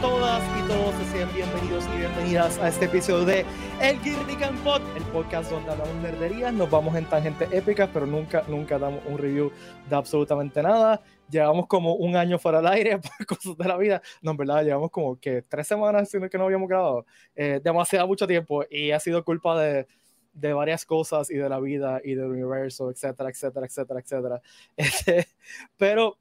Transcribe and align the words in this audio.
todas 0.00 0.42
y 0.58 0.68
todos 0.68 0.94
sean 1.12 1.32
bienvenidos 1.34 1.84
y 1.92 1.98
bienvenidas 1.98 2.58
a 2.58 2.68
este 2.68 2.84
episodio 2.84 3.24
de 3.24 3.44
El 3.80 4.00
Geek 4.00 4.52
Pod, 4.62 4.80
el 4.96 5.02
podcast 5.04 5.50
donde 5.50 5.70
hablamos 5.70 5.94
nerderías, 5.96 6.52
nos 6.52 6.70
vamos 6.70 6.94
en 6.94 7.06
tangentes 7.06 7.52
épicas, 7.52 7.90
pero 7.92 8.06
nunca, 8.06 8.44
nunca 8.46 8.78
damos 8.78 9.00
un 9.06 9.18
review 9.18 9.50
de 9.88 9.96
absolutamente 9.96 10.62
nada. 10.62 11.02
Llevamos 11.28 11.66
como 11.66 11.94
un 11.94 12.14
año 12.14 12.38
fuera 12.38 12.58
del 12.58 12.68
aire 12.68 12.98
por 13.18 13.26
cosas 13.26 13.56
de 13.56 13.64
la 13.68 13.76
vida. 13.76 14.00
No, 14.22 14.30
en 14.30 14.36
verdad, 14.36 14.64
llevamos 14.64 14.90
como 14.90 15.18
que 15.18 15.42
tres 15.42 15.66
semanas 15.66 16.08
siendo 16.08 16.30
que 16.30 16.38
no 16.38 16.44
habíamos 16.44 16.68
grabado. 16.68 17.04
Eh, 17.34 17.60
demasiado 17.62 18.06
mucho 18.06 18.26
tiempo 18.26 18.64
y 18.70 18.92
ha 18.92 19.00
sido 19.00 19.24
culpa 19.24 19.60
de, 19.60 19.86
de 20.32 20.52
varias 20.52 20.84
cosas 20.86 21.30
y 21.30 21.34
de 21.34 21.48
la 21.48 21.58
vida 21.58 22.00
y 22.04 22.14
del 22.14 22.26
universo, 22.26 22.90
etcétera, 22.90 23.30
etcétera, 23.30 23.66
etcétera, 23.66 24.00
etcétera. 24.00 24.42
Este, 24.76 25.26
pero 25.76 26.19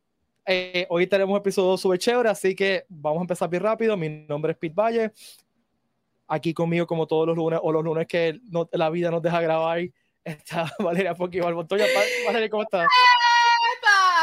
eh, 0.52 0.88
hoy 0.90 1.06
tenemos 1.06 1.32
un 1.32 1.38
episodio 1.38 1.78
súper 1.78 2.00
chévere, 2.00 2.28
así 2.28 2.56
que 2.56 2.84
vamos 2.90 3.20
a 3.20 3.22
empezar 3.22 3.48
bien 3.48 3.62
rápido. 3.62 3.96
Mi 3.96 4.10
nombre 4.10 4.54
es 4.54 4.58
Pete 4.58 4.74
Valle. 4.74 5.12
Aquí 6.28 6.56
conmigo, 6.56 6.88
como 6.88 7.06
todos 7.06 7.28
los 7.28 7.38
lunes, 7.38 7.60
o 7.62 7.72
los 7.72 7.84
lunes 7.84 8.08
que 8.08 8.40
no, 8.50 8.68
la 8.72 8.90
vida 8.90 9.12
nos 9.12 9.22
deja 9.22 9.42
grabar, 9.42 9.80
está 10.24 10.74
Valeria 10.80 11.14
Pocky 11.14 11.40
Montoya. 11.40 11.86
Valeria, 12.26 12.50
¿cómo 12.50 12.64
estás? 12.64 12.88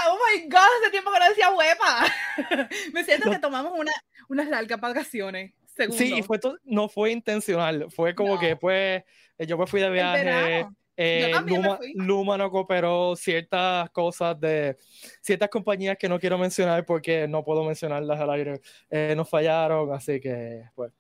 ¡Oh 0.09 0.19
my 0.19 0.49
god! 0.49 0.59
Hace 0.81 0.91
tiempo 0.91 1.13
que 1.13 1.19
no 1.21 1.29
decía 1.29 1.51
huepa. 1.55 2.07
Me 2.93 3.05
siento 3.05 3.31
que 3.31 3.39
tomamos 3.39 3.79
una, 3.79 3.93
unas 4.29 4.49
largas 4.49 4.81
vacaciones. 4.81 5.55
Segundo. 5.77 5.97
Sí, 5.97 6.23
fue 6.25 6.41
no 6.65 6.89
fue 6.89 7.13
intencional. 7.13 7.87
Fue 7.91 8.17
como 8.17 8.37
que 8.41 8.57
pues 8.57 9.05
yo 9.39 9.57
me 9.59 9.67
fui 9.67 9.81
de 9.81 9.91
viaje 9.91 10.67
eh, 10.97 11.33
Luma, 11.45 11.79
Luma, 11.95 12.39
no 12.39 12.51
cooperó 12.51 13.15
ciertas 13.17 13.91
cosas 13.91 14.39
de 14.41 14.77
ciertas 15.21 15.51
compañías 15.51 15.97
que 15.99 16.09
no 16.09 16.19
quiero 16.19 16.39
mencionar 16.39 16.87
porque 16.87 17.29
no 17.29 17.45
puedo 17.45 17.65
mencionarlas 17.65 18.19
al 18.19 18.31
aire. 18.31 18.61
Eh, 18.91 19.15
nos 19.17 19.29
fallaron, 19.29 19.93
así 19.93 20.21
que, 20.21 20.65
pues. 20.75 20.93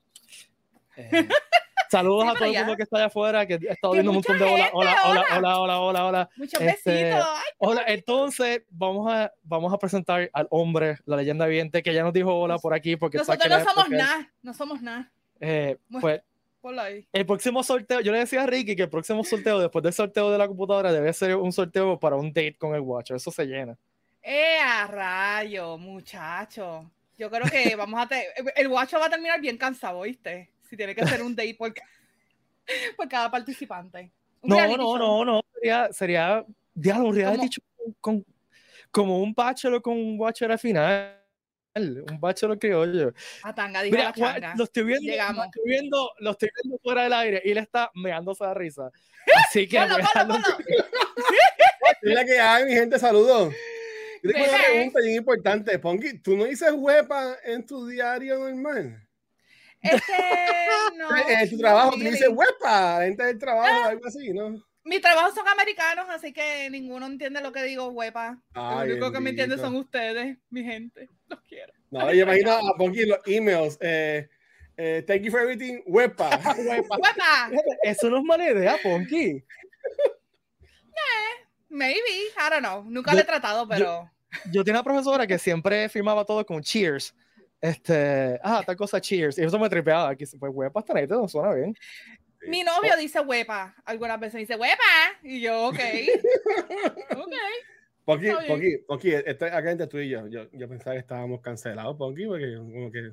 Eh, 0.97 1.11
saludos 1.91 2.29
a 2.29 2.35
todo 2.35 2.45
el 2.45 2.59
mundo 2.59 2.77
que 2.77 2.83
está 2.83 2.99
allá 2.99 3.07
afuera, 3.07 3.47
que 3.47 3.55
he 3.55 3.73
estado 3.73 3.95
viendo 3.95 4.11
un 4.11 4.17
montón 4.17 4.39
de 4.39 4.45
hola, 4.45 4.71
hola, 4.73 4.97
hola, 5.07 5.25
hola, 5.37 5.59
hola, 5.61 5.81
hola, 5.81 6.07
hola. 6.07 6.31
Muchos 6.37 6.61
este, 6.61 7.05
besitos. 7.05 7.27
hola, 7.59 7.85
entonces 7.87 8.63
vamos 8.69 9.11
a, 9.11 9.33
vamos 9.45 9.73
a 9.73 9.79
presentar 9.79 10.29
al 10.33 10.47
hombre, 10.51 10.99
la 11.07 11.17
leyenda 11.17 11.47
viviente, 11.47 11.83
que 11.83 11.95
ya 11.95 12.03
nos 12.03 12.13
dijo 12.13 12.35
hola 12.35 12.59
por 12.59 12.75
aquí. 12.75 12.97
Porque 12.97 13.17
Nosotros 13.19 13.49
no 13.49 13.65
somos 13.65 13.89
nada, 13.89 14.33
no 14.43 14.53
somos 14.53 14.83
nada. 14.83 15.11
pues 16.01 16.21
el 17.13 17.27
próximo 17.27 17.63
sorteo, 17.63 18.01
yo 18.01 18.13
le 18.13 18.21
decía 18.21 18.43
a 18.43 18.47
Ricky 18.47 18.77
que 18.77 18.83
el 18.83 18.91
próximo 18.91 19.25
sorteo, 19.25 19.59
después 19.59 19.83
del 19.83 19.93
sorteo 19.93 20.31
de 20.31 20.39
la 20.39 20.49
computadora, 20.49 20.93
debe 20.93 21.13
ser 21.13 21.37
un 21.37 21.53
sorteo 21.53 21.99
para 21.99 22.17
un 22.17 22.29
date 22.29 22.57
con 22.59 22.75
el 22.75 22.81
Watcher. 22.81 23.17
Eso 23.17 23.31
se 23.31 23.45
llena. 23.47 23.77
¡Eh, 24.23 24.59
a 24.63 24.87
rayo, 24.87 25.79
muchacho! 25.79 26.91
Yo 27.17 27.31
creo 27.31 27.49
que 27.51 27.75
vamos 27.77 28.01
a 28.01 28.07
tener. 28.07 28.27
El 28.57 28.69
Watcher 28.69 29.01
va 29.01 29.07
a 29.07 29.11
terminar 29.11 29.41
bien 29.41 29.57
cansado, 29.57 30.03
¿viste? 30.03 30.51
Si 30.69 30.77
tiene 30.77 30.95
que 30.95 31.03
hacer 31.03 31.23
un 31.23 31.35
date 31.35 31.55
por, 31.55 31.73
por 32.97 33.09
cada 33.09 33.31
participante. 33.31 34.11
no, 34.43 34.77
no, 34.77 34.99
no, 34.99 35.25
no. 35.25 35.43
Sería, 35.55 35.93
sería 35.93 36.45
un 36.75 37.15
reality 37.15 37.59
con, 38.01 38.25
como 38.91 39.21
un 39.21 39.33
bachelor 39.33 39.81
con 39.81 39.95
un 39.95 40.19
Watcher 40.19 40.51
al 40.51 40.59
final 40.59 41.26
un 41.77 42.21
bachelor 42.21 42.59
criollo. 42.59 43.13
A 43.43 43.55
tanga, 43.55 43.83
dijo 43.83 43.97
Mira, 43.97 44.13
la 44.17 44.55
lo 44.57 44.65
estoy 44.65 44.85
viendo. 44.85 45.13
Lo 45.33 45.45
estoy 45.45 45.63
viendo, 45.65 46.11
lo 46.19 46.31
estoy 46.31 46.51
viendo 46.63 46.79
fuera 46.83 47.03
del 47.05 47.13
aire 47.13 47.43
y 47.45 47.51
él 47.51 47.59
está 47.59 47.91
meándose 47.95 48.45
de 48.45 48.55
risa. 48.55 48.91
Así 49.49 49.69
que. 49.69 49.81
Mira 52.03 52.25
que 52.27 52.41
hay, 52.41 52.65
mi 52.65 52.73
gente, 52.73 52.99
saludos. 52.99 53.55
Yo 54.23 54.33
tengo 54.33 54.49
una 54.49 54.59
pregunta 54.59 55.01
bien 55.01 55.17
importante. 55.17 55.79
Ponky, 55.79 56.19
¿tú 56.19 56.37
no 56.37 56.45
dices 56.45 56.73
huepa 56.73 57.37
en 57.45 57.65
tu 57.67 57.87
diario 57.87 58.39
normal? 58.39 59.07
Este, 59.83 60.13
no. 60.97 61.29
En 61.29 61.51
tu 61.51 61.59
trabajo, 61.59 61.93
tú 61.93 62.01
dices 62.01 62.29
huepa, 62.29 63.03
gente 63.03 63.25
del 63.25 63.39
trabajo, 63.39 63.85
ah. 63.85 63.89
algo 63.89 64.07
así, 64.07 64.33
¿no? 64.33 64.63
Mis 64.87 65.01
trabajos 65.01 65.35
son 65.35 65.47
americanos, 65.49 66.07
así 66.09 66.33
que 66.33 66.71
ninguno 66.71 67.07
entiende 67.07 67.41
lo 67.41 67.53
que 67.53 67.65
digo, 67.65 67.89
huepa. 67.89 68.39
Lo 68.55 68.79
único 68.83 69.11
que 69.11 69.21
me 69.21 69.31
entiende 69.31 69.59
son 69.59 69.75
ustedes, 69.75 70.39
mi 70.49 70.63
gente. 70.63 71.11
Los 71.29 71.41
quiero. 71.41 71.73
No, 71.91 72.13
yo 72.13 72.23
imagino 72.23 72.53
a 72.53 72.77
Ponky 72.77 73.05
los 73.05 73.19
emails. 73.27 73.77
Eh, 73.81 74.29
eh, 74.77 75.03
thank 75.07 75.23
you 75.23 75.31
for 75.33 75.41
everything, 75.41 75.83
huepa. 75.87 76.31
huepa. 76.57 77.51
Eso 77.83 78.09
no 78.09 78.19
es 78.19 78.25
mala 78.25 78.49
idea, 78.49 78.77
Ponky. 78.81 79.45
Eh, 80.99 81.47
maybe, 81.69 82.29
I 82.37 82.51
don't 82.51 82.61
know. 82.61 82.85
Nunca 82.85 83.13
lo 83.13 83.21
he 83.21 83.25
tratado, 83.25 83.67
pero. 83.67 84.09
Yo, 84.53 84.63
tenía 84.63 84.81
una 84.81 84.85
profesora 84.85 85.27
que 85.27 85.39
siempre 85.39 85.89
firmaba 85.89 86.25
todo 86.25 86.47
con 86.47 86.63
cheers. 86.63 87.15
Este, 87.61 88.39
ah, 88.43 88.63
tal 88.65 88.77
cosa, 88.77 89.01
cheers. 89.01 89.37
Y 89.39 89.43
eso 89.43 89.59
me 89.59 89.69
tripeaba. 89.69 90.11
Aquí, 90.11 90.25
pues, 90.39 90.53
huepa, 90.55 90.79
hasta 90.79 90.97
ahí, 90.97 91.07
no 91.09 91.27
suena 91.27 91.53
bien. 91.55 91.75
Mi 92.49 92.63
novio 92.63 92.97
dice 92.99 93.21
huepa. 93.21 93.75
Algunas 93.85 94.21
veces 94.21 94.41
dice 94.41 94.57
huepa. 94.57 94.83
Y 95.23 95.41
yo, 95.41 95.69
ok. 95.69 95.79
ok. 97.17 97.35
Ponky, 98.07 98.29
Ponky, 98.47 98.79
Ponky, 98.87 99.15
acá 99.15 99.71
entre 99.73 99.89
tú 99.89 99.99
y 99.99 100.09
yo, 100.09 100.29
yo, 100.29 100.49
yo 100.53 100.69
pensaba 100.69 100.95
que 100.95 101.01
estábamos 101.01 101.41
cancelados, 101.41 101.97
Ponky, 101.97 102.25
porque 102.27 102.55
como 102.55 102.93
que 102.93 103.11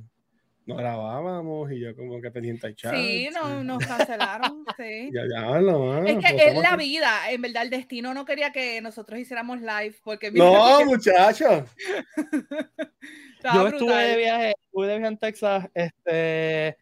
no 0.66 0.76
grabábamos 0.76 1.72
y 1.72 1.80
yo 1.80 1.96
como 1.96 2.22
que 2.22 2.32
pendiente 2.32 2.68
al 2.68 2.76
chat. 2.76 2.94
Sí, 2.96 3.28
no, 3.34 3.64
nos 3.64 3.86
cancelaron, 3.86 4.64
sí. 4.78 5.10
Ya, 5.12 5.24
ya, 5.30 5.60
no, 5.60 6.06
Es 6.06 6.18
que 6.24 6.48
es 6.48 6.58
la 6.58 6.78
vida, 6.78 7.32
en 7.32 7.42
verdad 7.42 7.64
el 7.64 7.70
destino 7.70 8.14
no 8.14 8.24
quería 8.24 8.52
que 8.52 8.82
nosotros 8.82 9.20
hiciéramos 9.20 9.62
live 9.62 9.96
porque... 10.04 10.32
No, 10.32 10.86
muchachos. 10.86 11.64
yo 13.54 13.68
estuve 13.68 13.96
de 13.96 14.18
viaje, 14.18 14.54
estuve 14.64 14.88
de 14.88 14.98
viaje 15.00 15.12
en 15.12 15.18
Texas, 15.18 15.70
este, 15.74 16.78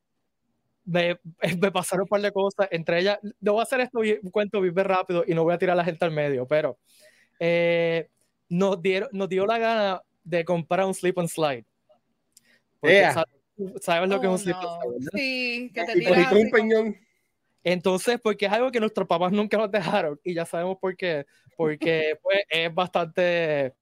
me, 0.91 1.19
me, 1.61 1.71
pasaron 1.71 2.03
un 2.03 2.07
par 2.07 2.21
de 2.21 2.31
cosas, 2.31 2.67
entre 2.71 2.99
ellas, 2.99 3.19
no 3.39 3.53
voy 3.53 3.61
a 3.61 3.63
hacer 3.63 3.81
esto 3.81 3.99
un 3.99 4.31
cuento 4.31 4.61
bien 4.61 4.75
rápido 4.75 5.23
y 5.25 5.33
no 5.33 5.43
voy 5.43 5.53
a 5.53 5.57
tirar 5.57 5.73
a 5.73 5.77
la 5.77 5.85
gente 5.85 6.03
al 6.05 6.11
medio, 6.11 6.47
pero 6.47 6.77
eh, 7.39 8.09
nos, 8.49 8.81
dieron, 8.81 9.09
nos 9.11 9.29
dio 9.29 9.45
la 9.45 9.57
gana 9.57 10.01
de 10.23 10.45
comprar 10.45 10.85
un 10.85 10.93
slip 10.93 11.17
and 11.17 11.29
slide. 11.29 11.65
sabes, 13.81 14.09
lo 14.09 14.19
que 14.19 14.27
es 14.27 14.31
un 14.31 14.39
slip 14.39 14.55
and 14.55 14.81
slide. 14.81 15.09
Sí, 15.13 15.71
que 15.73 15.83
te 15.85 15.93
tiras 15.93 16.31
un 16.31 16.49
peñón. 16.51 16.95
Entonces, 17.63 18.19
porque 18.21 18.47
es 18.47 18.51
algo 18.51 18.71
que 18.71 18.79
nuestros 18.79 19.07
papás 19.07 19.31
nunca 19.31 19.57
nos 19.57 19.71
dejaron 19.71 20.19
y 20.23 20.33
ya 20.33 20.45
sabemos 20.45 20.77
por 20.79 20.97
qué, 20.97 21.25
porque 21.55 22.17
pues, 22.21 22.39
es 22.49 22.73
bastante 22.73 23.75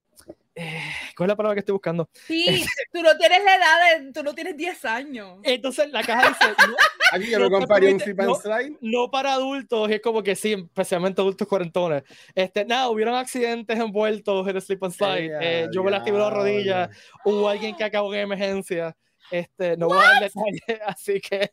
eh, 0.54 0.92
¿Cuál 1.16 1.28
es 1.28 1.32
la 1.32 1.36
palabra 1.36 1.54
que 1.54 1.60
estoy 1.60 1.72
buscando? 1.72 2.08
Sí, 2.26 2.64
tú 2.92 3.02
no 3.02 3.16
tienes 3.16 3.44
la 3.44 3.54
edad, 3.54 4.00
de, 4.00 4.12
tú 4.12 4.22
no 4.22 4.34
tienes 4.34 4.56
10 4.56 4.84
años. 4.84 5.38
Entonces 5.42 5.90
la 5.90 6.02
caja 6.02 6.28
dice. 6.28 6.54
No, 6.70 6.76
Aquí 7.18 7.30
yo 7.30 7.38
no, 7.40 7.50
comparé 7.50 7.92
un 7.92 7.98
slip 7.98 8.20
and 8.20 8.36
slide. 8.36 8.76
No 8.80 9.10
para 9.10 9.32
adultos, 9.32 9.90
es 9.90 10.00
como 10.00 10.22
que 10.22 10.36
sí, 10.36 10.52
especialmente 10.52 11.20
adultos 11.20 11.48
cuarentones. 11.48 12.04
Este, 12.34 12.64
nada, 12.64 12.88
hubieron 12.88 13.16
accidentes 13.16 13.76
envueltos 13.78 14.46
en 14.46 14.54
el 14.56 14.62
slip 14.62 14.84
and 14.84 14.94
slide. 14.94 15.32
Eh, 15.40 15.68
yo 15.72 15.82
me 15.82 15.90
lastimé 15.90 16.18
la 16.18 16.30
rodilla, 16.30 16.90
hubo 17.24 17.48
alguien 17.48 17.76
que 17.76 17.82
acabó 17.82 18.14
en 18.14 18.20
emergencia. 18.20 18.96
Este, 19.30 19.76
no 19.76 19.88
voy 19.88 19.98
a 19.98 20.02
dar 20.02 20.22
detalles, 20.22 20.80
así 20.86 21.20
que. 21.20 21.52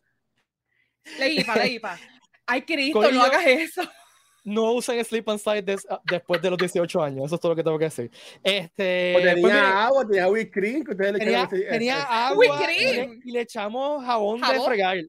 Leipa, 1.18 1.56
Leipa. 1.56 2.00
Ay, 2.46 2.62
Cristo, 2.62 3.12
no 3.12 3.24
hagas 3.24 3.46
eso 3.46 3.82
no 4.48 4.72
usen 4.72 5.04
Sleep 5.04 5.28
and 5.28 5.40
Slide 5.40 5.76
ah, 5.90 6.02
después 6.06 6.42
de 6.42 6.50
los 6.50 6.58
18 6.58 7.04
años. 7.04 7.26
Eso 7.26 7.36
es 7.36 7.42
todo 7.42 7.52
lo 7.52 7.56
que 7.58 7.64
tengo 7.64 7.78
que 7.78 7.86
decir. 7.86 8.10
Este, 8.42 9.12
pues 9.14 9.26
tenía 9.26 9.42
pues 9.42 9.54
agua, 9.54 10.08
tenía 10.08 10.30
whipped 10.30 10.52
cream. 10.52 10.84
Que 10.86 10.92
ustedes 10.92 11.20
tenía, 11.20 11.50
le 11.52 11.66
tenía 11.66 12.28
agua 12.28 12.46
y 12.46 13.32
le, 13.32 13.42
echamos 13.42 14.06
jabón, 14.06 14.40
de 14.40 14.62
fregar. 14.66 14.98
O 15.00 15.04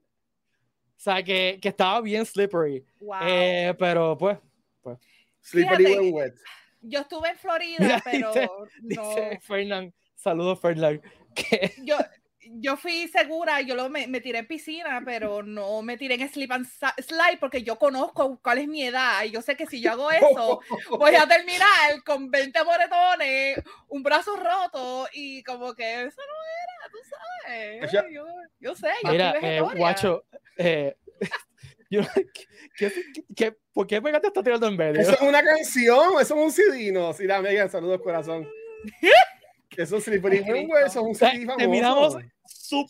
sea, 0.96 1.22
que, 1.22 1.60
que 1.62 1.68
estaba 1.68 2.00
bien 2.00 2.26
slippery. 2.26 2.84
Eh, 3.22 3.72
pero 3.78 4.18
pues. 4.18 4.38
pues. 4.82 4.98
Slippery 5.40 5.84
when 5.84 6.14
wet. 6.14 6.34
Yo 6.80 7.00
estuve 7.00 7.28
en 7.28 7.36
Florida, 7.38 8.02
pero. 8.04 8.32
Dice, 8.82 9.00
no. 9.00 9.14
dice. 9.38 9.92
Saludos, 10.16 10.60
Fernán. 10.60 11.00
Que... 11.34 11.72
Yo, 11.84 11.96
yo 12.54 12.76
fui 12.76 13.08
segura, 13.08 13.60
yo 13.60 13.74
lo, 13.74 13.88
me, 13.88 14.06
me, 14.06 14.20
tiré 14.20 14.40
en 14.40 14.46
piscina, 14.46 15.02
pero 15.04 15.42
no 15.42 15.82
me 15.82 15.96
tiré 15.96 16.14
en 16.14 16.28
slip 16.28 16.52
and 16.52 16.66
slide 16.66 17.38
porque 17.40 17.62
yo 17.62 17.78
conozco 17.78 18.38
cuál 18.42 18.58
es 18.58 18.68
mi 18.68 18.84
edad 18.84 19.24
y 19.24 19.30
yo 19.30 19.42
sé 19.42 19.56
que 19.56 19.66
si 19.66 19.80
yo 19.80 19.92
hago 19.92 20.10
eso, 20.10 20.60
voy 20.90 21.14
a 21.14 21.26
terminar 21.26 22.02
con 22.04 22.30
20 22.30 22.64
moretones, 22.64 23.62
un 23.88 24.02
brazo 24.02 24.36
roto 24.36 25.08
y 25.12 25.42
como 25.42 25.74
que 25.74 26.02
eso 26.02 26.20
no 26.20 26.34
era, 26.64 26.90
tú 26.90 26.98
sabes. 27.10 27.92
Yo, 28.12 28.24
yo 28.60 28.74
sé, 28.74 28.90
yo 29.04 29.10
Mira, 29.10 29.34
eh, 29.42 29.60
guacho, 29.60 30.24
eh, 30.56 30.96
yo, 31.90 32.02
¿qué, 32.76 32.92
qué, 33.34 33.56
por 33.72 33.86
qué 33.86 34.02
pegaste 34.02 34.28
esta 34.28 34.42
tirando 34.42 34.66
en 34.66 34.76
medio? 34.76 35.00
Eso 35.00 35.12
es 35.12 35.20
una 35.20 35.42
canción, 35.42 36.20
eso 36.20 36.34
es 36.34 36.44
un 36.44 36.52
CD, 36.52 36.92
no. 36.92 37.12
Sí, 37.12 37.26
dame, 37.26 37.68
saludos 37.68 38.00
corazón. 38.02 38.48
Eso 39.78 39.96
es 39.96 40.04
slippery 40.04 40.38
eso 40.38 40.54
es 40.84 40.96
un 40.96 41.14
famoso. 41.14 41.56
Terminamos 41.56 42.16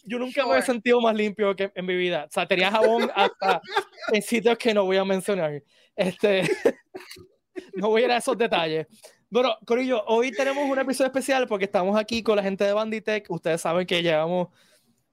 yo 0.04 0.18
nunca 0.18 0.46
me 0.46 0.58
he 0.58 0.62
sentido 0.62 1.00
más 1.00 1.14
limpio 1.14 1.54
que 1.54 1.70
en 1.74 1.86
mi 1.86 1.94
vida. 1.96 2.24
O 2.28 2.32
sea, 2.32 2.46
tenía 2.46 2.70
jabón 2.70 3.10
hasta 3.14 3.60
en 4.12 4.22
sitios 4.22 4.58
que 4.58 4.74
no 4.74 4.84
voy 4.84 4.96
a 4.96 5.04
mencionar. 5.04 5.62
Este, 5.94 6.42
no 7.74 7.88
voy 7.88 8.02
a 8.02 8.04
ir 8.06 8.10
a 8.12 8.16
esos 8.16 8.36
detalles. 8.36 8.86
Bueno, 9.30 9.56
Corillo, 9.66 10.02
hoy 10.06 10.32
tenemos 10.32 10.68
un 10.68 10.78
episodio 10.78 11.08
especial 11.08 11.46
porque 11.46 11.66
estamos 11.66 11.98
aquí 11.98 12.22
con 12.22 12.36
la 12.36 12.42
gente 12.42 12.64
de 12.64 12.72
Banditech. 12.72 13.30
Ustedes 13.30 13.60
saben 13.60 13.86
que 13.86 14.02
llevamos 14.02 14.48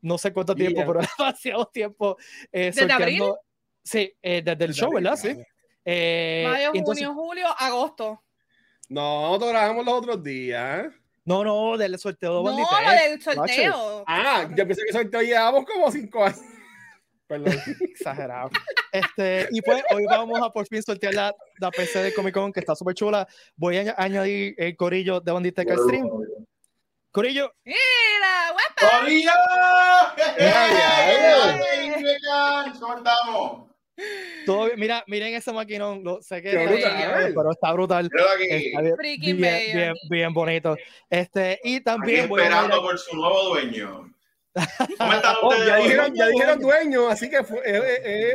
no 0.01 0.18
sé 0.18 0.31
cuánto 0.31 0.56
tiempo, 0.56 0.77
Yeah. 0.80 0.88
pero 0.88 1.00
demasiado 1.18 1.66
tiempo. 1.68 2.18
Eh, 2.51 2.72
¿Desde 2.74 2.92
abril? 2.92 3.24
Sí, 3.83 4.13
eh, 4.22 4.42
desde 4.44 4.66
el 4.66 4.74
show, 4.74 4.92
¿verdad? 4.94 5.16
Sí. 5.16 5.36
Eh, 5.83 6.45
Mayo, 6.50 6.72
entonces- 6.74 7.06
junio, 7.07 7.22
julio, 7.22 7.48
agosto. 7.57 8.24
No, 8.88 9.22
nosotros 9.24 9.50
grabamos 9.51 9.86
los 9.86 9.94
otros 9.95 10.24
días. 10.24 10.86
No, 11.25 11.44
no, 11.44 11.77
del 11.77 11.98
sorteo 12.00 12.30
de 12.31 12.38
No, 12.38 12.44
Banditech. 12.44 12.86
lo 12.86 12.92
del 12.92 13.22
sorteo. 13.22 14.04
Ah, 14.07 14.48
yo 14.56 14.66
pensé 14.68 14.83
que 14.86 14.94
sorteo 14.94 15.22
llevamos 15.22 15.66
como 15.66 15.92
cinco 15.92 16.24
años. 16.24 16.39
Perdón. 17.27 17.56
Exagerado. 17.81 18.50
Este, 18.92 19.48
y 19.51 19.60
pues 19.62 19.83
hoy 19.92 20.06
vamos 20.06 20.39
a 20.42 20.50
por 20.51 20.68
fin 20.68 20.81
sortear 20.83 21.13
la, 21.16 21.33
la 21.60 21.72
PC 21.72 22.04
de 22.04 22.13
Comic 22.13 22.33
Con, 22.36 22.54
que 22.54 22.60
está 22.60 22.75
súper 22.75 22.94
chula. 22.94 23.27
Voy 23.56 23.77
a 23.77 23.81
añ- 23.83 23.95
añadir 23.98 24.54
el 24.57 24.75
corillo 24.77 25.19
de 25.19 25.31
Banditech 25.31 25.69
al 25.72 25.80
stream. 25.80 26.07
Corillo, 27.12 27.51
Mira, 27.63 28.51
guapa. 28.51 29.00
¡Corillo! 29.00 29.31
ya, 30.38 31.56
¿Cómo 32.80 32.98
estamos? 32.98 33.69
Todo 34.46 34.66
bien. 34.66 34.80
Mira, 34.80 35.04
miren 35.08 35.34
ese 35.34 35.52
maquinón. 35.54 36.04
Lo, 36.04 36.22
sé 36.22 36.42
que 36.42 36.50
está 36.50 36.64
brutal. 36.66 37.34
pero 37.36 37.52
está 37.52 37.72
brutal. 37.74 38.10
Está 38.12 38.36
bien, 38.36 39.38
bien, 39.38 39.38
bien, 39.74 39.94
bien 40.10 40.34
bonito. 40.34 40.78
Este, 41.10 41.60
y 41.64 41.76
Aquí 41.76 41.84
también 41.84 42.30
voy 42.30 42.42
a 42.42 42.46
esperando 42.46 42.82
por 42.82 42.98
su 42.98 43.16
nuevo 43.16 43.44
dueño. 43.50 44.12
¿Cómo 44.98 45.14
están 45.14 45.36
Oh, 45.42 45.50
ustedes? 45.50 45.68
ya 45.68 45.76
dijeron, 45.78 46.16
ya 46.16 46.28
dijeron 46.28 46.60
dueño, 46.60 47.10
así 47.10 47.30
que 47.30 47.44
fue, 47.44 47.58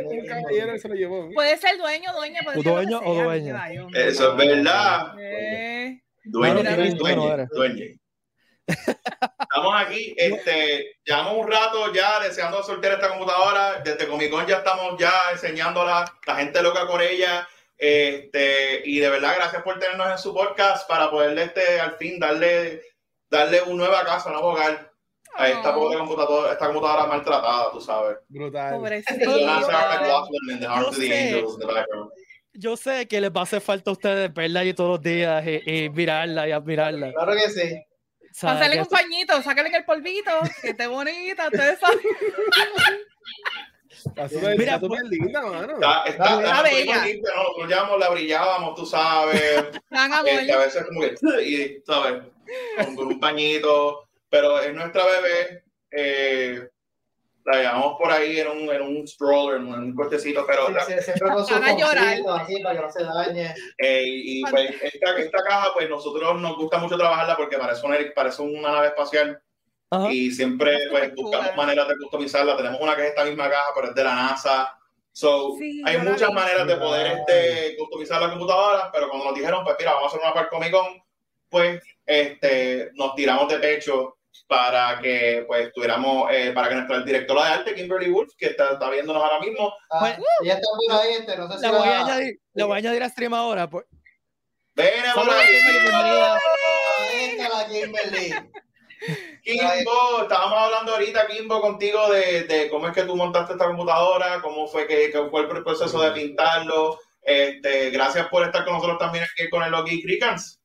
un 0.05 0.25
caballero 0.27 0.73
que 0.73 0.79
se 0.79 0.87
lo 0.87 0.93
llevó. 0.93 1.29
Puede 1.33 1.57
ser 1.57 1.77
dueño, 1.77 2.13
dueña, 2.13 2.41
puede 2.43 2.59
¿O 2.59 2.61
ser 2.61 2.73
dueño 2.73 2.99
o 3.03 3.23
rayo. 3.23 3.87
Eso 3.93 4.31
es 4.31 4.37
verdad. 4.37 5.15
Eh, 5.19 6.01
Dueño, 6.23 6.61
dueño, 6.63 6.95
dueño, 6.95 7.47
dueño. 7.51 7.85
Estamos 8.67 9.73
aquí, 9.81 10.13
este, 10.17 10.95
llevamos 11.03 11.37
un 11.37 11.51
rato 11.51 11.91
ya 11.93 12.19
deseando 12.21 12.63
sortear 12.63 12.93
esta 12.93 13.09
computadora. 13.09 13.81
Desde 13.83 14.07
Comic 14.07 14.31
Con 14.31 14.45
ya 14.47 14.57
estamos 14.57 14.99
ya 14.99 15.11
enseñándola, 15.31 16.05
la 16.25 16.35
gente 16.35 16.61
loca 16.61 16.87
con 16.87 17.01
ella. 17.01 17.47
Este, 17.77 18.81
y 18.85 18.99
de 18.99 19.09
verdad, 19.09 19.35
gracias 19.37 19.63
por 19.63 19.79
tenernos 19.79 20.09
en 20.11 20.17
su 20.17 20.33
podcast 20.33 20.87
para 20.87 21.09
poderle 21.09 21.43
este, 21.43 21.79
al 21.79 21.93
fin 21.97 22.19
darle, 22.19 22.81
darle 23.29 23.61
un 23.63 23.77
nueva 23.77 24.05
casa, 24.05 24.27
un 24.29 24.33
nuevo 24.33 24.49
hogar 24.49 24.91
a 25.35 25.49
esta 25.49 25.71
Oh. 25.75 25.79
pobre 25.79 25.97
computadora, 25.97 26.51
esta 26.53 26.65
computadora 26.67 27.05
maltratada, 27.07 27.71
tú 27.71 27.81
sabes. 27.81 28.17
Brutal. 28.29 28.73
yo- 29.19 30.91
sé. 30.93 31.43
Background. 31.65 32.11
yo 32.53 32.77
sé 32.77 33.07
que 33.07 33.19
les 33.21 33.31
va 33.31 33.39
a 33.41 33.43
hacer 33.43 33.61
falta 33.61 33.89
a 33.91 33.93
ustedes 33.93 34.33
verla 34.33 34.59
allí 34.59 34.73
todos 34.73 34.91
los 34.91 35.01
días 35.01 35.43
y, 35.47 35.61
y 35.85 35.89
mirarla 35.89 36.47
y 36.47 36.51
admirarla. 36.51 37.11
Claro 37.13 37.33
que 37.33 37.49
sí. 37.49 37.81
Pásale 38.39 38.79
un 38.79 38.85
pañito, 38.87 39.41
sácale 39.41 39.75
el 39.75 39.83
polvito, 39.85 40.31
que 40.61 40.69
esté 40.69 40.87
bonita, 40.87 41.45
ustedes 41.47 41.79
saben. 41.79 41.99
Está 44.03 44.27
súper 44.27 44.59
está 44.59 44.79
súper 44.79 45.03
linda, 45.03 45.41
mano. 45.41 45.73
Está, 45.75 46.03
está, 46.05 46.09
Está 46.09 46.41
está 46.41 46.61
bella. 46.63 46.95
¿no? 46.95 47.33
Nosotros 47.35 47.67
llevamos, 47.69 47.99
la 47.99 48.09
brillábamos, 48.09 48.75
tú 48.75 48.85
sabes. 48.85 49.65
Tan 49.89 50.11
amor. 50.13 50.27
Eh, 50.29 50.51
a 50.51 50.57
veces 50.57 50.85
como 50.87 51.01
que, 51.01 51.15
y, 51.45 51.83
¿sabes? 51.85 52.23
Con, 52.77 52.95
con 52.95 53.07
un 53.07 53.19
pañito, 53.19 54.07
pero 54.29 54.59
es 54.59 54.73
nuestra 54.73 55.03
bebé. 55.05 55.63
eh, 55.91 56.67
la 57.45 57.57
llevamos 57.57 57.97
por 57.97 58.11
ahí 58.11 58.39
en 58.39 58.47
un, 58.47 58.69
en 58.71 58.81
un 58.81 59.07
stroller, 59.07 59.57
en 59.61 59.67
un 59.67 59.95
cortecito, 59.95 60.45
pero 60.45 60.67
Sí, 60.67 60.73
la- 60.73 60.85
sí, 60.85 60.93
siempre 61.03 61.29
con 61.29 61.45
sus 61.45 61.57
así 61.57 62.61
para 62.63 62.75
que 62.75 62.81
no 62.81 62.91
se 62.91 63.03
dañe. 63.03 63.55
eh, 63.77 64.03
y 64.05 64.41
pues, 64.43 64.69
esta, 64.81 65.17
esta 65.17 65.43
caja, 65.43 65.73
pues 65.73 65.89
nosotros 65.89 66.39
nos 66.39 66.55
gusta 66.57 66.77
mucho 66.77 66.97
trabajarla 66.97 67.35
porque 67.37 67.57
parece 67.57 67.85
una, 67.85 67.97
parece 68.15 68.41
una 68.41 68.71
nave 68.71 68.87
espacial 68.87 69.41
Ajá. 69.89 70.11
y 70.11 70.31
siempre 70.31 70.77
pues, 70.89 71.13
buscamos 71.15 71.55
maneras 71.55 71.87
de 71.87 71.95
customizarla. 71.97 72.55
Tenemos 72.57 72.79
una 72.79 72.95
que 72.95 73.01
es 73.03 73.09
esta 73.09 73.25
misma 73.25 73.49
caja, 73.49 73.65
pero 73.75 73.87
es 73.89 73.95
de 73.95 74.03
la 74.03 74.15
NASA. 74.15 74.77
So, 75.13 75.55
Sí, 75.59 75.81
hay 75.85 75.97
muchas 75.97 76.31
maneras 76.31 76.65
de 76.67 76.75
poder 76.77 77.07
este, 77.19 77.75
customizar 77.77 78.21
la 78.21 78.29
computadora, 78.29 78.89
pero 78.93 79.09
cuando 79.09 79.25
nos 79.25 79.35
dijeron, 79.35 79.63
pues 79.65 79.75
mira, 79.77 79.93
vamos 79.93 80.05
a 80.13 80.15
hacer 80.15 80.21
una 80.25 80.33
para 80.33 80.47
Comic 80.47 80.71
Con, 80.71 81.03
pues 81.49 81.81
este, 82.05 82.91
nos 82.93 83.13
tiramos 83.15 83.49
de 83.49 83.59
pecho 83.59 84.17
para 84.47 84.99
que 85.01 85.43
pues 85.47 85.71
tuviéramos, 85.73 86.29
eh, 86.31 86.51
para 86.53 86.69
que 86.69 86.75
nuestra 86.75 87.01
directora 87.01 87.45
de 87.45 87.51
arte, 87.51 87.75
Kimberly 87.75 88.09
Wolf, 88.11 88.33
que 88.37 88.47
está, 88.47 88.73
está 88.73 88.89
viéndonos 88.89 89.23
ahora 89.23 89.39
mismo, 89.39 89.73
Ah, 89.89 89.99
Bueno. 89.99 90.23
ella 90.43 90.53
está 90.55 90.67
por 90.87 90.95
ahí, 91.01 91.13
este, 91.13 91.37
no 91.37 91.47
sé 91.51 91.57
si 91.57 91.61
La 91.63 91.71
voy 91.71 91.87
a 91.87 91.99
añadir, 92.05 92.39
la 92.53 92.65
voy 92.65 92.73
a 92.75 92.77
añadir 92.77 93.03
a 93.03 93.09
stream 93.09 93.33
ahora. 93.33 93.69
Pues. 93.69 93.85
ven 94.75 95.03
por 95.15 95.29
ahí. 95.29 95.55
Está 95.55 97.49
la 97.49 97.67
Kimberly. 97.67 98.33
Kimbo, 99.43 100.21
estábamos 100.21 100.57
hablando 100.59 100.93
ahorita, 100.93 101.25
Kimbo, 101.27 101.59
contigo 101.61 102.09
de, 102.11 102.43
de 102.43 102.69
cómo 102.69 102.87
es 102.87 102.93
que 102.93 103.03
tú 103.03 103.15
montaste 103.15 103.53
esta 103.53 103.65
computadora, 103.65 104.39
cómo 104.41 104.67
fue 104.67 104.85
que, 104.87 105.11
que 105.11 105.29
fue 105.29 105.41
el 105.41 105.47
proceso 105.47 105.99
de 106.01 106.11
pintarlo. 106.11 106.99
Este, 107.23 107.89
gracias 107.89 108.27
por 108.27 108.43
estar 108.43 108.63
con 108.63 108.73
nosotros 108.73 108.99
también 108.99 109.23
aquí 109.23 109.49
con 109.49 109.63
el 109.63 109.71
Loki 109.71 110.01
Cricans. 110.03 110.59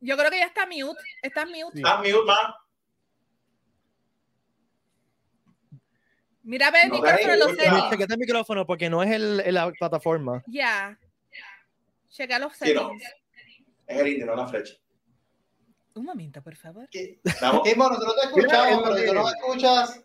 Yo 0.00 0.18
creo 0.18 0.30
que 0.30 0.38
ya 0.38 0.46
está 0.46 0.66
mute. 0.66 1.00
Está 1.22 1.46
mute. 1.46 1.64
Sí. 1.72 1.78
¿Estás 1.78 1.98
mute, 1.98 2.24
man? 2.26 2.54
Mira, 6.44 6.70
ve 6.70 6.82
el 6.84 6.88
No, 6.90 6.94
micrófono 6.96 7.32
en 7.32 7.38
los 7.38 7.48
ahí, 7.48 7.56
settings. 7.56 7.90
Chequete 7.90 8.12
el 8.14 8.18
micrófono 8.20 8.66
porque 8.66 8.90
no 8.90 9.02
es 9.02 9.10
el, 9.10 9.40
el- 9.40 9.54
la 9.54 9.70
plataforma. 9.72 10.42
Ya. 10.46 10.98
Checa 12.10 12.38
los 12.38 12.52
Sí, 12.56 12.72
no. 12.74 12.90
settings. 12.90 13.14
Es 13.86 13.98
el 13.98 14.08
indio, 14.08 14.26
no 14.26 14.36
la 14.36 14.46
flecha. 14.46 14.74
Un 15.94 16.04
momento, 16.04 16.42
por 16.42 16.54
favor. 16.56 16.88
Estamos- 16.92 17.62
Kimbo, 17.64 17.88
nosotros 17.88 18.14
te 18.20 18.26
escuchamos, 18.26 18.72
es 18.72 18.76
lo 18.78 18.84
pero 18.94 19.06
tú 19.06 19.14
no 19.14 19.24
me 19.24 19.30
escuchas, 19.30 20.04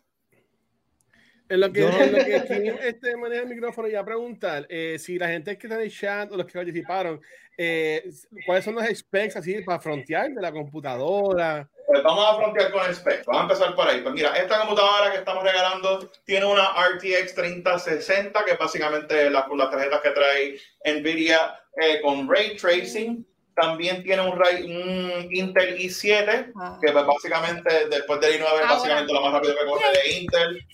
En 1.49 1.59
lo 1.59 1.73
que, 1.73 1.79
Yo- 1.81 1.89
en 1.89 2.11
lo 2.11 2.17
que 2.25 2.43
Kim, 2.47 2.73
este, 2.83 3.17
maneja 3.17 3.41
el 3.41 3.49
micrófono 3.49 3.87
y 3.87 3.95
a 3.95 4.05
preguntar 4.05 4.65
eh, 4.69 4.97
si 4.99 5.17
la 5.17 5.27
gente 5.29 5.57
que 5.57 5.65
está 5.67 5.75
en 5.77 5.81
el 5.81 5.91
chat 5.91 6.31
o 6.31 6.37
los 6.37 6.45
que 6.45 6.53
participaron, 6.53 7.19
eh, 7.57 8.07
¿cuáles 8.45 8.63
son 8.63 8.75
los 8.75 8.85
specs 8.85 9.35
así 9.35 9.61
para 9.63 9.79
frontear 9.79 10.29
de 10.31 10.41
la 10.41 10.51
computadora? 10.51 11.67
Pues 11.89 12.03
vamos 12.03 12.23
a 12.23 12.35
frontear 12.35 12.71
con 12.71 12.85
el 12.85 12.93
spec. 12.93 13.25
Vamos 13.25 13.39
a 13.39 13.43
empezar 13.45 13.73
por 13.73 13.87
ahí. 13.87 14.01
Pues 14.01 14.13
mira, 14.13 14.37
esta 14.37 14.59
computadora 14.59 15.11
que 15.11 15.17
estamos 15.17 15.43
regalando 15.43 16.07
tiene 16.23 16.45
una 16.45 16.69
RTX 16.87 17.33
3060, 17.33 18.45
que 18.45 18.51
es 18.51 18.59
básicamente 18.59 19.27
las, 19.31 19.45
tarjetas 19.71 19.99
que 20.01 20.11
trae 20.11 20.61
NVIDIA 20.85 21.59
eh, 21.81 21.99
con 22.03 22.29
Ray 22.29 22.55
Tracing. 22.57 23.25
También 23.55 24.03
tiene 24.03 24.21
un, 24.21 24.37
Ray- 24.39 24.65
un 24.65 25.33
Intel 25.33 25.79
i7, 25.79 26.79
que 26.79 26.91
pues 26.91 27.05
básicamente 27.07 27.87
después 27.89 28.19
del 28.21 28.39
i9 28.39 28.61
es 28.61 28.69
básicamente 28.69 29.11
lo 29.11 29.21
más 29.21 29.33
rápido 29.33 29.55
que 29.55 29.65
corre 29.65 29.91
de 29.91 30.11
Intel. 30.11 30.67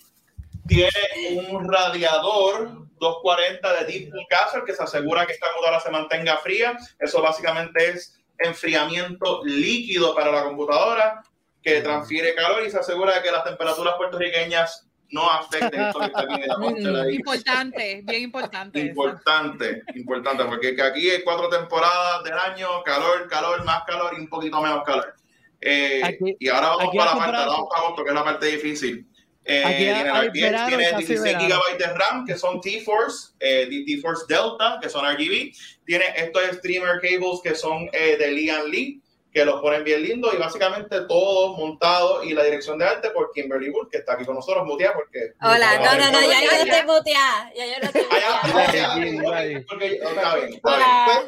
Tiene 0.68 1.48
un 1.48 1.72
radiador 1.72 2.86
240 2.98 3.72
de 3.72 3.84
Deep 3.86 4.12
Castle 4.28 4.64
que 4.66 4.74
se 4.74 4.82
asegura 4.82 5.24
que 5.24 5.32
esta 5.32 5.46
computadora 5.46 5.80
se 5.80 5.90
mantenga 5.90 6.36
fría. 6.36 6.76
Eso 6.98 7.22
básicamente 7.22 7.88
es 7.88 8.15
enfriamiento 8.38 9.42
líquido 9.44 10.14
para 10.14 10.30
la 10.32 10.44
computadora 10.44 11.22
que 11.62 11.80
transfiere 11.80 12.34
calor 12.34 12.62
y 12.64 12.70
se 12.70 12.78
asegura 12.78 13.14
de 13.16 13.22
que 13.22 13.30
las 13.30 13.44
temperaturas 13.44 13.94
puertorriqueñas 13.96 14.86
no 15.10 15.30
afecten 15.30 15.80
esto 15.80 15.98
que 16.00 16.06
está 16.06 16.20
aquí 16.20 16.34
en 16.42 16.48
la 16.48 16.56
pantalla 16.56 17.02
ahí. 17.02 17.14
Importante, 17.16 18.02
bien 18.04 18.22
importante. 18.22 18.78
eso. 18.80 18.88
Importante, 18.88 19.82
importante, 19.94 20.44
porque 20.44 20.74
que 20.74 20.82
aquí 20.82 21.10
hay 21.10 21.22
cuatro 21.22 21.48
temporadas 21.48 22.24
del 22.24 22.34
año, 22.34 22.82
calor, 22.84 23.28
calor, 23.28 23.64
más 23.64 23.84
calor 23.84 24.14
y 24.16 24.20
un 24.20 24.28
poquito 24.28 24.60
menos 24.60 24.82
calor. 24.84 25.14
Eh, 25.60 26.00
Aquí- 26.04 26.36
y 26.38 26.48
ahora 26.48 26.68
vamos 26.70 26.94
para 26.96 27.12
la 27.12 27.18
parte, 27.18 27.36
vamos 27.46 27.68
para 27.70 27.82
agosto, 27.82 28.04
que 28.04 28.08
es 28.10 28.14
la 28.14 28.24
parte 28.24 28.46
difícil. 28.46 29.06
Eh, 29.48 29.62
Aquí 29.64 29.76
tiene 29.76 30.10
hay 30.10 30.28
RTX, 30.28 30.40
verano 30.42 30.66
y 30.66 30.68
tiene 30.68 30.90
casi 30.90 31.04
16 31.04 31.22
verano. 31.22 31.60
GB 31.70 31.78
de 31.78 31.86
RAM, 31.94 32.26
que 32.26 32.36
son 32.36 32.60
T-Force, 32.60 33.34
eh, 33.38 33.66
de- 33.70 33.84
T-Force 33.86 34.24
Delta, 34.28 34.78
que 34.82 34.88
son 34.88 35.04
RGB. 35.06 35.52
Tiene 35.84 36.04
estos 36.16 36.42
streamer 36.56 37.00
cables 37.00 37.40
que 37.44 37.54
son 37.54 37.88
eh, 37.92 38.16
de 38.16 38.30
Lian 38.32 38.68
Lee, 38.70 39.00
que 39.32 39.44
los 39.44 39.60
ponen 39.60 39.84
bien 39.84 40.02
lindos 40.02 40.32
y 40.34 40.38
básicamente 40.38 41.02
todo 41.02 41.56
montado 41.58 42.24
y 42.24 42.32
la 42.32 42.42
dirección 42.42 42.78
de 42.78 42.86
arte 42.86 43.10
por 43.10 43.30
Kimberly 43.32 43.68
Wood, 43.68 43.88
que 43.90 43.98
está 43.98 44.14
aquí 44.14 44.24
con 44.24 44.34
nosotros, 44.34 44.64
mutea, 44.66 44.94
porque... 44.94 45.34
Hola, 45.42 45.76
no, 45.78 45.92
no, 45.98 46.10
no, 46.10 46.20
ya 46.22 46.40
yo 46.42 46.50
no 46.50 46.56
estoy 46.72 46.86
muteada. 46.86 47.52
Ya 47.54 47.66
yo 47.66 47.72
no 47.82 47.84
estoy 47.86 48.02
muteada. 48.02 49.62
porque- 49.68 50.00
está 50.02 50.34
bien, 50.36 50.60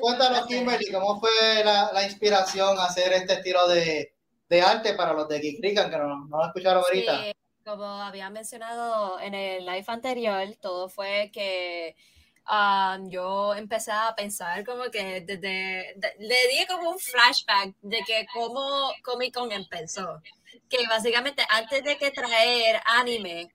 Cuéntanos, 0.01 0.47
Kimberly, 0.47 0.91
¿cómo 0.91 1.21
fue 1.21 1.31
la, 1.65 1.91
la 1.93 2.03
inspiración 2.05 2.79
a 2.79 2.87
hacer 2.87 3.13
este 3.13 3.35
estilo 3.35 3.69
de, 3.69 4.13
de 4.49 4.61
arte 4.63 4.95
para 4.95 5.13
los 5.13 5.29
de 5.29 5.41
Kikrikan, 5.41 5.91
que 5.91 5.97
no, 5.99 6.27
no 6.29 6.39
lo 6.39 6.47
escucharon 6.47 6.83
ahorita? 6.83 7.25
Sí, 7.25 7.33
como 7.69 7.85
había 7.85 8.31
mencionado 8.31 9.21
en 9.21 9.35
el 9.35 9.67
live 9.67 9.85
anterior, 9.89 10.47
todo 10.61 10.89
fue 10.89 11.31
que 11.33 11.95
um, 12.51 13.11
yo 13.11 13.55
empecé 13.55 13.93
a 13.93 14.15
pensar 14.17 14.65
como 14.65 14.85
que 14.91 15.21
desde, 15.23 15.95
de- 15.97 16.15
le 16.19 16.49
di 16.49 16.67
como 16.69 16.91
un 16.91 16.99
flashback 16.99 17.75
de 17.83 17.99
que 18.07 18.27
cómo 18.35 18.91
Comic 19.03 19.35
Con 19.35 19.53
empezó. 19.53 20.21
Que 20.69 20.79
básicamente 20.89 21.43
antes 21.51 21.85
de 21.85 21.99
que 21.99 22.11
traer 22.11 22.81
anime 22.87 23.51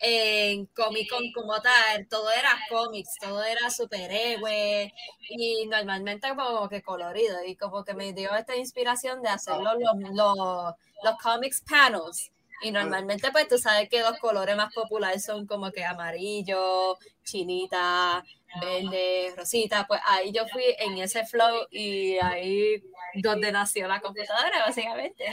en 0.00 0.66
Comic 0.66 1.08
Con 1.10 1.32
como 1.32 1.60
tal, 1.62 2.06
todo 2.08 2.30
era 2.30 2.50
cómics, 2.68 3.10
todo 3.20 3.42
era 3.44 3.70
superhéroe 3.70 4.92
y 5.30 5.66
normalmente 5.68 6.28
como 6.36 6.68
que 6.68 6.82
colorido 6.82 7.42
y 7.44 7.56
como 7.56 7.84
que 7.84 7.94
me 7.94 8.12
dio 8.12 8.34
esta 8.36 8.56
inspiración 8.56 9.22
de 9.22 9.30
hacerlo 9.30 9.70
los, 9.74 10.74
los 11.02 11.16
comics 11.22 11.62
panels 11.62 12.30
Y 12.62 12.70
normalmente, 12.70 13.30
pues 13.32 13.48
tú 13.48 13.58
sabes 13.58 13.88
que 13.88 14.00
los 14.00 14.18
colores 14.18 14.56
más 14.56 14.72
populares 14.72 15.24
son 15.24 15.46
como 15.46 15.70
que 15.70 15.84
amarillo, 15.84 16.96
chinita, 17.22 18.24
verde, 18.60 19.34
rosita. 19.36 19.86
Pues 19.86 20.00
ahí 20.06 20.32
yo 20.32 20.46
fui 20.48 20.64
en 20.78 20.96
ese 20.98 21.26
flow 21.26 21.66
y 21.70 22.16
ahí 22.18 22.82
donde 23.14 23.52
nació 23.52 23.86
la 23.88 24.00
computadora, 24.00 24.64
básicamente. 24.66 25.24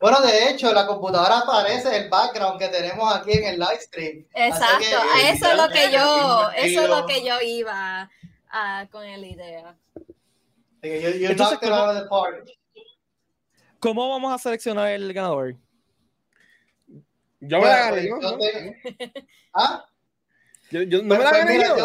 Bueno, 0.00 0.20
de 0.20 0.50
hecho, 0.50 0.72
la 0.72 0.86
computadora 0.86 1.38
aparece 1.38 1.96
el 1.96 2.08
background 2.08 2.58
que 2.58 2.68
tenemos 2.68 3.14
aquí 3.14 3.32
en 3.32 3.44
el 3.44 3.58
live 3.58 3.80
stream. 3.80 4.26
Exacto, 4.34 4.78
que- 4.78 4.94
a 4.94 5.30
eso 5.30 5.50
es 5.50 5.56
lo 5.56 5.68
que 5.68 5.90
yo, 5.92 6.50
eso 6.56 6.82
es 6.82 6.88
lo 6.88 7.06
que 7.06 7.24
yo 7.24 7.40
iba 7.40 8.10
ah, 8.50 8.86
con 8.90 9.02
la 9.02 9.26
idea. 9.26 9.76
Entonces, 10.82 11.58
¿cómo-. 11.60 12.28
¿Cómo 13.80 14.08
vamos 14.10 14.32
a 14.34 14.38
seleccionar 14.38 14.90
el 14.90 15.12
ganador? 15.12 15.54
Yo 17.40 17.58
me 17.60 17.66
la 17.66 17.90
gané, 17.90 18.08
¿no? 18.08 18.18
¿Ah? 19.54 19.84
Yo, 20.70 20.82
yo- 20.82 20.98
no 21.02 21.04
me 21.04 21.16
Pues, 21.16 21.24
la 21.24 21.30
pues, 21.30 21.44
gané 21.44 21.52
mira, 21.58 21.68
yo. 21.68 21.76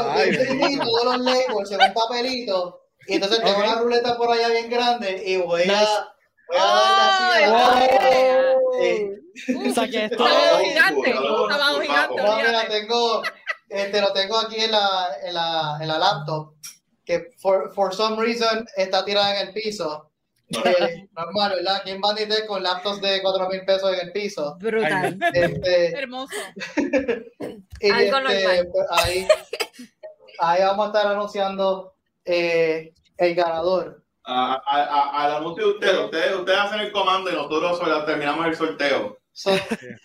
todos 0.83 1.05
los 1.05 1.17
labels 1.19 1.71
en 1.71 1.81
un 1.81 1.93
papelito 1.93 2.81
y 3.07 3.13
entonces 3.15 3.41
tengo 3.43 3.57
una 3.59 3.75
ruleta 3.75 4.17
por 4.17 4.31
allá 4.31 4.49
bien 4.49 4.69
grande 4.69 5.23
y 5.25 5.37
voy 5.37 5.61
Nice. 5.61 5.73
a. 5.75 6.09
O 9.69 9.73
sea 9.73 9.87
que 9.87 10.05
esto 10.05 10.25
gigante, 10.63 11.13
school, 11.13 11.81
gigante, 11.81 12.21
mira, 12.21 12.67
tengo, 12.67 13.23
este, 13.69 14.01
lo 14.01 14.13
tengo 14.13 14.37
aquí 14.37 14.59
en 14.59 14.71
la, 14.71 15.07
en 15.23 15.33
la, 15.33 15.77
en 15.81 15.87
la 15.87 15.97
laptop, 15.97 16.53
que 17.05 17.29
for, 17.41 17.73
for 17.73 17.93
some 17.95 18.21
reason 18.21 18.65
está 18.75 19.03
tirada 19.03 19.39
en 19.39 19.47
el 19.47 19.53
piso. 19.53 20.11
Eh, 20.49 21.07
normal, 21.15 21.53
¿verdad? 21.55 21.81
¿Quién 21.83 22.01
va 22.03 22.11
a 22.11 22.15
tener 22.15 22.45
con 22.45 22.61
laptops 22.63 23.01
de 23.01 23.21
4 23.21 23.49
mil 23.49 23.65
pesos 23.65 23.93
en 23.93 23.99
el 24.07 24.11
piso? 24.11 24.55
Brutal. 24.59 25.17
Este, 25.33 25.87
Hermoso. 25.97 26.33
y 27.79 27.89
Algo 27.89 28.29
este, 28.29 28.65
pues, 28.65 28.85
ahí, 28.91 29.27
ahí 30.39 30.61
vamos 30.61 30.85
a 30.85 30.87
estar 30.87 31.07
anunciando 31.11 31.93
eh, 32.25 32.93
el 33.17 33.35
ganador. 33.35 34.03
A- 34.25 34.53
a- 34.65 34.83
a- 34.83 35.23
Al 35.25 35.35
anuncio 35.35 35.65
de 35.67 35.73
ustedes, 35.73 35.99
ustedes, 35.99 36.35
ustedes 36.35 36.59
hacen 36.59 36.79
el 36.79 36.91
comando 36.91 37.29
y 37.29 37.33
nosotros 37.35 37.77
sobre- 37.77 38.05
terminamos 38.05 38.45
el 38.47 38.55
sorteo. 38.55 39.17
So, 39.35 39.51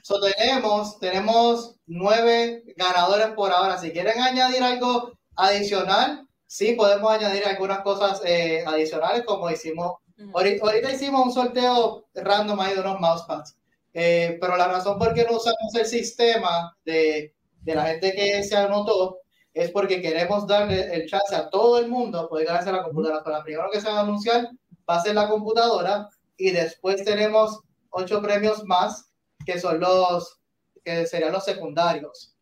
so 0.02 0.18
tenemos, 0.20 0.98
tenemos 1.00 1.76
nueve 1.86 2.62
ganadores 2.76 3.28
por 3.36 3.52
ahora. 3.52 3.76
Si 3.76 3.92
quieren 3.92 4.20
añadir 4.22 4.62
algo 4.62 5.12
adicional, 5.36 6.26
sí 6.46 6.72
podemos 6.72 7.12
añadir 7.12 7.44
algunas 7.44 7.80
cosas 7.80 8.22
eh, 8.24 8.64
adicionales, 8.66 9.24
como 9.26 9.50
hicimos. 9.50 9.96
Ahorita, 10.34 10.64
ahorita 10.64 10.92
hicimos 10.92 11.26
un 11.26 11.32
sorteo 11.32 12.06
random 12.14 12.60
ahí 12.60 12.74
de 12.74 12.80
unos 12.80 13.00
mousepads. 13.00 13.56
Eh, 13.94 14.36
pero 14.40 14.56
la 14.56 14.68
razón 14.68 14.98
por 14.98 15.14
qué 15.14 15.24
no 15.24 15.36
usamos 15.36 15.74
el 15.74 15.86
sistema 15.86 16.76
de, 16.84 17.34
de 17.62 17.74
la 17.74 17.86
gente 17.86 18.12
que 18.12 18.42
se 18.44 18.56
anotó 18.56 19.18
es 19.54 19.70
porque 19.70 20.00
queremos 20.00 20.46
darle 20.46 20.94
el 20.94 21.08
chance 21.08 21.34
a 21.34 21.48
todo 21.50 21.78
el 21.78 21.88
mundo 21.88 22.28
poder 22.28 22.46
ganarse 22.46 22.72
la 22.72 22.82
computadora. 22.82 23.22
Pero 23.24 23.36
la 23.36 23.44
primero 23.44 23.70
que 23.72 23.80
se 23.80 23.88
va 23.88 23.98
a 23.98 24.02
anunciar 24.02 24.50
va 24.88 24.96
a 24.96 25.02
ser 25.02 25.14
la 25.14 25.28
computadora 25.28 26.08
y 26.36 26.50
después 26.50 27.04
tenemos 27.04 27.60
ocho 27.90 28.22
premios 28.22 28.64
más 28.64 29.10
que 29.44 29.58
son 29.58 29.80
los 29.80 30.38
que 30.84 31.06
serían 31.06 31.32
los 31.32 31.44
secundarios. 31.44 32.34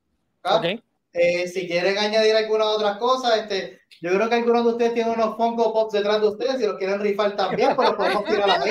¿ok? 0.45 0.81
Eh, 1.19 1.49
si 1.49 1.67
quieren 1.67 1.97
añadir 1.99 2.35
alguna 2.37 2.65
otra 2.67 2.99
cosa, 2.99 3.37
este, 3.37 3.81
yo 4.03 4.11
creo 4.15 4.29
que 4.29 4.35
algunos 4.35 4.65
de 4.65 4.71
ustedes 4.73 4.95
tienen 4.95 5.15
unos 5.15 5.37
Funko 5.37 5.73
Pops 5.73 5.93
detrás 5.95 6.21
de 6.21 6.29
ustedes, 6.29 6.59
si 6.59 6.67
los 6.67 6.77
quieren 6.77 7.01
rifar 7.01 7.35
también, 7.37 7.75
pues 7.75 7.89
los 7.89 7.97
podemos 7.97 8.25
tirar 8.27 8.51
ahí. 8.51 8.71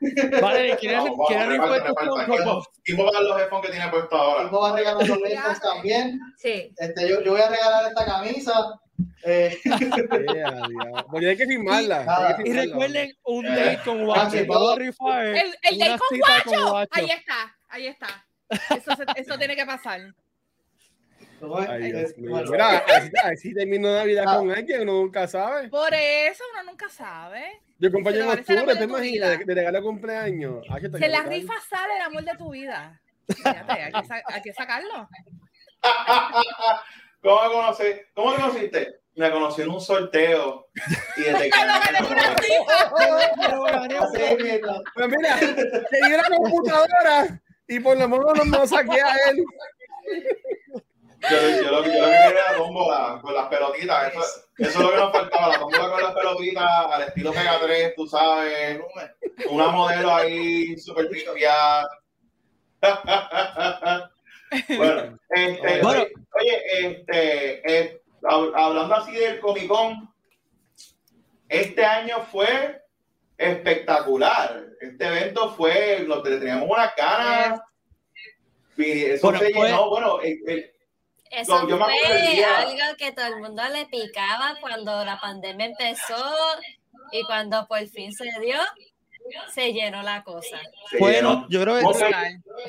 Vale, 0.42 0.76
¿quieren, 0.78 1.04
vamos, 1.04 1.28
quieren 1.28 1.50
rifar 1.50 1.84
tus. 1.86 1.94
Funko 1.98 2.24
¿Quién- 2.26 2.44
Pops? 2.44 2.68
¿Quién 2.84 2.98
va 2.98 3.08
a 3.08 3.12
dar 3.12 3.22
los 3.22 3.40
headphones 3.40 3.66
que 3.66 3.72
tiene 3.72 3.88
puesto 3.90 4.16
ahora? 4.16 4.44
Tengo 4.44 4.66
a 4.66 4.76
regalar 4.76 5.08
los 5.08 5.18
headphones 5.18 5.60
también. 5.60 6.20
Sí. 6.38 6.72
Este, 6.76 7.08
yo, 7.08 7.20
yo 7.22 7.32
voy 7.32 7.40
a 7.40 7.48
regalar 7.48 7.88
esta 7.88 8.04
camisa. 8.04 8.52
Eh, 9.24 9.56
Yeah, 9.64 10.26
yeah. 10.34 11.04
Porque 11.10 11.28
hay 11.30 11.36
que 11.36 11.46
firmarla. 11.46 12.04
Nada. 12.04 12.28
hay 12.28 12.34
que 12.36 12.42
Y 12.42 12.44
firmarla. 12.46 12.72
recuerden 12.72 13.12
un 13.24 13.44
date 13.44 13.78
con 13.84 14.04
Guacho. 14.04 14.36
El, 14.36 14.46
el 15.62 15.78
date 15.78 15.98
con. 15.98 16.18
Guacho. 16.60 16.76
Ahí 16.92 17.10
está, 17.10 17.56
ahí 17.68 17.86
está. 17.86 18.26
Eso, 18.76 18.96
se- 18.96 19.20
eso 19.20 19.38
tiene 19.38 19.56
que 19.56 19.64
pasar. 19.66 20.00
Ay, 21.68 21.92
Dios 21.92 22.16
mío. 22.18 22.30
Bueno, 22.30 22.50
Mira, 22.50 22.78
así, 22.78 23.10
así 23.24 23.54
termino 23.54 23.92
Navidad 23.92 24.24
Ah. 24.26 24.36
con 24.38 24.50
alguien, 24.50 24.82
uno 24.82 24.92
nunca 24.92 25.26
sabe. 25.26 25.68
Por 25.68 25.92
eso 25.94 26.44
uno 26.52 26.70
nunca 26.70 26.88
sabe. 26.88 27.60
Yo 27.78 27.88
acompaño 27.88 28.18
en 28.18 28.28
octubre, 28.38 28.76
¿te 28.76 28.84
imaginas? 28.84 29.38
De, 29.38 29.44
de 29.44 29.54
regalo 29.54 29.78
de 29.78 29.84
cumpleaños. 29.84 30.66
Ah, 30.70 30.78
que 30.78 30.86
está 30.86 30.98
Se 30.98 31.08
la 31.08 31.20
brutal. 31.22 31.40
rifa 31.40 31.54
sale 31.68 31.96
el 31.96 32.02
amor 32.02 32.24
de 32.24 32.36
tu 32.36 32.50
vida. 32.50 33.00
Fíjate, 33.28 33.72
hay 33.72 33.92
que, 33.92 34.04
sa- 34.06 34.22
hay 34.26 34.42
que 34.42 34.52
sacarlo. 34.52 35.08
¿Cómo 37.22 37.42
me 37.42 37.48
conocí? 37.52 37.84
¿Cómo 38.14 38.30
me 38.32 38.36
conociste? 38.36 39.00
Me 39.14 39.30
conocí 39.30 39.62
en 39.62 39.70
un 39.70 39.80
sorteo. 39.80 40.68
Y 41.16 41.20
desde 41.22 41.50
que. 41.50 41.50
Pues 44.94 45.08
mira, 45.08 45.38
te 45.38 46.06
di 46.06 46.16
la 46.16 46.36
computadora 46.36 47.40
y 47.68 47.80
por 47.80 47.96
lo 47.96 48.08
menos 48.08 48.26
no, 48.38 48.44
no 48.58 48.66
saqué 48.66 49.00
a 49.00 49.14
él. 49.30 49.44
Yo, 51.30 51.36
yo, 51.62 51.62
lo, 51.62 51.62
yo 51.62 51.72
lo 51.72 51.82
que 51.82 51.90
quería 51.90 52.28
era 52.28 52.56
tómbola 52.56 53.18
con 53.22 53.34
las 53.34 53.46
pelotitas. 53.48 54.12
Eso, 54.12 54.22
eso 54.58 54.68
es 54.68 54.76
lo 54.78 54.90
que 54.90 54.96
nos 54.96 55.12
faltaba, 55.12 55.48
la 55.48 55.58
tómbola 55.58 55.90
con 55.90 56.02
las 56.02 56.12
pelotitas 56.14 56.86
al 56.92 57.02
estilo 57.02 57.32
Pega 57.32 57.58
3, 57.60 57.94
tú 57.96 58.06
sabes. 58.06 58.80
Una 59.50 59.68
modelo 59.68 60.14
ahí 60.14 60.76
súper 60.78 61.08
picovia. 61.08 61.86
bueno, 64.76 65.18
este, 65.30 65.80
Bueno. 65.82 66.04
oye, 66.40 66.62
este, 66.86 67.72
eh, 67.80 68.02
hab- 68.22 68.52
hablando 68.54 68.94
así 68.96 69.12
del 69.12 69.40
Comic 69.40 69.68
Con, 69.68 70.12
este 71.48 71.84
año 71.84 72.26
fue 72.30 72.82
espectacular. 73.38 74.64
Este 74.80 75.06
evento 75.06 75.54
fue, 75.54 76.00
lo 76.06 76.22
que 76.22 76.30
teníamos 76.38 76.68
unas 76.68 76.94
ganas. 76.96 77.60
Y 78.76 79.04
eso 79.04 79.26
Bueno, 79.28 79.38
se 79.38 79.52
llenó, 79.52 79.88
bueno, 79.90 80.20
el- 80.22 80.40
el- 80.46 80.72
Eso 81.32 81.62
No, 81.62 81.68
yo 81.68 81.78
fue 81.78 82.44
algo 82.44 82.96
que 82.98 83.10
todo 83.12 83.26
el 83.26 83.40
mundo 83.40 83.62
le 83.72 83.86
picaba 83.86 84.54
cuando 84.60 85.02
la 85.02 85.18
pandemia 85.18 85.66
empezó 85.66 86.22
y 87.10 87.22
cuando 87.24 87.66
por 87.66 87.86
fin 87.88 88.12
se 88.12 88.24
dio, 88.40 88.58
se 89.54 89.72
llenó 89.72 90.02
la 90.02 90.22
cosa. 90.24 90.60
llenó. 91.00 91.46
yo 91.48 91.60
creo 91.62 91.76
que 91.78 91.84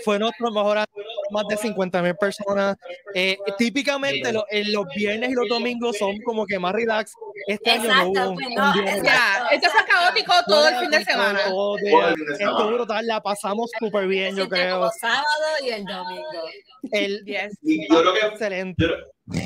fue 0.04 0.20
nuestro 0.20 0.52
mejor 0.52 0.78
año, 0.78 0.88
más 1.32 1.46
de 1.48 1.58
50 1.58 2.02
mil 2.02 2.16
personas. 2.16 2.76
Eh, 3.14 3.38
típicamente 3.58 4.32
lo- 4.32 4.46
en 4.50 4.72
los 4.72 4.86
viernes 4.96 5.30
y 5.32 5.34
los 5.34 5.48
domingos 5.50 5.98
son 5.98 6.18
como 6.26 6.46
que 6.46 6.60
más 6.60 6.74
relax. 6.74 7.14
Este 7.48 7.72
año 7.72 7.84
no 7.84 7.90
Exacto, 7.90 8.10
hubo 8.30 8.34
pues 8.36 8.48
un 8.48 8.54
no, 8.56 8.74
viernes. 8.74 9.04
Ya, 9.04 9.48
esto 9.52 9.70
fue 9.70 9.86
caótico 9.86 10.34
todo 10.48 10.68
el 10.70 10.76
fin 10.78 10.92
de 10.92 11.04
semana. 11.04 11.40
Todo 11.46 11.78
Todo 11.78 12.08
el 12.10 12.16
esto 12.40 12.68
brutal, 12.68 13.08
la 13.08 13.22
pasamos 13.22 13.72
súper 13.80 14.08
bien, 14.08 14.36
yo 14.36 14.48
creo. 14.48 14.80
como 14.80 14.92
sábado 14.92 15.26
y 15.64 15.70
el 15.70 15.86
domingo. 15.86 16.30
El, 16.92 17.24
Yes. 17.26 17.58
Y 17.64 17.88
yo 17.90 18.02
creo 18.02 18.14
que 18.14 18.20
excelente. 18.28 18.86
Yo, 18.86 19.44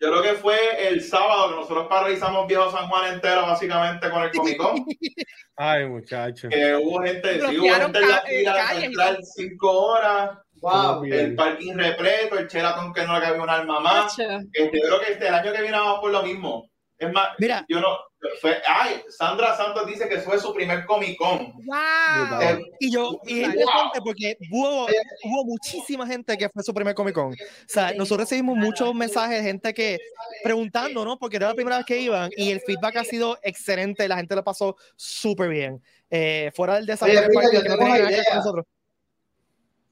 yo 0.00 0.10
creo 0.10 0.22
que 0.22 0.34
fue 0.34 0.88
el 0.88 1.02
sábado 1.02 1.50
que 1.50 1.56
nosotros 1.56 1.86
paralizamos 1.88 2.46
Viejo 2.46 2.70
San 2.70 2.88
Juan 2.88 3.14
entero, 3.14 3.42
básicamente, 3.42 4.08
con 4.10 4.22
el 4.22 4.30
Comic 4.30 4.56
Con. 4.56 4.86
Ay, 5.56 5.86
muchacho. 5.86 6.48
Que 6.48 6.74
hubo 6.74 7.02
gente, 7.02 7.34
sí, 7.34 7.58
hubo 7.58 7.68
gente 7.68 7.98
en 7.98 8.08
la 8.08 8.20
fila 8.22 8.72
eh, 8.72 8.84
entrar 8.86 9.18
cinco 9.22 9.70
horas, 9.70 10.38
Wow. 10.60 11.02
Bien. 11.02 11.18
el 11.18 11.34
parking 11.34 11.74
repleto, 11.74 12.38
el 12.38 12.46
Sheraton 12.46 12.92
que 12.92 13.04
no 13.04 13.14
le 13.14 13.20
cabía 13.20 13.42
un 13.42 13.50
alma 13.50 13.80
más. 13.80 14.18
Este, 14.18 14.78
yo 14.78 14.86
creo 14.86 15.00
que 15.00 15.12
este, 15.12 15.28
el 15.28 15.34
año 15.34 15.52
que 15.52 15.62
viene 15.62 15.76
vamos 15.78 16.00
por 16.00 16.10
lo 16.10 16.22
mismo. 16.22 16.70
Es 16.98 17.12
más, 17.12 17.30
Mira, 17.38 17.64
yo 17.68 17.80
no. 17.80 17.96
Fue, 18.40 18.60
ay, 18.68 19.02
Sandra 19.08 19.56
Santos 19.56 19.86
dice 19.86 20.06
que 20.08 20.18
fue 20.18 20.38
su 20.38 20.52
primer 20.52 20.84
Comic 20.84 21.16
Con. 21.16 21.52
Wow. 21.64 22.40
Eh, 22.42 22.58
y 22.78 22.92
yo, 22.92 23.18
y 23.24 23.40
es 23.42 23.54
Wow. 23.54 24.04
porque 24.04 24.36
hubo, 24.50 24.84
hubo 25.24 25.44
muchísima 25.46 26.06
gente 26.06 26.36
que 26.36 26.48
fue 26.50 26.62
su 26.62 26.74
primer 26.74 26.94
Comic 26.94 27.14
Con. 27.14 27.32
O 27.32 27.36
sea, 27.66 27.92
nosotros 27.92 28.28
recibimos 28.28 28.58
muchos 28.58 28.94
mensajes 28.94 29.38
de 29.38 29.42
gente 29.42 29.72
que 29.72 29.98
preguntando, 30.44 31.04
¿no? 31.04 31.18
Porque 31.18 31.36
era 31.36 31.48
la 31.48 31.54
primera 31.54 31.78
vez 31.78 31.86
que 31.86 31.98
iban 31.98 32.30
y 32.36 32.50
el 32.50 32.60
feedback 32.60 32.96
ha 32.96 33.04
sido 33.04 33.38
excelente, 33.42 34.06
la 34.06 34.16
gente 34.16 34.34
lo 34.34 34.44
pasó 34.44 34.76
súper 34.96 35.48
bien. 35.48 35.82
Eh, 36.10 36.50
fuera 36.54 36.74
del 36.74 36.86
desastre 36.86 37.18
Oye, 37.18 37.28
Rica, 37.28 37.42
yo 37.52 37.62
que 37.62 37.68
no 37.68 37.76
tiene 37.78 37.98
nada 38.00 38.08
que 38.10 38.22
con. 38.42 38.56
Yo 38.56 38.62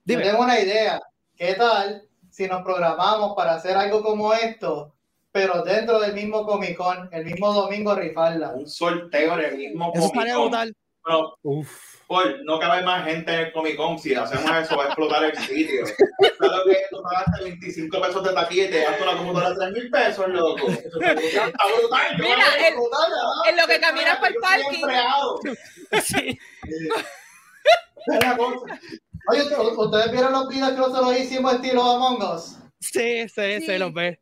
Dime. 0.05 0.23
tengo 0.23 0.43
una 0.43 0.59
idea. 0.61 1.01
¿Qué 1.35 1.55
tal 1.55 2.07
si 2.31 2.47
nos 2.47 2.63
programamos 2.63 3.35
para 3.35 3.55
hacer 3.55 3.77
algo 3.77 4.03
como 4.03 4.35
esto, 4.35 4.95
pero 5.39 5.63
dentro 5.63 6.01
del 6.01 6.15
mismo 6.15 6.45
Comic 6.45 6.77
Con, 6.77 7.09
el 7.13 7.25
mismo 7.25 7.53
domingo 7.53 7.95
rifarla? 7.95 8.55
Un 8.55 8.69
sorteo 8.69 9.39
en 9.39 9.45
el 9.45 9.57
mismo 9.57 9.93
Eso 9.95 10.09
Comic 10.11 10.33
Con. 10.33 10.43
brutal. 10.43 10.75
Bueno, 11.05 11.35
Uf. 11.43 11.95
Paul, 12.09 12.41
no 12.45 12.59
cabe 12.59 12.83
más 12.83 13.05
gente 13.05 13.33
en 13.33 13.41
el 13.41 13.53
Comic 13.53 13.77
Con. 13.77 13.99
Si 14.01 14.15
hacemos 14.17 14.51
eso, 14.57 14.77
va 14.77 14.85
a 14.85 14.87
explotar 14.89 15.23
el 15.25 15.37
sitio. 15.39 15.87
¿Sabes 15.87 16.37
lo 16.41 16.65
que 16.65 16.73
es? 16.73 16.91
Tú 16.91 17.01
pagaste 17.03 17.45
25 17.45 18.01
pesos 18.01 18.25
de 18.25 18.33
taquilla 18.35 18.65
y 18.65 18.71
te 18.71 18.83
gastas 18.83 19.03
una 19.03 19.17
computadora 19.17 19.51
de 19.51 19.57
3 19.57 19.73
mil 19.73 19.91
pesos, 19.93 20.29
loco. 20.29 20.67
Eso 20.69 20.99
está 20.99 21.65
brutal. 21.79 22.17
Yo 22.19 22.25
Mira, 22.25 22.45
el- 22.67 22.75
¿verdad? 22.75 23.49
en 23.49 23.57
lo 23.57 23.67
que 23.69 23.81
caminas 23.81 24.19
por 24.19 24.29
el 24.29 24.35
parking. 24.43 24.85
Sí. 26.03 26.39
Es 28.07 28.25
la 28.25 28.37
cosa. 28.37 28.81
Oye, 29.31 29.43
¿u- 29.57 29.83
¿ustedes 29.85 30.11
vieron 30.13 30.33
los 30.33 30.49
videos 30.49 30.71
que 30.71 30.77
nosotros 30.79 31.17
hicimos 31.19 31.55
estilo 31.55 31.83
Among 31.83 32.23
Us? 32.35 32.57
Sí, 32.81 33.29
sí, 33.29 33.61
sí, 33.61 33.67
Sí. 33.67 33.79
los 33.79 33.93
ve. 33.93 34.21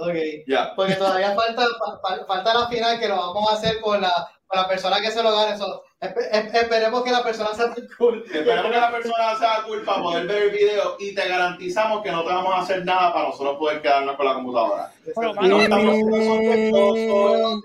Ok. 0.00 0.14
Ya. 0.46 0.72
Porque 0.74 0.94
todavía 0.94 1.34
falta, 1.34 1.62
fa- 1.78 1.98
fa- 2.00 2.24
falta 2.26 2.54
la 2.54 2.68
final 2.68 2.98
que 2.98 3.08
lo 3.08 3.16
vamos 3.16 3.50
a 3.50 3.54
hacer 3.54 3.80
con 3.80 4.00
la, 4.00 4.12
con 4.46 4.60
la 4.60 4.68
persona 4.68 5.00
que 5.00 5.10
se 5.10 5.22
lo 5.22 5.32
gane. 5.34 5.56
So, 5.58 5.82
espe- 6.00 6.30
espe- 6.30 6.54
esperemos 6.62 7.02
que 7.02 7.10
la 7.10 7.22
persona 7.22 7.52
sea 7.54 7.74
cool. 7.98 8.24
Esperemos 8.32 8.70
que 8.72 8.78
la 8.80 8.90
persona 8.90 9.36
sea 9.38 9.62
cool 9.66 9.82
para 9.84 10.02
poder 10.02 10.26
ver 10.26 10.42
el 10.44 10.50
video 10.50 10.96
y 10.98 11.14
te 11.14 11.28
garantizamos 11.28 12.02
que 12.02 12.12
no 12.12 12.22
te 12.22 12.28
vamos 12.32 12.54
a 12.54 12.60
hacer 12.60 12.84
nada 12.84 13.12
para 13.12 13.28
nosotros 13.28 13.56
poder 13.58 13.82
quedarnos 13.82 14.16
con 14.16 14.26
la 14.26 14.34
computadora. 14.34 14.92
Pero, 15.04 15.34
No 15.34 15.42
mano, 15.42 15.60
estamos 15.62 15.94
siendo 15.94 16.16
sospechosos, 16.24 17.60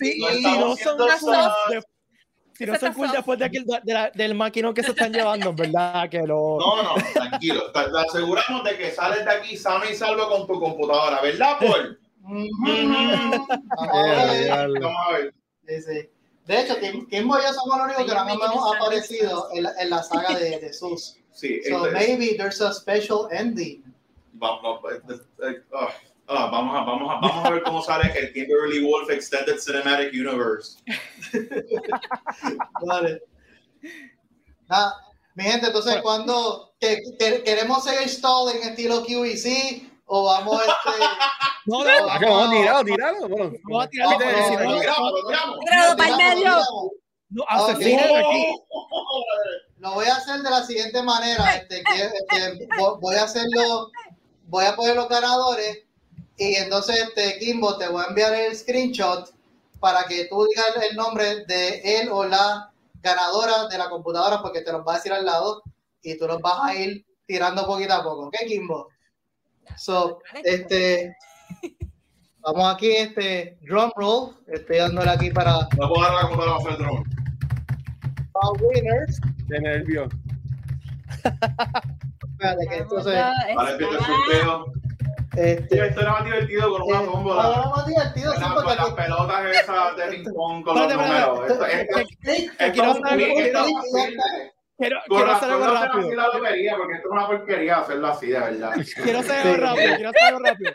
Sí, 0.00 0.18
no 0.20 0.28
no 0.60 0.66
son 0.68 0.76
siendo 0.76 1.06
cool, 1.06 1.18
sos- 1.18 1.52
de- 1.70 1.82
si 2.60 2.66
no 2.66 2.78
son 2.78 2.92
cool 2.92 3.10
después 3.10 3.38
de 3.38 3.44
aquel, 3.46 3.64
de 3.64 3.92
la- 3.94 4.10
del 4.10 4.34
maquinón 4.34 4.74
que 4.74 4.82
se 4.82 4.90
están 4.90 5.12
llevando, 5.12 5.52
¿verdad? 5.54 6.08
Que 6.10 6.18
lo... 6.26 6.58
No, 6.60 6.82
no, 6.82 6.94
tranquilo. 7.14 7.72
Te, 7.72 7.80
te 7.90 7.98
aseguramos 7.98 8.64
de 8.64 8.76
que 8.76 8.90
sales 8.90 9.24
de 9.24 9.30
aquí 9.30 9.56
sano 9.56 9.84
y 9.90 9.94
salvo 9.94 10.28
con 10.28 10.46
tu 10.46 10.60
computadora, 10.60 11.20
¿verdad, 11.22 11.56
Paul? 11.58 11.98
Vamos 12.20 12.50
a 13.94 14.02
ver. 14.32 14.70
Vamos 14.80 14.96
a 15.08 15.12
ver. 15.12 15.34
Sí, 15.66 15.82
sí. 15.82 16.08
De 16.46 16.60
hecho, 16.60 16.78
Kim, 16.80 17.06
Kimbo 17.08 17.38
y 17.38 17.42
yo 17.42 17.52
somos 17.52 17.78
los 17.78 17.86
únicos 17.86 18.06
que 18.06 18.14
no 18.14 18.44
hemos 18.52 18.76
aparecido 18.76 19.48
en 19.54 19.62
la, 19.62 19.72
en 19.80 19.90
la 19.90 20.02
saga 20.02 20.38
de, 20.38 20.58
de 20.58 20.72
Sus. 20.72 21.16
Sí, 21.32 21.60
So 21.68 21.90
maybe 21.92 22.34
there's 22.36 22.60
a 22.60 22.72
special 22.74 23.28
ending. 23.30 23.82
vamos, 24.32 24.80
eh, 24.92 25.62
ah, 25.74 25.88
ah, 26.30 26.48
vamos, 26.50 26.76
a, 26.76 26.80
vamos, 26.84 27.10
a, 27.10 27.14
vamos 27.20 27.44
a 27.46 27.50
ver 27.50 27.62
cómo 27.62 27.82
sale 27.82 28.10
el 28.18 28.32
Kimberly 28.32 28.82
Wolf 28.84 29.10
Extended 29.10 29.58
Cinematic 29.58 30.12
Universe. 30.12 30.78
Vale. 32.86 33.22
Nada, 34.68 34.94
mi 35.34 35.44
gente, 35.44 35.66
entonces, 35.66 35.92
Bueno. 35.92 36.02
cuando 36.02 36.74
que, 36.80 36.98
que- 37.18 37.42
queremos 37.42 37.84
seguir 37.84 38.08
stall 38.08 38.54
en 38.56 38.62
estilo 38.68 39.04
QEC 39.04 39.90
o 40.06 40.24
vamos 40.24 40.60
este. 40.62 41.04
No, 41.66 41.78
o 41.78 41.84
no, 41.84 41.90
Ah, 42.10 42.18
que 42.18 42.24
vamos 42.26 42.68
a. 42.68 42.82
Bueno, 42.82 43.52
Vamos 43.64 43.88
si 43.90 43.98
no- 43.98 44.10
no, 44.10 45.96
para 45.96 46.08
el 46.08 46.16
medio. 46.16 46.56
no, 47.30 47.44
aquí. 48.18 48.54
Lo 49.78 49.92
voy 49.94 50.06
a 50.06 50.16
hacer 50.16 50.40
de 50.42 50.50
la 50.50 50.62
siguiente 50.64 51.02
manera. 51.02 51.56
Este, 51.56 51.82
que, 51.82 52.02
este, 52.02 52.68
vo- 52.78 52.98
voy 53.00 53.14
a 53.16 53.22
hacerlo, 53.24 53.90
voy 54.46 54.64
a 54.66 54.76
poner 54.76 54.96
los 54.96 55.08
ganadores 55.08 55.84
y 56.40 56.54
entonces, 56.56 56.96
este, 57.08 57.38
Kimbo, 57.38 57.76
te 57.76 57.86
voy 57.88 58.02
a 58.02 58.08
enviar 58.08 58.32
el 58.34 58.56
screenshot 58.56 59.28
para 59.78 60.04
que 60.04 60.24
tú 60.26 60.46
digas 60.48 60.90
el 60.90 60.96
nombre 60.96 61.44
de 61.46 62.00
él 62.00 62.08
o 62.10 62.24
la 62.24 62.70
ganadora 63.02 63.68
de 63.68 63.76
la 63.78 63.88
computadora 63.90 64.40
porque 64.42 64.62
te 64.62 64.72
los 64.72 64.80
va 64.86 64.94
a 64.94 64.96
decir 64.96 65.12
al 65.12 65.24
lado 65.26 65.62
y 66.02 66.16
tú 66.18 66.26
los 66.26 66.40
vas 66.40 66.58
a 66.62 66.74
ir 66.74 67.04
tirando 67.26 67.66
poquito 67.66 67.92
a 67.94 68.02
poco. 68.02 68.26
¿Ok, 68.28 68.36
Kimbo? 68.48 68.88
So, 69.76 70.18
este, 70.42 71.14
vamos 72.40 72.74
aquí, 72.74 72.90
este, 72.90 73.58
drum 73.62 73.90
roll. 73.96 74.36
Estoy 74.48 74.78
dándole 74.78 75.10
aquí 75.10 75.30
para 75.30 75.52
No 75.78 75.88
puedo 75.88 76.02
dar 76.02 76.14
la 76.14 76.20
computadora 76.22 76.58
para 76.58 76.74
hacer 76.74 76.86
drone. 76.86 77.04
para 78.32 78.50
winners. 78.62 79.20
de 79.46 79.60
nervio. 79.60 80.08
Espérate, 81.12 82.66
que 82.68 82.76
esto 82.78 83.02
se- 83.02 83.10
Vale, 83.54 83.72
empieza 83.72 83.94
el 83.94 84.04
sorteo. 84.04 84.72
Este, 85.36 85.86
Esto 85.86 86.00
era 86.00 86.12
más 86.12 86.24
divertido 86.24 86.70
con 86.70 86.82
una 86.82 87.00
Eh, 87.02 87.04
tómbola. 87.06 87.42
ahora 87.42 87.68
más 87.76 87.86
divertido, 87.86 88.32
sí, 88.34 88.40
Con, 88.42 88.54
porque 88.54 88.74
las 88.76 88.90
pelotas 88.94 89.56
esas 89.56 89.96
de 89.96 90.06
ping 90.08 90.24
pong 90.34 90.64
con 90.64 90.76
los 90.76 90.94
números. 90.94 91.40
Quiero 95.08 95.32
hacer 95.32 95.50
algo 95.50 95.66
rápido. 95.66 96.10
porque 96.78 96.94
esto 96.94 97.08
es 97.08 97.12
una 97.12 97.26
porquería 97.26 97.78
hacerlo 97.78 98.06
así, 98.08 98.26
de 98.28 98.40
verdad. 98.40 98.72
Quiero 99.02 99.18
hacer 99.20 99.36
algo 99.38 99.54
Sí. 99.54 99.60
rápido. 99.60 99.94
Quiero 99.96 100.10
hacer 100.10 100.26
algo 100.26 100.40
rápido. 100.44 100.72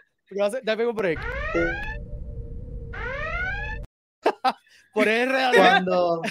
Dame 0.63 0.87
un 0.87 0.95
break. 0.95 1.19
Por 4.93 5.07
el 5.07 5.29
real. 5.29 5.53
Cuando 5.55 6.21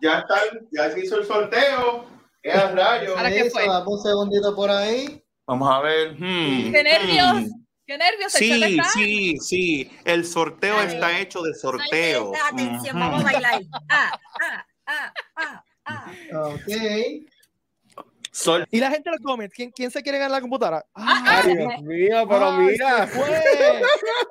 Ya 0.00 0.20
está, 0.20 0.36
ya 0.70 0.90
se 0.90 1.00
hizo 1.04 1.18
el 1.18 1.26
sorteo. 1.26 2.06
¿Qué 2.42 2.50
rayo? 2.52 3.16
Ahora, 3.16 3.28
¿qué 3.28 3.40
eso, 3.40 3.50
fue? 3.50 3.66
dame 3.68 3.86
un 3.86 3.98
segundito 4.02 4.56
por 4.56 4.70
ahí. 4.70 5.21
Vamos 5.46 5.68
a 5.70 5.80
ver. 5.80 6.14
hmm, 6.18 6.72
¡Qué 6.72 6.82
nervios! 6.82 7.34
hmm. 7.34 7.64
¡Qué 7.86 7.98
nervios! 7.98 8.32
Sí, 8.32 8.78
sí, 8.94 9.36
sí. 9.38 9.90
El 10.04 10.24
sorteo 10.24 10.78
Ay. 10.78 10.86
está 10.88 11.18
hecho 11.18 11.42
de 11.42 11.52
sorteo. 11.54 12.32
atención, 12.50 12.96
Ujú. 12.96 12.98
vamos 12.98 13.20
a 13.20 13.24
bailar. 13.24 13.62
Ah, 13.88 14.12
ah, 14.40 14.64
ah, 14.86 15.12
ah, 15.36 15.64
ah. 15.86 16.48
Ok. 16.48 17.31
Sol- 18.34 18.66
Y 18.70 18.80
la 18.80 18.90
gente 18.90 19.10
en 19.10 19.16
los 19.16 19.20
comments, 19.22 19.54
¿quién, 19.54 19.70
quién 19.70 19.90
se 19.90 20.02
quiere 20.02 20.16
ganar 20.16 20.30
la 20.32 20.40
computadora? 20.40 20.84
Ah, 20.94 21.42
Ay, 21.44 21.54
Dios 21.54 21.82
mío, 21.82 22.26
pero 22.26 22.50
Ay, 22.50 22.66
mira. 22.66 23.08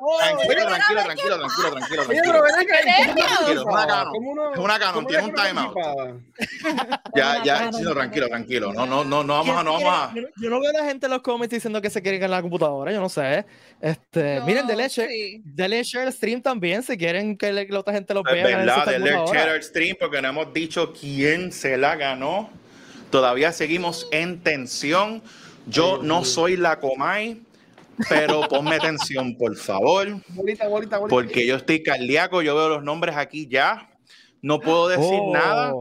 Oh, 0.04 0.18
Tranquilo, 0.18 0.66
tranquilo, 0.66 1.04
tranquilo, 1.04 1.38
tranquilo, 1.38 1.70
tranquilo, 1.72 2.04
Oye, 2.10 2.22
pero 2.26 2.42
ven 2.42 2.56
acá, 2.56 2.76
¡Qué 2.84 2.92
¿cómo 2.96 3.14
nervios! 3.14 3.28
Tranquilo, 3.38 3.62
es 3.62 3.66
una 3.68 3.86
Canon. 3.88 4.14
¿Cómo 4.14 4.32
uno- 4.32 4.52
Es 4.54 5.08
tiene 5.08 5.24
un 5.26 5.34
timeout. 5.36 6.22
Ya, 7.16 7.44
ya, 7.44 7.72
sí, 7.72 7.84
no, 7.84 7.94
tranquilo, 7.94 8.28
tranquilo. 8.28 8.74
No, 8.74 8.86
no, 8.88 9.04
no, 9.04 9.24
no 9.24 9.34
vamos 9.36 9.56
a, 9.58 9.64
no 9.64 9.74
vamos 9.74 9.94
a. 9.94 10.14
Yo, 10.16 10.50
no 10.50 10.60
veo 10.60 10.70
a 10.72 10.74
la 10.74 10.86
gente 10.86 11.06
en 11.06 11.12
los 11.12 11.22
comments 11.22 11.54
diciendo 11.54 11.80
que 11.82 11.90
se 11.92 12.02
quiere 12.02 12.18
ganar 12.18 12.38
la 12.38 12.42
computadora, 12.42 12.92
yo 12.92 13.00
no 13.00 13.10
sé. 13.10 13.46
Este, 13.80 14.40
No, 14.40 14.46
miren, 14.48 14.66
denle 14.66 14.90
share, 14.90 15.10
sí. 15.10 15.42
denle 15.46 15.84
share 15.84 16.08
al 16.08 16.14
stream 16.14 16.42
también 16.42 16.82
si 16.82 16.98
quieren 16.98 17.38
que, 17.38 17.52
la 17.54 17.80
otra 17.80 17.94
gente 17.94 18.14
Es 18.14 18.24
vea. 18.24 18.58
ganarse 18.58 18.66
verdad, 18.66 18.86
del 18.92 19.02
computadora. 19.14 19.40
Cheddar 19.44 19.64
Stream, 19.64 19.98
porque 20.00 20.22
no 20.22 20.30
hemos 20.30 20.52
dicho 20.54 20.92
quién 21.00 21.52
se 21.52 21.78
la 21.78 21.96
ganó. 21.96 22.50
Todavía 23.12 23.52
seguimos 23.52 24.08
en 24.12 24.42
tensión. 24.42 25.22
Yo 25.68 26.00
no 26.02 26.26
soy 26.26 26.58
la 26.58 26.80
Comay, 26.80 27.42
pero 28.10 28.48
ponme 28.48 28.80
tensión, 28.80 29.38
por 29.38 29.56
favor. 29.56 30.08
Bolita, 30.30 30.68
bolita, 30.68 30.98
bolita. 30.98 31.14
Porque 31.16 31.46
yo 31.46 31.56
estoy 31.58 31.84
cardíaco, 31.84 32.42
yo 32.42 32.56
veo 32.56 32.70
los 32.70 32.84
nombres 32.84 33.16
aquí 33.16 33.48
ya. 33.48 33.90
No 34.42 34.60
puedo 34.60 34.88
decir 34.88 35.20
Oh. 35.22 35.34
nada. 35.34 35.74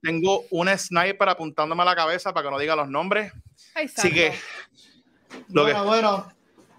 Tengo 0.00 0.44
un 0.50 0.68
sniper 0.78 1.28
apuntándome 1.28 1.82
a 1.82 1.86
la 1.86 1.96
cabeza 1.96 2.32
para 2.32 2.44
que 2.46 2.50
no 2.52 2.58
diga 2.58 2.76
los 2.76 2.88
nombres. 2.88 3.32
Así 3.74 4.12
que 4.12 4.32
lo 5.48 5.66
que 5.66 5.72
Bueno, 5.72 5.84
bueno. 5.84 6.32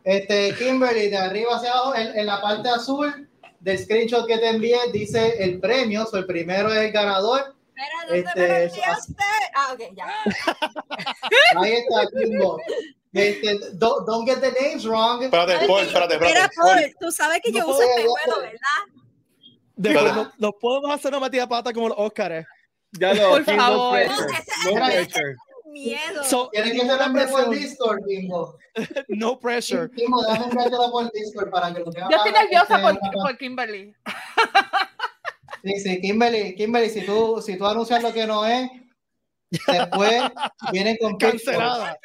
Este, 0.05 0.55
Kimberly, 0.55 1.09
de 1.09 1.17
arriba 1.17 1.57
hacia 1.57 1.71
abajo, 1.71 1.93
en, 1.95 2.17
en 2.17 2.25
la 2.25 2.41
parte 2.41 2.69
azul 2.69 3.29
del 3.59 3.77
screenshot 3.77 4.25
que 4.25 4.37
te 4.37 4.49
envié, 4.49 4.77
dice 4.93 5.35
el 5.43 5.59
premio. 5.59 6.05
So, 6.05 6.17
el 6.17 6.25
primero 6.25 6.71
es 6.71 6.79
el 6.79 6.91
ganador. 6.93 7.53
Espera, 7.79 8.05
¿dónde 8.07 8.19
Este, 8.19 8.39
me 8.41 8.47
lo 8.47 8.53
es- 8.55 8.73
enviaste? 8.73 9.23
Ah, 9.55 9.73
ok, 9.73 9.81
ya. 9.95 10.07
Ahí 11.61 11.71
está, 11.73 12.07
Kimbo. 12.17 12.59
Este, 13.13 13.59
don't, 13.73 14.05
don't 14.07 14.27
get 14.27 14.39
the 14.41 14.51
names 14.61 14.85
wrong. 14.85 15.23
Espérate, 15.23 15.65
Paul, 15.67 15.81
espérate, 15.85 16.15
Mira, 16.19 16.27
espérate. 16.29 16.55
Paul. 16.55 16.67
Paul, 16.75 16.95
tú 16.99 17.11
sabes 17.11 17.39
que 17.43 17.51
No 17.51 17.57
yo 17.59 17.65
puedo- 17.65 17.77
uso 17.77 17.87
ya 17.87 17.93
espejuelo, 18.01 18.35
sé. 18.35 18.41
¿verdad? 18.41 18.59
Después 19.75 20.05
Espera. 20.05 20.23
no, 20.23 20.33
no 20.37 20.51
podemos 20.51 20.91
hacer 20.91 21.11
una 21.11 21.19
metida 21.21 21.47
pata 21.47 21.73
como 21.73 21.89
los 21.89 21.97
Oscars. 21.97 22.45
Ya 22.91 23.13
lo, 23.13 23.29
Por 23.29 23.45
King, 23.45 23.53
no 23.55 23.61
favor. 23.63 23.93
pressure, 23.93 24.27
No 24.65 24.71
Mira, 24.73 24.85
pressure. 24.87 25.35
Miedo. 25.71 26.23
So, 26.23 26.49
Tienes 26.51 26.73
que 26.73 26.79
ser 26.87 27.01
hombre 27.01 27.27
por 27.27 27.49
Discord, 27.51 27.99
Kimbo. 28.07 28.57
no 29.09 29.39
pressure. 29.39 29.89
Kimbo, 29.95 30.21
déjame 30.23 30.45
enviártelo 30.45 30.91
por 30.91 31.11
Discord 31.11 31.49
para 31.51 31.71
que 31.73 31.79
lo 31.81 31.91
tengas. 31.91 32.09
Yo 32.09 32.17
estoy 32.17 32.31
nerviosa 32.31 32.75
este, 32.75 32.99
por, 33.11 33.11
por 33.21 33.37
Kimberly. 33.37 33.95
Sí, 35.63 35.79
sí, 35.79 36.01
Kimberly, 36.01 36.55
Kimberly, 36.55 36.89
si 36.89 37.05
tú, 37.05 37.41
si 37.45 37.57
tú 37.57 37.65
anuncias 37.65 38.01
lo 38.01 38.13
que 38.13 38.25
no 38.25 38.45
es, 38.45 38.69
después 39.67 40.21
vienen 40.71 40.97
con 41.01 41.17
Cancelada. 41.17 41.97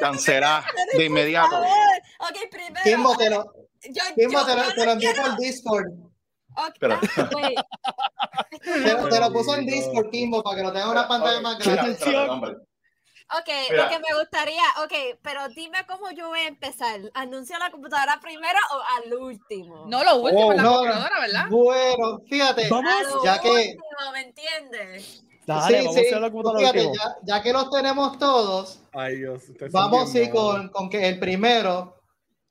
Cancelar 0.00 0.64
de 0.96 1.04
inmediato. 1.04 1.56
Ok, 1.58 2.36
primero. 2.50 2.80
Kimbo, 2.84 3.16
te 3.16 3.30
lo, 3.30 3.44
yo, 3.82 4.02
Kimbo, 4.16 4.32
yo- 4.40 4.46
te 4.46 4.56
lo, 4.56 4.72
te 4.72 4.86
lo 5.14 5.22
por 5.22 5.36
Discord. 5.38 5.86
Ok, 6.56 6.68
Espera. 6.74 7.00
ah. 7.16 7.30
Te, 8.64 8.92
lo- 8.94 9.08
te 9.08 9.20
lo 9.20 9.32
puso 9.32 9.56
en 9.56 9.66
Discord, 9.66 10.10
Kimbo, 10.10 10.42
para 10.42 10.56
que 10.56 10.62
lo 10.62 10.72
tengas 10.72 10.86
en 10.86 10.92
una 10.92 11.08
pantalla 11.08 11.40
más 11.40 11.58
Espera, 11.58 11.82
grande. 12.24 12.56
Ok, 13.32 13.48
Mira. 13.70 13.84
lo 13.84 13.88
que 13.90 13.98
me 14.00 14.18
gustaría, 14.18 14.62
ok, 14.84 15.18
pero 15.22 15.48
dime 15.48 15.78
cómo 15.88 16.10
yo 16.10 16.28
voy 16.28 16.40
a 16.40 16.48
empezar. 16.48 17.00
¿Anuncio 17.14 17.58
la 17.58 17.70
computadora 17.70 18.20
primero 18.20 18.58
o 18.72 18.82
al 19.02 19.14
último? 19.14 19.86
No 19.88 20.04
lo 20.04 20.16
último 20.16 20.46
Oh, 20.48 20.50
en 20.52 20.56
la 20.58 20.62
no, 20.62 20.72
computadora, 20.74 21.20
¿verdad? 21.20 21.44
Bueno, 21.50 22.20
fíjate, 22.28 22.68
Vamos. 22.68 22.92
Ya 23.24 23.40
que- 23.40 23.50
último, 23.50 24.12
¿me 24.12 24.20
entiendes? 24.20 25.24
Dale, 25.46 25.66
sí, 25.80 25.84
vamos 25.84 25.94
sí, 25.94 26.00
a 26.00 26.02
hacer 26.08 26.20
la 26.20 26.30
computadora 26.30 26.60
fíjate, 26.60 26.86
último. 26.86 27.04
ya, 27.04 27.36
ya 27.36 27.42
que 27.42 27.52
los 27.52 27.70
tenemos 27.70 28.18
todos, 28.18 28.80
Ay, 28.92 29.16
Dios. 29.16 29.42
vamos 29.72 30.10
sí 30.12 30.30
con, 30.30 30.68
con 30.68 30.88
que 30.90 31.08
el 31.08 31.18
primero 31.18 32.00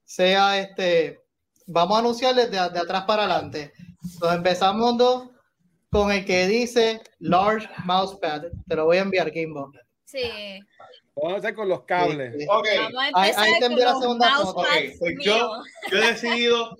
sea 0.05 0.57
este, 0.59 1.21
vamos 1.67 1.95
a 1.97 1.99
anunciarles 1.99 2.51
de, 2.51 2.57
de 2.57 2.79
atrás 2.79 3.03
para 3.05 3.23
adelante. 3.25 3.73
Entonces 4.13 4.38
empezamos 4.38 4.97
dos 4.97 5.29
con 5.91 6.12
el 6.12 6.25
que 6.25 6.45
dice 6.47 7.01
Large 7.19 7.69
Mousepad. 7.86 8.43
Te 8.67 8.75
lo 8.75 8.86
voy 8.86 8.97
a 8.97 9.01
enviar, 9.01 9.31
Kimbo. 9.31 9.71
Sí. 10.13 10.60
Vamos 11.15 11.34
a 11.34 11.38
hacer 11.39 11.56
con 11.56 11.67
los 11.69 11.84
cables. 11.86 12.34
Sí, 12.34 12.39
sí. 12.41 12.47
Ok, 12.49 12.67
Vamos 12.78 12.93
a 13.13 13.21
Ahí- 13.21 13.30
empezar 13.30 13.43
ahí 13.43 13.60
con 13.60 13.76
los 13.76 13.99
segunda 13.99 14.30
foto. 14.38 14.54
mousepads 14.54 14.89
Ok, 14.93 14.99
pues 14.99 15.15
yo-. 15.21 15.63
Yo 15.91 15.97
he 15.97 16.08
decidido 16.08 16.78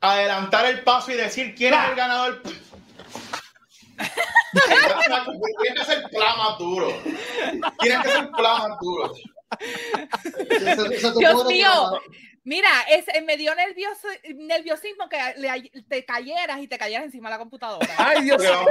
adelantar 0.00 0.66
el 0.66 0.82
paso 0.84 1.10
y 1.12 1.14
decir 1.16 1.54
quién 1.54 1.74
es 1.74 1.80
el 1.88 1.94
ganador. 1.96 2.42
Tienes 5.62 5.80
que 5.80 5.84
ser 5.84 5.98
el 5.98 6.10
plan 6.10 6.38
más 6.38 6.58
duro. 6.58 6.88
Tienes 7.80 8.02
que 8.02 8.08
ser 8.08 8.18
el 8.24 8.30
plan 8.30 8.68
más 8.68 8.78
duro. 8.80 9.12
Dios 11.18 11.46
mío. 11.46 12.00
Mira, 12.44 12.68
es, 12.88 13.08
eh, 13.08 13.22
me 13.22 13.36
dio 13.36 13.52
nervioso, 13.56 14.06
nerviosismo 14.36 15.08
que 15.08 15.18
le- 15.38 15.70
te 15.88 16.04
cayeras 16.04 16.60
y 16.60 16.68
te 16.68 16.78
cayeras 16.78 17.06
encima 17.06 17.28
de 17.28 17.34
la 17.34 17.38
computadora. 17.40 17.88
Ay, 17.98 18.22
Dios 18.22 18.36
Por 18.36 18.44
yo 18.46 18.62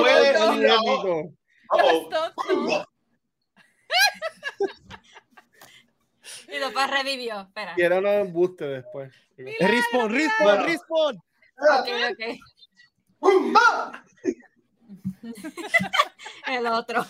voy 0.00 0.10
a 0.10 0.20
decir 0.20 1.34
los 1.70 2.08
tontos. 2.08 2.86
y 6.48 6.58
después 6.58 6.90
revivió. 6.90 7.40
Espera. 7.40 7.74
Quiero 7.74 8.00
los 8.00 8.12
embustes 8.12 8.68
después. 8.68 9.12
Respawn, 9.36 10.12
respawn, 10.12 10.64
respawn. 10.64 11.16
Ok, 11.58 11.88
ok. 12.10 12.20
El 16.46 16.66
otro. 16.66 17.06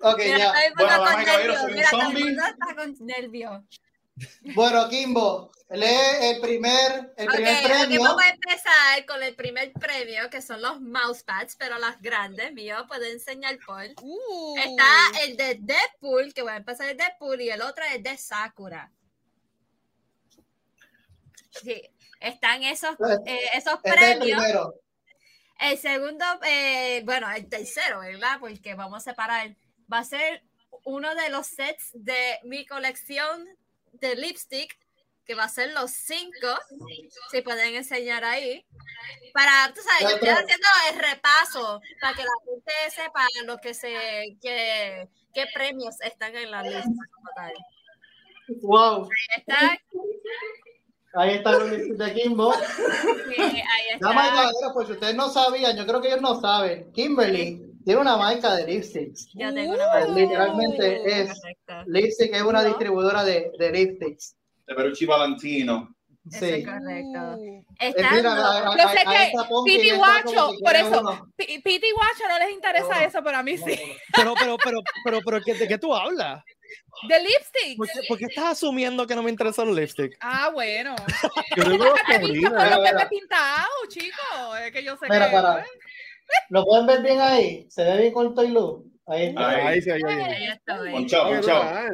Ok, 0.00 0.18
Mira, 0.18 0.38
ya. 0.38 0.52
Con. 1.90 2.14
Mira, 2.14 2.48
está 2.48 2.74
con 2.76 2.94
nervio. 3.00 3.64
Bueno, 4.54 4.88
Kimbo, 4.88 5.50
lee 5.70 5.86
el 6.20 6.40
primer, 6.40 7.12
el 7.16 7.28
Ok, 7.28 7.34
primer 7.34 7.64
premio. 7.64 8.02
vamos 8.02 8.22
a 8.22 8.28
empezar 8.28 9.06
con 9.06 9.22
el 9.22 9.34
primer 9.34 9.72
premio, 9.72 10.30
que 10.30 10.40
son 10.40 10.62
los 10.62 10.80
mousepads, 10.80 11.56
pero 11.56 11.78
las 11.78 12.00
grandes, 12.00 12.52
mío, 12.52 12.84
puedo 12.86 13.04
enseñar 13.04 13.58
por. 13.66 13.84
Uh. 14.02 14.56
Está 14.58 15.22
el 15.24 15.36
de 15.36 15.58
Deadpool, 15.60 16.32
que 16.32 16.42
voy 16.42 16.52
a 16.52 16.56
empezar 16.56 16.88
el 16.88 16.96
Deadpool, 16.96 17.40
y 17.40 17.50
el 17.50 17.62
otro 17.62 17.84
es 17.92 18.02
de 18.02 18.16
Sakura. 18.16 18.92
Sí, 21.50 21.82
están 22.20 22.62
esos, 22.64 22.96
eh, 23.26 23.40
esos 23.54 23.74
Este 23.84 23.88
es 23.90 23.94
el 23.94 24.18
premios. 24.18 24.38
primero. 24.42 24.74
El 25.60 25.78
segundo, 25.78 26.24
eh, 26.46 27.02
bueno, 27.04 27.30
el 27.30 27.48
tercero, 27.48 28.00
¿verdad? 28.00 28.38
Porque 28.40 28.74
vamos 28.74 28.98
a 28.98 29.10
separar. 29.10 29.56
Va 29.92 29.98
a 29.98 30.04
ser 30.04 30.42
uno 30.84 31.14
de 31.14 31.30
los 31.30 31.46
sets 31.46 31.90
de 31.94 32.40
mi 32.42 32.66
colección 32.66 33.46
de 34.08 34.16
lipstick, 34.16 34.78
que 35.24 35.34
va 35.34 35.44
a 35.44 35.48
ser 35.48 35.72
los 35.72 35.90
cinco, 35.90 36.48
si 37.30 37.40
pueden 37.42 37.74
enseñar 37.74 38.24
ahí. 38.24 38.64
Para, 39.32 39.72
tú 39.74 39.80
sabes, 39.80 40.02
yo 40.02 40.16
estoy 40.16 40.28
haciendo 40.28 40.66
el 40.92 40.98
repaso 40.98 41.80
para 42.00 42.14
que 42.14 42.22
la 42.22 42.30
gente 42.44 42.72
sepa 42.94 43.26
lo 43.46 43.58
que 43.58 43.72
se, 43.74 44.36
que, 44.40 45.08
qué 45.32 45.46
premios 45.54 46.00
están 46.02 46.36
en 46.36 46.50
la 46.50 46.62
lista. 46.62 46.90
Wow. 48.62 49.04
Ahí 49.04 49.38
está, 49.38 49.78
Ahí 51.14 51.34
está 51.36 51.50
el 51.52 51.70
lipstick 51.70 51.96
de 51.96 52.14
Kimbo. 52.14 52.52
sí, 52.54 53.40
ahí 53.40 53.98
Damas 54.00 54.24
y 54.24 54.28
está. 54.28 54.34
caballeros, 54.34 54.72
pues 54.74 54.86
si 54.88 54.92
ustedes 54.92 55.14
no 55.14 55.28
sabían, 55.30 55.76
yo 55.76 55.86
creo 55.86 56.00
que 56.02 56.08
ellos 56.08 56.20
no 56.20 56.40
saben. 56.40 56.92
Kimberly 56.92 57.73
tiene 57.84 58.00
una 58.00 58.16
marca 58.16 58.54
de 58.56 58.66
lipsticks. 58.66 59.28
Yo 59.34 59.52
tengo 59.54 59.74
una 59.74 59.86
mano. 59.88 60.14
literalmente 60.14 61.20
es 61.22 61.40
Correcto. 61.40 61.74
Lipstick 61.86 62.34
es 62.34 62.42
una 62.42 62.62
No. 62.62 62.68
distribuidora 62.68 63.24
de, 63.24 63.52
de 63.58 63.72
lipsticks. 63.72 64.36
De 64.66 64.74
Perucci 64.74 65.04
Valentino. 65.06 65.94
Eso 66.32 66.46
es 66.46 66.54
Sí. 66.54 66.64
correcto. 66.64 67.38
Están 67.78 68.16
mira, 68.16 68.34
los- 68.34 68.44
a- 68.44 68.72
a- 68.72 68.76
Yo 68.78 68.88
sé 68.88 69.04
que 69.04 69.32
Piti 69.66 69.90
Guacho, 69.90 70.50
si 70.52 70.62
por 70.62 70.74
eso, 70.74 71.00
uno. 71.00 71.28
Piti 71.36 71.90
Guacho 71.92 72.28
no 72.30 72.38
les 72.38 72.50
interesa 72.54 73.00
No. 73.00 73.06
eso, 73.06 73.22
pero 73.22 73.36
a 73.36 73.42
mí 73.42 73.58
sí. 73.58 73.78
Pero, 74.16 74.32
pero, 74.38 74.56
pero, 74.64 74.78
pero, 75.04 75.20
pero, 75.22 75.40
¿qué- 75.42 75.52
¿de 75.54 75.68
qué 75.68 75.76
tú 75.76 75.94
hablas? 75.94 76.42
De 77.08 77.20
lipstick. 77.20 77.76
¿Por 77.76 77.86
qué, 77.88 78.00
por 78.08 78.18
qué 78.18 78.24
estás 78.24 78.44
asumiendo 78.52 79.06
que 79.06 79.14
no 79.14 79.22
me 79.22 79.30
interesan 79.30 79.66
los 79.66 79.76
lipsticks? 79.76 80.16
Ah, 80.20 80.48
bueno. 80.50 80.96
Yo 81.56 81.64
los 81.64 81.94
que 82.06 82.18
me 82.18 83.02
he 83.02 83.06
pintado, 83.08 83.68
chicos. 83.88 84.58
Es 84.64 84.72
que 84.72 84.82
yo 84.82 84.96
sé 84.96 85.06
Mira, 85.10 85.26
que. 85.28 85.32
para. 85.36 85.66
¿Lo 86.50 86.64
pueden 86.64 86.86
ver 86.86 87.02
bien 87.02 87.20
ahí? 87.20 87.66
¿Se 87.70 87.84
ve 87.84 87.98
bien 87.98 88.12
con 88.12 88.38
el 88.38 88.54
luz? 88.54 88.82
Ahí 89.06 89.26
está. 89.26 89.48
Ahí. 89.48 89.66
Ahí 89.66 89.82
se 89.82 89.92
oye 89.92 90.04
bien. 90.06 90.20
Ahí 90.20 90.44
estoy. 90.44 90.92
Ponchao, 90.92 91.28
ponchao. 91.30 91.88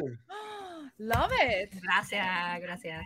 Love 0.97 1.31
it. 1.31 1.73
Gracias, 1.81 2.61
gracias. 2.61 3.05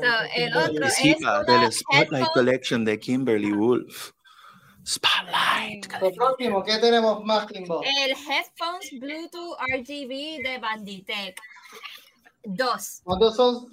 So, 0.00 0.08
el 0.34 0.56
otro 0.56 0.84
es 0.86 0.94
Participa 0.94 1.44
del 1.44 1.72
Spotlight 1.72 2.26
Collection 2.34 2.84
de 2.84 2.98
Kimberly 2.98 3.52
Wolf. 3.52 4.10
Spotlight. 4.84 5.86
Lo 6.00 6.12
próximo, 6.12 6.62
¿qué 6.64 6.78
tenemos 6.78 7.24
más, 7.24 7.46
Kimbo? 7.46 7.82
el 7.82 8.10
headphones 8.10 8.90
Bluetooth 9.00 9.56
RGB 9.72 10.42
de 10.42 10.58
Banditech. 10.60 11.40
Dos. 12.44 13.00
¿Cuántos 13.02 13.36
son? 13.36 13.66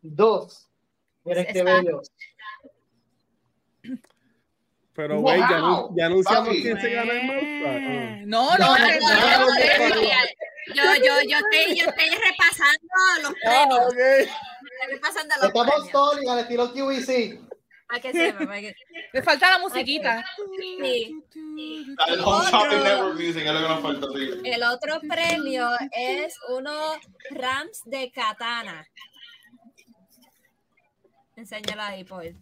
Dos. 0.00 0.68
Miren 1.24 1.46
qué 1.52 1.62
bello. 1.62 2.00
Pero, 4.94 5.20
güey, 5.20 5.38
wow. 5.38 5.48
ya, 5.48 5.56
ya, 5.96 6.06
anunciamos 6.06 6.48
Papi. 6.48 6.62
quién 6.62 6.80
se 6.80 6.90
gana 6.90 7.12
en 7.12 7.26
Manfred. 7.26 8.26
No, 8.26 8.56
no, 8.58 8.58
no, 8.58 8.76
no, 8.76 9.46
no 9.46 9.54
yo, 10.74 10.82
yo, 10.96 11.14
yo, 11.28 11.38
estoy, 11.38 11.76
yo 11.76 11.86
estoy 11.86 12.10
repasando 12.10 12.88
los 13.22 13.32
premios. 13.42 13.80
Ah, 13.80 13.88
okay. 13.88 14.22
estoy 14.22 14.94
repasando 14.94 15.34
los 15.36 15.44
Estamos 15.46 15.74
premios. 15.74 15.92
todos 15.92 16.26
al 16.28 16.38
estilo 16.40 16.72
QVC. 16.72 17.40
Para 17.88 18.02
que 18.02 18.12
sepa, 18.12 18.38
para 18.38 18.60
que... 18.60 18.74
Me 19.12 19.22
falta 19.22 19.50
la 19.50 19.58
musiquita. 19.58 20.24
Sí. 20.60 21.12
El, 22.06 22.20
otro, 24.62 25.00
premio 25.08 25.68
es 25.90 26.38
uno 26.50 26.94
Rams 27.30 27.82
de 27.84 28.12
Katana. 28.12 28.86
Enséñala 31.34 31.88
ahí, 31.88 32.04
Paul. 32.04 32.36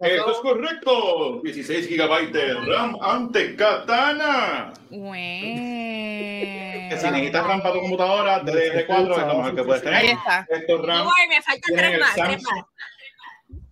Eso 0.00 0.30
es 0.30 0.38
correcto. 0.38 1.40
16 1.42 1.86
GB 1.88 2.32
de 2.32 2.54
RAM 2.54 2.96
ante 3.02 3.54
Katana. 3.54 4.72
Que 4.88 6.96
si 6.98 7.06
necesitas 7.10 7.46
RAM 7.46 7.60
para 7.62 7.74
tu 7.74 7.80
computadora, 7.80 8.42
DDR4 8.42 9.10
es 9.12 9.18
lo 9.26 9.34
mejor 9.36 9.54
que 9.54 9.62
puedes 9.64 9.86
Ahí 9.86 10.00
tener. 10.00 10.16
está. 10.16 10.46
Estos 10.48 10.86
RAM 10.86 11.06
worry, 11.06 11.28
me 11.28 11.42
faltan 11.42 11.74
más, 12.00 12.14
tres 12.14 12.42
más. 12.42 12.64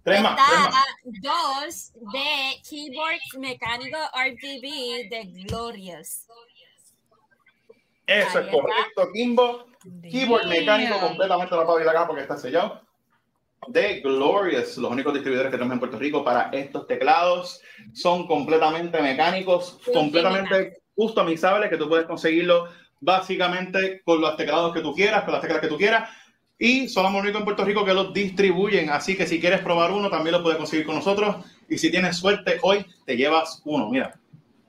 Tres 0.04 0.22
más, 0.22 0.36
tres 0.36 0.48
Está 0.58 0.70
más. 0.70 0.86
dos 1.22 1.92
de 2.12 2.60
keyboards 2.68 3.34
mecánicos 3.38 4.00
RGB 4.14 5.08
de 5.10 5.24
Glorious. 5.44 6.26
Eso 8.06 8.38
Ahí 8.38 8.44
es 8.44 8.50
correcto, 8.50 9.10
Kimbo. 9.12 9.66
Keyboard 10.02 10.46
mecánico 10.46 10.98
completamente 11.00 11.56
la 11.56 11.64
y 11.80 11.84
la 11.84 11.92
caja 11.92 12.06
porque 12.06 12.22
está 12.22 12.36
sellado. 12.36 12.80
De 13.66 14.00
Glorious, 14.00 14.76
los 14.78 14.90
únicos 14.90 15.12
distribuidores 15.12 15.50
que 15.50 15.56
tenemos 15.58 15.74
en 15.74 15.80
Puerto 15.80 15.98
Rico 15.98 16.24
para 16.24 16.48
estos 16.52 16.86
teclados 16.86 17.60
son 17.92 18.26
completamente 18.26 19.00
mecánicos, 19.02 19.78
Sí, 19.84 19.92
completamente 19.92 20.78
customizables, 20.94 21.68
que 21.68 21.76
tú 21.76 21.88
puedes 21.88 22.06
conseguirlo 22.06 22.68
básicamente 23.00 24.00
con 24.04 24.20
los 24.20 24.36
teclados 24.36 24.72
que 24.72 24.80
tú 24.80 24.94
quieras, 24.94 25.24
con 25.24 25.32
las 25.32 25.42
teclas 25.42 25.60
que 25.60 25.68
tú 25.68 25.76
quieras. 25.76 26.08
Y 26.58 26.88
somos 26.88 27.12
los 27.12 27.20
únicos 27.22 27.40
en 27.40 27.44
Puerto 27.44 27.64
Rico 27.64 27.84
que 27.84 27.94
los 27.94 28.12
distribuyen. 28.12 28.90
Así 28.90 29.16
que 29.16 29.26
si 29.26 29.40
quieres 29.40 29.60
probar 29.60 29.90
uno, 29.92 30.08
también 30.08 30.32
lo 30.36 30.42
puedes 30.42 30.58
conseguir 30.58 30.86
con 30.86 30.94
nosotros. 30.96 31.36
Y 31.68 31.78
si 31.78 31.90
tienes 31.90 32.16
suerte, 32.16 32.58
hoy 32.62 32.84
te 33.06 33.16
llevas 33.16 33.60
uno. 33.64 33.88
Mira, 33.90 34.18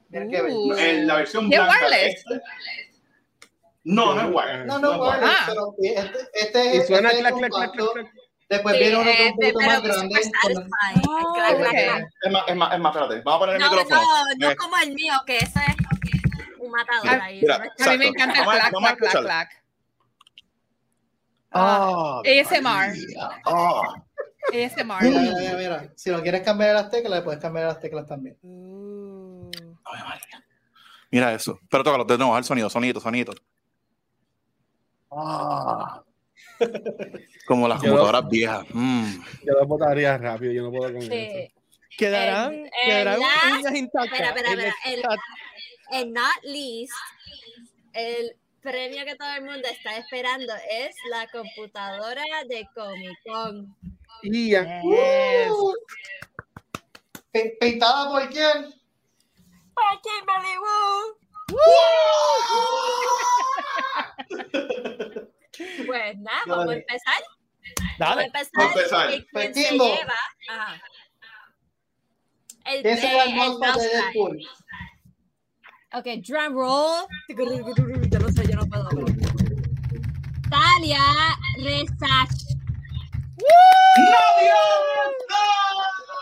Miren 0.10 0.30
qué 0.30 0.42
bello. 0.42 0.58
Uh. 0.60 0.74
en 0.76 1.08
la 1.08 1.16
versión 1.16 1.46
¿Y 1.46 1.50
blanca. 1.50 1.74
wireless? 1.86 2.16
este- 2.18 2.42
no, 3.86 4.14
no 4.14 4.22
es 4.22 4.36
wireless. 4.36 4.68
No, 4.68 4.80
no, 4.80 4.92
es 4.92 4.98
bueno, 4.98 5.26
Ah. 5.26 5.46
pero 5.48 5.76
este, 5.82 6.20
este 6.34 6.76
Y 6.76 6.78
es 6.80 6.88
suena 6.88 7.10
este 7.10 7.22
es 7.22 7.28
clac, 7.28 7.40
clac, 7.52 7.72
clac, 7.74 7.92
clac. 7.94 8.14
Después 8.50 8.76
Sí, 8.76 8.82
viene 8.82 8.96
uno 8.98 9.04
que 9.06 9.12
es 9.12 9.20
eh, 9.20 9.30
un 9.30 9.36
poquito 9.36 9.60
más 9.62 9.84
grande. 9.84 10.20
Oh, 11.08 11.34
clac. 11.34 12.10
Es 12.24 12.32
más, 12.32 12.44
es 12.48 12.56
más, 12.56 12.74
es 12.74 12.80
más, 12.80 12.96
espérate. 12.96 13.22
Vamos 13.22 13.36
a 13.36 13.40
poner 13.40 13.56
el 13.56 13.62
No, 13.62 13.70
micrófono. 13.70 14.02
no, 14.02 14.26
no 14.40 14.50
Eh, 14.52 14.56
como 14.56 14.78
el 14.78 14.94
mío, 14.96 15.14
que 15.28 15.38
ese 15.38 15.60
es 15.60 15.76
un 16.60 16.72
matador 16.72 17.04
Mira, 17.04 17.24
ahí. 17.26 17.42
mira. 17.42 17.56
A 17.56 17.90
mí 17.92 17.98
me 18.00 18.08
encanta 18.08 18.40
el 18.40 18.44
clac, 18.46 18.70
clac, 18.72 18.98
clac, 18.98 19.22
clac. 19.22 19.64
Ah, 21.52 22.22
ASMR. 22.26 22.94
ah. 23.46 23.82
ASMR. 24.52 25.04
Mira, 25.04 25.22
mira, 25.22 25.36
mira, 25.40 25.58
mira. 25.58 25.94
Si 25.96 26.10
lo 26.10 26.22
quieres 26.24 26.42
cambiar 26.42 26.74
las 26.74 26.90
teclas, 26.90 27.20
le 27.20 27.22
puedes 27.24 27.40
cambiar 27.40 27.68
las 27.68 27.80
teclas 27.80 28.08
también. 28.08 28.36
Uh. 28.42 29.50
Mira 31.12 31.34
eso. 31.34 31.60
Pero 31.70 31.84
tócalo, 31.84 32.04
de 32.06 32.18
nuevo, 32.18 32.36
el 32.38 32.44
sonido, 32.44 32.70
sonido, 32.70 33.00
sonido. 33.00 33.34
Ah. 35.12 36.02
Como 37.48 37.68
las 37.68 37.82
Yo- 37.82 37.90
computadoras 37.92 38.30
viejas. 38.30 38.66
Mm. 38.74 39.14
Yo 39.46 39.54
lo 39.54 39.66
botaría 39.68 40.18
rápido, 40.18 40.52
yo 40.54 40.64
no 40.64 40.72
puedo 40.72 40.92
con 40.94 41.02
eso. 41.02 41.12
Sí. 41.12 41.54
Quedarán, 41.98 42.54
El- 42.54 42.70
quedarán 42.86 43.14
el 43.16 43.20
last- 43.22 43.60
uñas 43.60 43.76
intactas. 43.76 44.12
espera, 44.12 44.30
espera, 44.30 44.52
el 44.54 44.60
espera, 44.60 45.16
el- 45.92 46.14
not 46.14 46.44
least, 46.44 46.94
el 47.94 48.36
premio 48.62 49.04
que 49.06 49.16
todo 49.16 49.34
el 49.36 49.44
mundo 49.44 49.68
está 49.70 49.98
esperando 49.98 50.54
es 50.70 50.96
la 51.10 51.28
computadora 51.28 52.24
de 52.48 52.68
Comic 52.76 53.18
Con. 53.26 53.76
Y 54.24 54.52
ya. 54.52 54.82
Yes. 54.82 55.52
Uh. 55.52 55.74
Pi- 57.32 57.54
¿Pintada 57.60 58.10
por 58.12 58.30
quién? 58.30 58.74
¡Para 59.74 60.00
Kimberly 60.02 60.58
Woo! 60.58 61.18
Pues 65.86 66.18
nada, 66.20 66.42
vamos 66.48 66.70
a 66.70 66.74
empezar. 66.74 67.24
Vamos 68.00 68.00
a 68.00 68.06
Dale. 68.16 68.24
empezar. 68.26 68.50
Vamos 68.54 68.76
a 68.76 68.80
empezar. 68.80 69.08
¿Quién 69.10 69.28
Pues, 69.32 69.54
se 69.56 69.70
Kimbo. 69.70 69.86
lleva? 69.96 70.14
Ajá. 70.50 70.82
El, 72.66 72.82
¿Quién 72.84 72.98
será 72.98 73.24
el 73.24 73.34
mousepad 73.36 73.68
de 73.68 73.74
mousepad. 73.74 74.00
Deadpool? 74.04 74.50
Ok, 75.94 76.06
drum 76.28 76.54
roll. 76.54 77.08
Yo 78.10 78.20
no 78.20 78.30
sé, 78.30 78.48
yo 78.48 78.56
no 78.56 78.66
puedo. 78.68 78.90
Talia 80.50 81.00
Resach. 81.58 82.30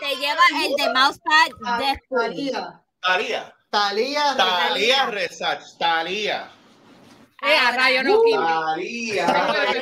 Te 0.00 0.16
lleva 0.16 0.42
el 0.64 0.74
de 0.74 0.92
mousepad 0.92 1.78
Deadpool. 1.78 2.20
Talía. 2.20 2.80
Talía. 3.00 3.54
Talía. 3.70 4.36
Talía 4.36 5.06
Resach. 5.06 5.76
Talía. 5.78 6.50
Eh, 7.42 7.56
a 7.56 7.70
rayo 7.72 8.02
no, 8.02 8.22
Kim. 8.22 8.40
Talía. 8.40 9.26
Maris, 9.26 9.74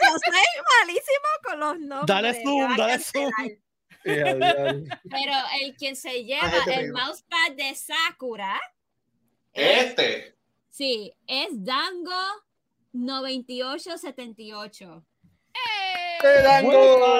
yo 0.00 0.10
soy 0.24 0.46
malísimo 0.80 1.30
con 1.44 1.60
los 1.60 1.78
nombres. 1.80 2.06
Dale 2.06 2.42
zoom, 2.42 2.76
dale 2.76 2.98
zoom. 2.98 3.30
Eh. 4.04 4.84
Pero 5.08 5.32
el 5.60 5.76
quien 5.76 5.94
se 5.94 6.24
lleva 6.24 6.48
gente 6.50 6.74
el 6.74 6.80
prima. 6.90 7.04
mousepad 7.06 7.52
de 7.56 7.72
Sakura, 7.76 8.60
Este. 9.52 10.36
sí, 10.70 11.14
es 11.24 11.46
Dango 11.52 12.20
9878. 12.92 15.04
¡Te 16.20 16.42
dango! 16.42 17.18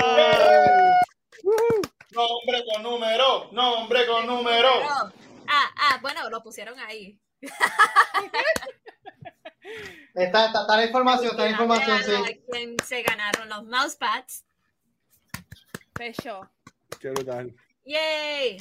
Nombre 2.11 2.65
con 2.73 2.83
número. 2.83 3.49
Nombre 3.53 4.05
con 4.07 4.27
número. 4.27 4.69
Ah, 5.47 5.71
ah, 5.77 5.99
bueno, 6.03 6.29
lo 6.31 6.43
pusieron 6.43 6.81
ahí. 6.81 7.17
Está, 10.15 10.47
está, 10.47 10.63
está 10.63 10.77
la 10.77 10.85
información, 10.85 11.31
está 11.31 11.45
la 11.45 11.51
información, 11.51 11.99
sí. 12.05 12.13
a 12.13 12.51
quién 12.51 12.77
se 12.85 13.03
ganaron 13.03 13.49
los 13.49 13.65
mousepads. 13.65 14.45
Pecho. 15.93 16.49
Qué 17.01 17.11
brutal. 17.11 17.55
Yay. 17.85 18.59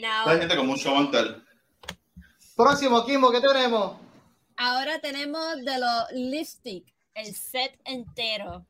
Now, 0.00 0.28
Hay 0.28 0.38
gente 0.38 0.56
con 0.56 0.66
mucho 0.66 0.94
mantel. 0.94 1.42
Próximo, 2.56 3.04
Kimbo, 3.04 3.30
¿qué 3.32 3.40
tenemos? 3.40 3.98
ahora 4.56 5.00
tenemos 5.00 5.56
de 5.64 5.78
los 5.78 6.12
lipstick, 6.12 6.94
el 7.14 7.34
set 7.34 7.78
entero. 7.84 8.66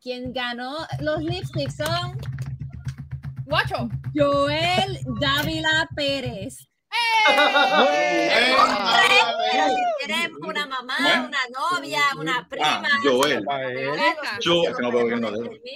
Quien 0.00 0.32
ganó 0.32 0.86
los 1.00 1.22
lipsticks 1.22 1.76
son 1.76 2.18
Guacho. 3.48 3.88
Joel 4.14 4.98
Dávila 5.20 5.88
Pérez. 5.96 6.68
Pero 9.50 9.68
si 9.68 10.06
tienes 10.06 10.30
una 10.40 10.66
mamá, 10.66 10.96
una 11.28 11.38
novia, 11.52 12.00
una 12.16 12.48
prima. 12.48 12.82
Ah, 12.84 13.00
Joel. 13.02 13.44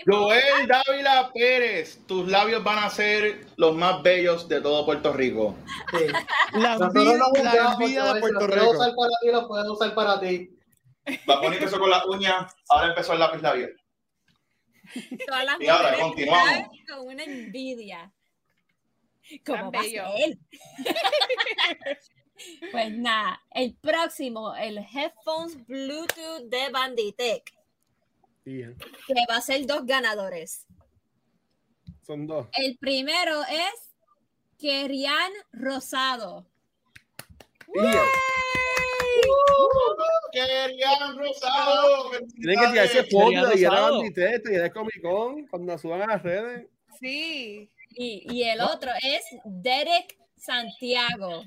Joel 0.07 0.67
Dávila 0.69 1.31
Pérez, 1.35 1.99
tus 2.07 2.29
labios 2.29 2.63
van 2.65 2.79
a 2.79 2.91
ser 2.91 3.47
los 3.57 3.75
más 3.77 4.03
bellos 4.03 4.49
de 4.49 4.61
todo 4.61 4.85
Puerto 4.85 5.13
Rico. 5.13 5.57
Sí. 5.91 6.07
La 6.55 6.77
no 6.79 6.89
la 6.89 7.25
juzgamos, 7.25 7.81
envidia 7.81 8.03
porque 8.03 8.15
de 8.15 8.21
Puerto 8.21 8.47
los 8.47 8.51
Rico. 8.51 8.71
usar 8.71 8.93
para 8.95 9.11
ti, 9.21 9.29
los 9.31 9.45
puedes 9.47 9.69
usar 9.69 9.95
para 9.95 10.21
ti. 10.21 10.51
Va 11.29 11.35
a 11.35 11.41
poner 11.41 11.63
eso 11.63 11.79
con 11.79 11.91
la 11.91 12.05
uña, 12.07 12.47
ahora 12.69 12.89
empezó 12.89 13.13
el 13.13 13.19
lápiz 13.19 13.43
labial. 13.43 13.75
Todas 15.27 15.45
las 15.45 15.61
Y 15.61 15.69
ahora, 15.69 15.99
continuamos. 15.99 16.69
Con 16.89 17.07
una 17.09 17.25
envidia. 17.25 18.13
¿Cómo 19.47 19.71
Tan 19.71 19.73
va 19.73 19.79
a 19.79 19.83
bello. 19.83 20.05
ser? 20.17 20.39
pues 22.73 22.91
nada, 22.93 23.41
el 23.55 23.75
próximo, 23.77 24.55
el 24.57 24.79
headphones 24.79 25.67
Bluetooth 25.67 26.49
de 26.49 26.71
Banditech, 26.71 27.55
Bien. 28.45 28.77
que 29.07 29.15
va 29.29 29.37
a 29.37 29.41
ser 29.41 29.67
dos 29.67 29.85
ganadores. 29.87 30.67
Son 32.03 32.27
dos. 32.27 32.49
El 32.55 32.77
primero 32.79 33.43
es 33.43 33.93
Kerian 34.59 35.33
Rosado. 35.53 36.47
Bien. 37.73 37.95
Querían 40.33 41.19
rosado. 41.19 42.11
Tienen 42.41 42.59
que 42.61 42.67
tirarse 42.69 43.05
Quería 43.05 43.41
fotos 43.43 43.61
y 43.61 43.65
era 43.65 43.81
banditete 43.81 44.53
y 44.53 44.57
era 44.57 44.73
Comic 44.73 45.03
Con 45.03 45.47
cuando 45.47 45.77
suban 45.79 46.03
a 46.03 46.07
las 46.07 46.23
redes. 46.23 46.67
Sí. 46.99 47.71
Y, 47.95 48.27
y 48.31 48.45
el 48.45 48.61
otro 48.61 48.93
es 49.03 49.25
Derek 49.45 50.17
Santiago. 50.37 51.45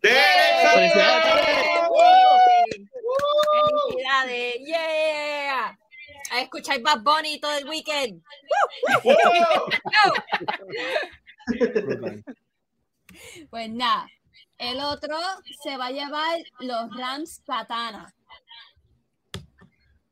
Felicidades. 0.00 1.42
Yeah. 4.64 5.78
A 6.32 6.40
escuchar 6.40 6.80
Bad 6.80 7.02
Bunny 7.02 7.38
todo 7.38 7.58
el 7.58 7.68
weekend. 7.68 8.22
Brutal. 9.02 9.62
Pues 13.50 13.68
nada, 13.70 14.08
el 14.58 14.80
otro 14.80 15.16
se 15.62 15.76
va 15.76 15.86
a 15.86 15.90
llevar 15.90 16.38
los 16.60 16.96
Rams 16.96 17.42
Katana. 17.46 18.14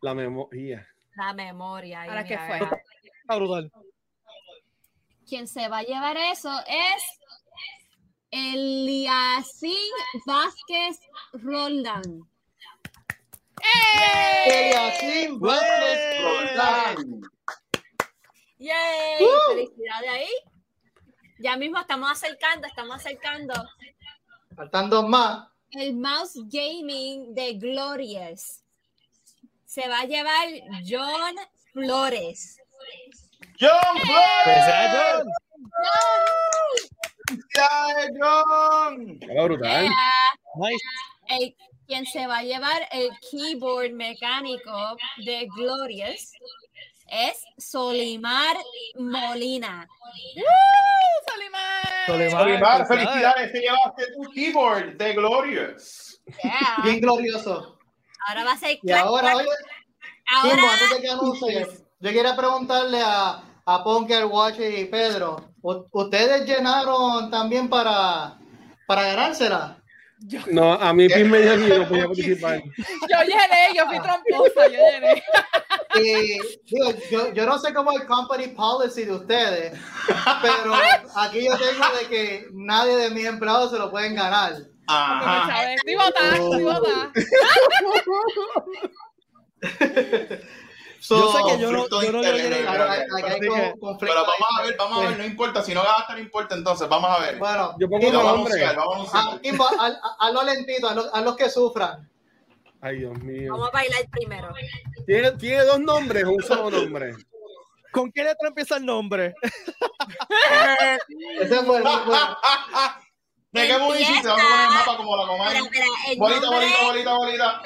La 0.03 0.15
memoria. 0.15 0.87
La 1.17 1.33
memoria. 1.33 2.03
¿Ahora 2.03 2.25
qué 2.25 2.37
mira, 2.37 2.47
fue? 2.47 2.59
Está 3.23 3.37
brutal. 3.37 3.73
Quien 5.31 5.47
se 5.47 5.69
va 5.69 5.79
a 5.79 5.83
llevar 5.85 6.17
eso 6.17 6.51
es 6.67 7.03
Eliasin 8.33 9.77
Vázquez 10.27 10.99
Roldán. 11.35 12.29
Eliasim 14.47 15.39
Vázquez 15.39 16.23
Roldán. 16.25 17.21
¡Yay! 18.59 19.23
¡Uh! 19.23 19.55
Felicidades 19.55 20.11
ahí. 20.11 20.29
Ya 21.39 21.57
mismo 21.57 21.79
estamos 21.79 22.11
acercando, 22.11 22.67
estamos 22.67 22.97
acercando 22.97 23.55
Faltan 24.57 24.91
dos 24.91 25.09
más. 25.09 25.47
el 25.71 25.95
mouse 25.95 26.35
gaming 26.47 27.33
de 27.37 27.55
Glorious. 27.55 28.65
Se 29.65 29.89
va 29.89 30.01
a 30.01 30.07
llevar 30.07 30.49
John 30.85 31.37
Flores. 31.73 32.60
John 33.61 33.99
Flores. 34.05 34.65
John. 34.93 35.29
Felicidades, 37.29 38.11
John. 38.21 39.19
Estaba 39.21 39.45
brutal. 39.45 39.89
Nice. 40.57 40.83
El- 41.29 41.57
quien 41.87 42.07
se 42.07 42.25
va 42.29 42.39
a 42.39 42.43
llevar 42.45 42.83
el 42.93 43.11
keyboard 43.31 43.91
mecánico 43.93 44.97
de 45.25 45.49
Glorious 45.57 46.31
es 47.09 47.45
Solimar 47.59 48.57
Molina. 48.97 49.89
Solimar. 51.27 52.07
Solimar. 52.07 52.39
Solimar, 52.39 52.87
felicidades. 52.87 52.89
felicidades, 52.89 53.53
te 53.53 53.61
llevaste 53.61 54.05
tu 54.15 54.31
keyboard 54.33 54.97
de 54.99 55.13
Glorious. 55.15 56.21
Yeah. 56.45 56.77
Bien 56.85 57.01
glorioso. 57.01 57.77
Ahora 58.29 58.45
va 58.45 58.53
a 58.53 58.57
ser 58.57 58.71
Y 58.71 58.81
clac, 58.81 59.05
ahora, 59.05 59.33
clac. 59.33 59.37
oye, 59.39 59.49
Ahora, 60.33 60.55
Kimbo, 60.55 60.69
antes 60.71 60.91
de 60.91 61.01
que 61.01 61.09
anuncies, 61.11 61.85
yo 61.99 62.11
quería 62.13 62.37
preguntarle 62.37 63.01
a, 63.05 63.43
a 63.67 63.85
Punker, 63.85 64.25
Watch 64.27 64.59
y 64.61 64.85
Pedro, 64.87 65.51
¿u- 65.63 65.85
¿ustedes 65.93 66.45
llenaron 66.47 67.31
también 67.31 67.69
para, 67.69 68.39
para 68.87 69.03
ganársela? 69.03 69.77
No, 70.49 70.75
a 70.75 70.93
mí 70.93 71.09
Pim 71.09 71.31
me 71.31 71.41
que 71.41 71.69
yo 71.69 71.79
no 71.79 71.89
podía 71.89 72.05
participar. 72.09 72.61
Yo 72.77 73.23
llené, 73.23 73.69
yo 73.75 73.87
fui 73.87 73.99
tramposa, 74.01 74.67
yo 74.69 74.79
llené. 74.79 75.23
Y 75.95 76.39
digo, 76.67 76.93
yo, 77.11 77.33
yo 77.33 77.47
no 77.47 77.59
sé 77.59 77.73
cómo 77.73 77.91
es 77.93 78.03
el 78.03 78.07
company 78.07 78.49
policy 78.49 79.05
de 79.07 79.13
ustedes, 79.15 79.79
pero 80.43 80.75
aquí 81.17 81.47
yo 81.47 81.57
tengo 81.57 81.85
de 81.99 82.07
que 82.09 82.47
nadie 82.53 82.97
de 82.97 83.11
mis 83.11 83.25
empleados 83.25 83.71
se 83.71 83.79
lo 83.79 83.91
pueden 83.91 84.15
ganar. 84.15 84.55
Ajá. 84.87 85.73
Estoy 85.73 85.95
botada, 85.95 86.37
estoy 86.37 86.63
botada. 86.65 87.13
So, 91.01 91.17
Yo 91.19 91.33
sé 91.33 91.39
que 91.55 91.63
yo 91.63 91.73
no, 91.73 91.89
yo 91.89 92.13
no 92.13 92.21
Pero 92.21 94.15
vamos 94.15 94.49
a 94.59 94.63
ver, 94.63 94.77
vamos 94.79 94.99
a 95.05 95.09
ver, 95.09 95.19
no 95.19 95.25
importa. 95.25 95.63
Si 95.63 95.73
no 95.75 95.83
gasta, 95.83 96.13
no 96.15 96.19
importa 96.21 96.55
entonces. 96.55 96.89
Vamos 96.89 97.11
a 97.11 97.21
ver. 97.23 97.39
Bueno, 97.39 97.75
Yo 97.79 97.89
pongo 97.89 98.03
Y 98.05 98.07
un 98.09 98.13
lo 98.13 98.19
vamos 98.19 98.33
a 98.33 98.37
nombre. 98.37 98.53
anunciar, 98.65 98.77
vamos 98.77 99.15
a 99.15 99.19
anunciar. 99.21 99.41
Kimbo, 99.41 99.65
haz- 99.67 99.79
haz- 99.81 100.17
hazlo 100.19 100.43
lentito, 100.45 100.89
haz 101.13 101.25
los 101.25 101.37
que 101.37 101.49
sufran. 101.49 102.11
Ay, 102.83 102.99
Dios 102.99 103.19
mío. 103.23 103.53
vamos 103.53 103.69
a 103.69 103.73
bailar 103.73 104.09
primero. 104.11 104.49
¿Tiene, 105.07 105.33
¿Tiene 105.33 105.65
dos 105.65 105.81
nombres 105.81 106.25
o 106.25 106.31
un 106.33 106.43
solo 106.43 106.71
nombre? 106.71 107.15
¿Con 107.93 108.13
qué 108.13 108.23
letra 108.23 108.49
empieza 108.49 108.77
el 108.77 108.85
nombre? 108.87 109.35
Ese 111.41 111.55
es 111.57 111.67
bueno, 111.67 111.91
bueno. 112.07 112.37
¿De 113.53 113.67
qué 113.67 113.79
muy 113.79 113.99
difícil? 113.99 114.23
Vamos 114.29 114.43
a 114.45 114.49
poner 114.49 114.67
el 114.69 114.75
mapa 114.75 114.97
como 114.97 115.17
la 115.17 115.27
comadre. 115.27 115.61
Bolita, 116.17 116.51
bolita, 116.51 116.83
bolita, 116.85 117.15
bolita. 117.17 117.63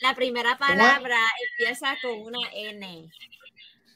La 0.00 0.14
primera 0.14 0.56
palabra 0.58 1.16
empieza 1.50 1.96
con 2.02 2.20
una 2.20 2.38
N. 2.52 3.10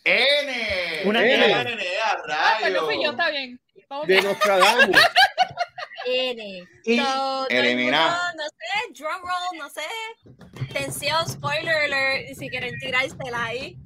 N. 0.04 1.02
Una 1.04 1.20
N. 1.22 1.34
N. 1.44 1.72
N, 1.72 1.82
a 2.02 2.18
Ah, 2.30 2.56
pues 2.60 2.72
no 2.72 2.84
fui 2.86 2.94
yo, 2.96 3.00
rayos. 3.00 3.12
está 3.12 3.30
bien. 3.30 3.60
Vamos 3.88 4.06
De 4.06 4.14
bien. 4.14 4.24
Nostradamus. 4.24 4.96
N. 6.06 6.64
Y- 6.84 6.98
So, 6.98 7.46
Eliminar. 7.50 8.10
mundo, 8.10 8.32
no 8.36 8.44
sé, 8.48 8.92
drum 8.94 9.20
roll, 9.22 9.58
no 9.58 9.68
sé. 9.68 10.72
Tensión, 10.72 11.28
spoiler 11.28 11.76
alert, 11.84 12.34
si 12.38 12.48
quieren 12.48 12.78
tirársela 12.78 13.44
ahí. 13.44 13.76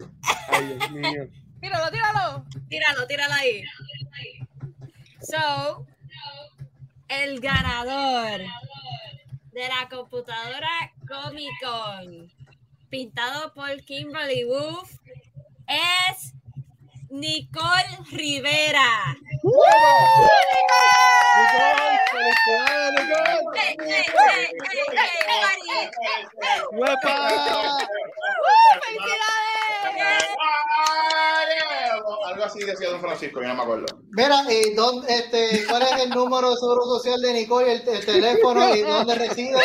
Ay, 0.49 0.67
Dios 0.67 0.91
mío. 0.93 1.25
Tíralo, 1.61 1.91
tíralo. 1.91 2.45
Tíralo, 2.69 3.07
tíralo 3.07 3.35
ahí. 3.35 3.65
So, 5.21 5.87
el 7.09 7.41
ganador 7.41 8.41
de 9.53 9.69
la 9.69 9.89
computadora 9.89 10.93
Comic 11.07 11.51
Con, 11.63 12.33
pintado 12.89 13.53
por 13.55 13.83
Kimberly 13.85 14.45
Wolf, 14.45 14.91
es 15.67 16.34
Nicole 17.15 17.99
Rivera. 18.11 19.17
Nicole, 19.45 19.63
Nicole. 27.31 27.87
¡Felicidades! 28.83 30.25
Algo 32.27 32.45
así 32.45 32.59
decía 32.65 32.91
Don 32.91 33.01
Francisco, 33.01 33.41
yo 33.41 33.47
no 33.47 33.55
me 33.55 33.63
acuerdo. 33.63 33.87
Mira, 34.11 34.43
¿y 34.51 34.75
dónde, 34.75 35.15
este, 35.15 35.65
¿cuál 35.69 35.83
es 35.83 35.93
el 35.93 36.11
número 36.11 36.51
de 36.51 36.57
seguro 36.57 36.85
social 36.85 37.23
de 37.23 37.33
Nicole, 37.33 37.75
el, 37.75 37.89
el 37.89 38.05
teléfono 38.05 38.75
y 38.75 38.83
dónde 38.83 39.15
reside? 39.15 39.63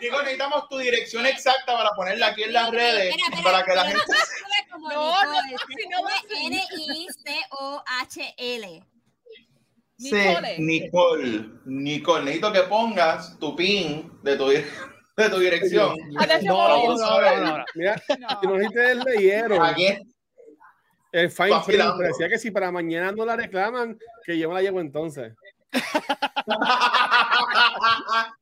Digo, 0.00 0.18
necesitamos 0.22 0.66
tu 0.68 0.78
dirección 0.78 1.26
exacta 1.26 1.76
para 1.76 1.90
ponerla 1.90 2.28
aquí 2.28 2.42
en 2.44 2.54
las 2.54 2.70
redes, 2.70 3.14
para 3.44 3.62
que 3.64 3.74
la 3.74 3.84
gente... 3.84 4.00
no 4.78 5.12
se 5.48 5.54
escribe 5.54 5.84
como 5.94 6.02
No, 6.02 6.02
no, 6.02 6.08
escribe 6.16 6.60
N-I-C-O-H-L. 7.56 8.84
Sí. 9.98 10.12
Nicole. 10.12 10.58
Nicole, 10.58 11.50
Nicole, 11.64 12.24
necesito 12.24 12.52
que 12.52 12.62
pongas 12.62 13.38
tu 13.38 13.54
pin 13.54 14.10
de 14.22 14.36
tu, 14.36 14.48
de 14.48 14.64
tu 15.30 15.38
dirección. 15.38 15.94
No, 16.10 16.20
no, 16.26 16.40
no, 16.42 16.96
no, 16.96 17.36
no, 17.36 17.58
no. 17.58 17.64
Mira, 17.74 18.02
si 18.08 18.46
no 18.46 18.54
ustedes 18.54 19.04
leyeron, 19.04 19.62
el 21.12 21.30
fine 21.30 21.60
print 21.64 21.94
decía 21.98 22.28
que 22.28 22.38
si 22.38 22.50
para 22.50 22.72
mañana 22.72 23.12
no 23.12 23.24
la 23.24 23.36
reclaman, 23.36 23.96
que 24.24 24.36
yo 24.38 24.48
me 24.48 24.54
la 24.54 24.62
llevo 24.62 24.80
entonces. 24.80 25.34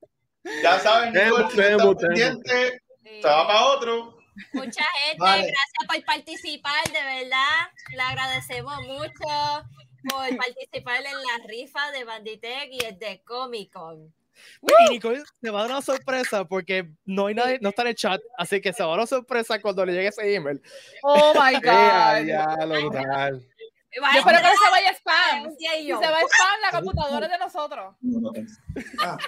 Ya 0.62 0.78
saben, 0.78 1.12
Nicole, 1.12 1.48
tenemos, 1.54 1.96
pendiente, 1.96 2.80
Sí. 3.02 3.20
se 3.20 3.28
va 3.28 3.46
para 3.46 3.64
otro. 3.66 4.16
Mucha 4.52 4.84
gente, 5.04 5.18
Vale. 5.18 5.42
gracias 5.42 5.86
por 5.88 6.04
participar, 6.04 6.84
de 6.86 7.02
verdad. 7.02 7.70
Le 7.94 8.02
agradecemos 8.02 8.74
mucho 8.86 9.64
por 10.08 10.36
participar 10.36 10.96
en 11.04 11.12
la 11.14 11.46
rifa 11.46 11.90
de 11.92 12.04
Banditech 12.04 12.68
y 12.72 12.84
el 12.84 12.98
de 12.98 13.22
Comic 13.24 13.72
Con. 13.72 14.14
Y 14.62 14.90
Nicole 14.92 15.22
se 15.42 15.50
va 15.50 15.58
a 15.60 15.62
dar 15.64 15.72
una 15.72 15.82
sorpresa 15.82 16.44
porque 16.46 16.88
no 17.04 17.26
hay 17.26 17.34
nadie, 17.34 17.58
no 17.60 17.68
está 17.70 17.82
en 17.82 17.88
el 17.88 17.94
chat, 17.94 18.22
así 18.38 18.58
que 18.62 18.72
se 18.72 18.82
va 18.82 18.88
a 18.88 18.90
dar 18.92 18.98
una 19.00 19.06
sorpresa 19.06 19.60
cuando 19.60 19.84
le 19.84 19.92
llegue 19.92 20.08
ese 20.08 20.34
email. 20.34 20.62
Oh 21.02 21.34
my 21.34 21.54
Eh, 21.54 21.60
a 21.68 22.18
God. 22.20 22.24
diablo, 22.24 22.88
brutal. 22.88 23.46
Yo 23.92 24.02
espero 24.18 24.38
que 24.38 24.44
no 24.44 24.50
se 24.64 24.70
vaya 24.70 24.92
spam. 24.94 25.50
Si 25.58 25.86
se 25.86 25.92
va 25.92 26.20
spam, 26.20 26.60
la 26.62 26.70
computadora 26.70 27.26
es 27.26 27.32
de 27.32 27.38
nosotros. 27.38 27.96
Ah. 29.02 29.18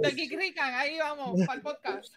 De 0.00 0.10
Geek 0.10 0.38
Rican, 0.38 0.74
ahí 0.74 0.98
vamos, 0.98 1.40
para 1.46 1.54
el 1.56 1.62
podcast. 1.62 2.14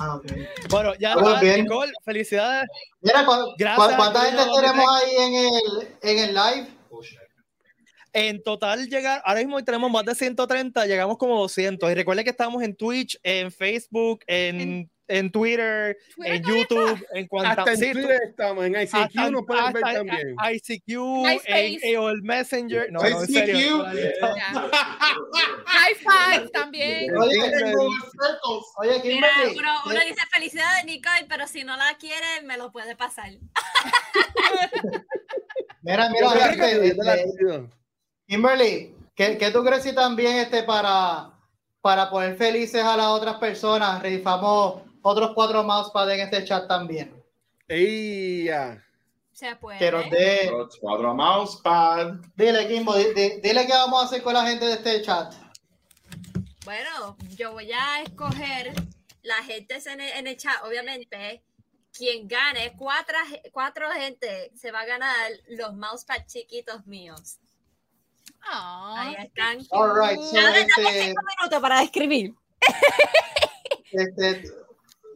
Ah, 0.00 0.16
ok. 0.16 0.24
Bueno, 0.70 0.94
ya 0.98 1.14
bien. 1.40 1.62
Nicole, 1.62 1.92
felicidades. 2.04 2.68
Mira, 3.00 3.24
¿cu- 3.24 3.54
Gracias, 3.58 3.88
cu- 3.88 3.96
¿cuánta 3.96 4.20
gente 4.24 4.42
tenemos 4.54 4.84
ahí 5.02 5.14
en 5.18 5.34
el, 5.34 5.88
en 6.02 6.18
el 6.18 6.34
live? 6.34 6.68
En 8.14 8.42
total 8.42 8.86
llegar, 8.88 9.22
ahora 9.24 9.40
mismo 9.40 9.64
tenemos 9.64 9.90
más 9.90 10.04
de 10.04 10.14
130, 10.14 10.84
llegamos 10.84 11.16
como 11.16 11.38
200. 11.40 11.90
Y 11.90 11.94
recuerden 11.94 12.24
que 12.24 12.30
estamos 12.30 12.62
en 12.62 12.76
Twitch, 12.76 13.18
en 13.22 13.50
Facebook, 13.50 14.20
en, 14.26 14.90
en 15.08 15.30
Twitter, 15.30 15.96
Twitter 16.14 16.34
en 16.34 16.42
YouTube, 16.44 17.06
en 17.12 17.26
cuanta 17.26 17.50
Hasta 17.50 17.72
en 17.72 17.76
sí, 17.76 17.92
Twitter 17.92 18.20
estamos, 18.28 18.64
en 18.64 18.74
ICQ 18.74 18.94
hasta- 18.94 19.30
nos 19.30 19.44
pueden 19.44 19.72
ver 19.72 19.82
también. 19.82 20.36
ICQ, 20.52 20.98
MySpace. 21.24 21.78
en, 21.82 22.02
el 22.02 22.22
Messenger. 22.22 22.92
No, 22.92 23.00
no, 23.00 23.06
en 23.06 23.26
serio. 23.26 23.84
ICQ. 23.92 24.22
High 25.66 25.94
five 25.96 26.48
también. 26.50 27.16
Oye, 27.16 27.38
Oye, 28.78 29.00
Mira, 29.04 29.28
Kimberly, 29.32 29.58
uno, 29.58 29.80
uno 29.86 30.00
dice 30.06 30.22
felicidades, 30.32 30.84
Nicole, 30.84 31.26
pero 31.28 31.46
si 31.46 31.64
no 31.64 31.76
la 31.76 31.96
quiere, 31.98 32.42
me 32.44 32.56
lo 32.56 32.70
puede 32.72 32.96
pasar. 32.96 33.30
mira, 35.82 36.08
mira, 36.10 36.50
este. 36.50 37.68
Kimberly, 38.26 38.94
¿qué, 39.14 39.36
qué 39.36 39.50
tú 39.50 39.64
crees 39.64 39.82
si 39.82 39.94
también 39.94 40.36
este 40.36 40.62
para, 40.62 41.30
para 41.80 42.08
poner 42.08 42.36
felices 42.36 42.82
a 42.82 42.96
las 42.96 43.06
otras 43.08 43.36
personas 43.36 44.02
rifamos 44.02 44.82
otros 45.02 45.32
cuatro 45.34 45.62
mousepads 45.62 46.12
en 46.12 46.20
este 46.20 46.44
chat 46.44 46.66
también? 46.68 47.22
Ey, 47.68 48.44
ya. 48.44 48.82
Se 49.32 49.56
puede. 49.56 49.78
Que 49.78 49.90
nos 49.90 50.08
dé- 50.10 50.50
Los 50.50 50.76
Cuatro 50.78 51.14
mousepad. 51.14 52.14
Dile, 52.36 52.68
Kimbo, 52.68 52.94
di- 52.94 53.12
di- 53.14 53.40
dile 53.40 53.66
qué 53.66 53.72
vamos 53.72 54.02
a 54.02 54.06
hacer 54.06 54.22
con 54.22 54.34
la 54.34 54.46
gente 54.46 54.66
de 54.66 54.74
este 54.74 55.02
chat. 55.02 55.34
Bueno, 56.64 57.16
yo 57.36 57.52
voy 57.52 57.72
a 57.72 58.02
escoger 58.02 58.72
la 59.22 59.36
gente 59.42 59.78
en 59.86 60.00
el, 60.00 60.08
en 60.18 60.26
el 60.26 60.36
chat, 60.36 60.62
obviamente. 60.64 61.42
Quien 61.96 62.26
gane, 62.28 62.72
cuatro, 62.78 63.16
cuatro 63.52 63.90
gente 63.90 64.50
se 64.56 64.70
va 64.70 64.80
a 64.80 64.86
ganar 64.86 65.30
los 65.48 65.74
mousepads 65.74 66.26
chiquitos 66.32 66.86
míos. 66.86 67.38
Ahí 68.40 69.14
Ah, 69.18 69.22
están. 69.24 69.58
All 69.70 69.92
right, 69.94 70.20
so, 70.20 70.38
este, 70.38 71.02
cinco 71.04 71.22
minutos 71.38 71.60
para 71.60 71.82
escribir. 71.82 72.34
este, 73.92 74.44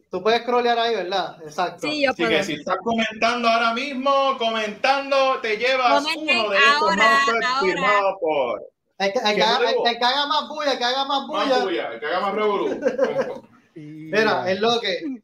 tú 0.09 0.21
puedes 0.23 0.41
scrollear 0.41 0.77
ahí, 0.79 0.95
¿verdad? 0.95 1.37
Exacto. 1.43 1.87
Sí, 1.87 2.03
yo 2.03 2.11
Así 2.11 2.23
puedo. 2.23 2.37
que 2.37 2.43
si 2.43 2.53
estás 2.53 2.77
comentando 2.83 3.47
ahora 3.47 3.73
mismo, 3.73 4.37
comentando, 4.37 5.39
te 5.41 5.57
llevas 5.57 6.03
Comenten 6.03 6.39
uno 6.39 6.49
de 6.49 6.57
estos 6.57 6.81
ahora. 6.81 7.59
firmados 7.61 8.15
por 8.21 8.61
El 8.99 9.13
que, 9.13 9.19
el 9.19 9.25
que 9.25 9.35
¿Qué 9.35 9.43
haga, 9.43 9.59
luego? 9.59 9.87
el 9.87 9.97
que 9.99 10.05
haga 10.05 10.25
más 10.27 10.47
bulla, 10.49 10.71
el 10.71 10.77
que 10.77 10.83
haga 10.83 11.05
más 11.05 11.27
bulla. 11.27 11.45
más 11.45 11.63
bulla, 11.63 11.87
el 11.93 11.99
que 11.99 12.05
haga 12.05 12.19
más 12.21 12.33
revolú. 12.33 12.79
Mira, 13.75 14.49
es 14.49 14.59
lo 14.59 14.79
que. 14.79 15.21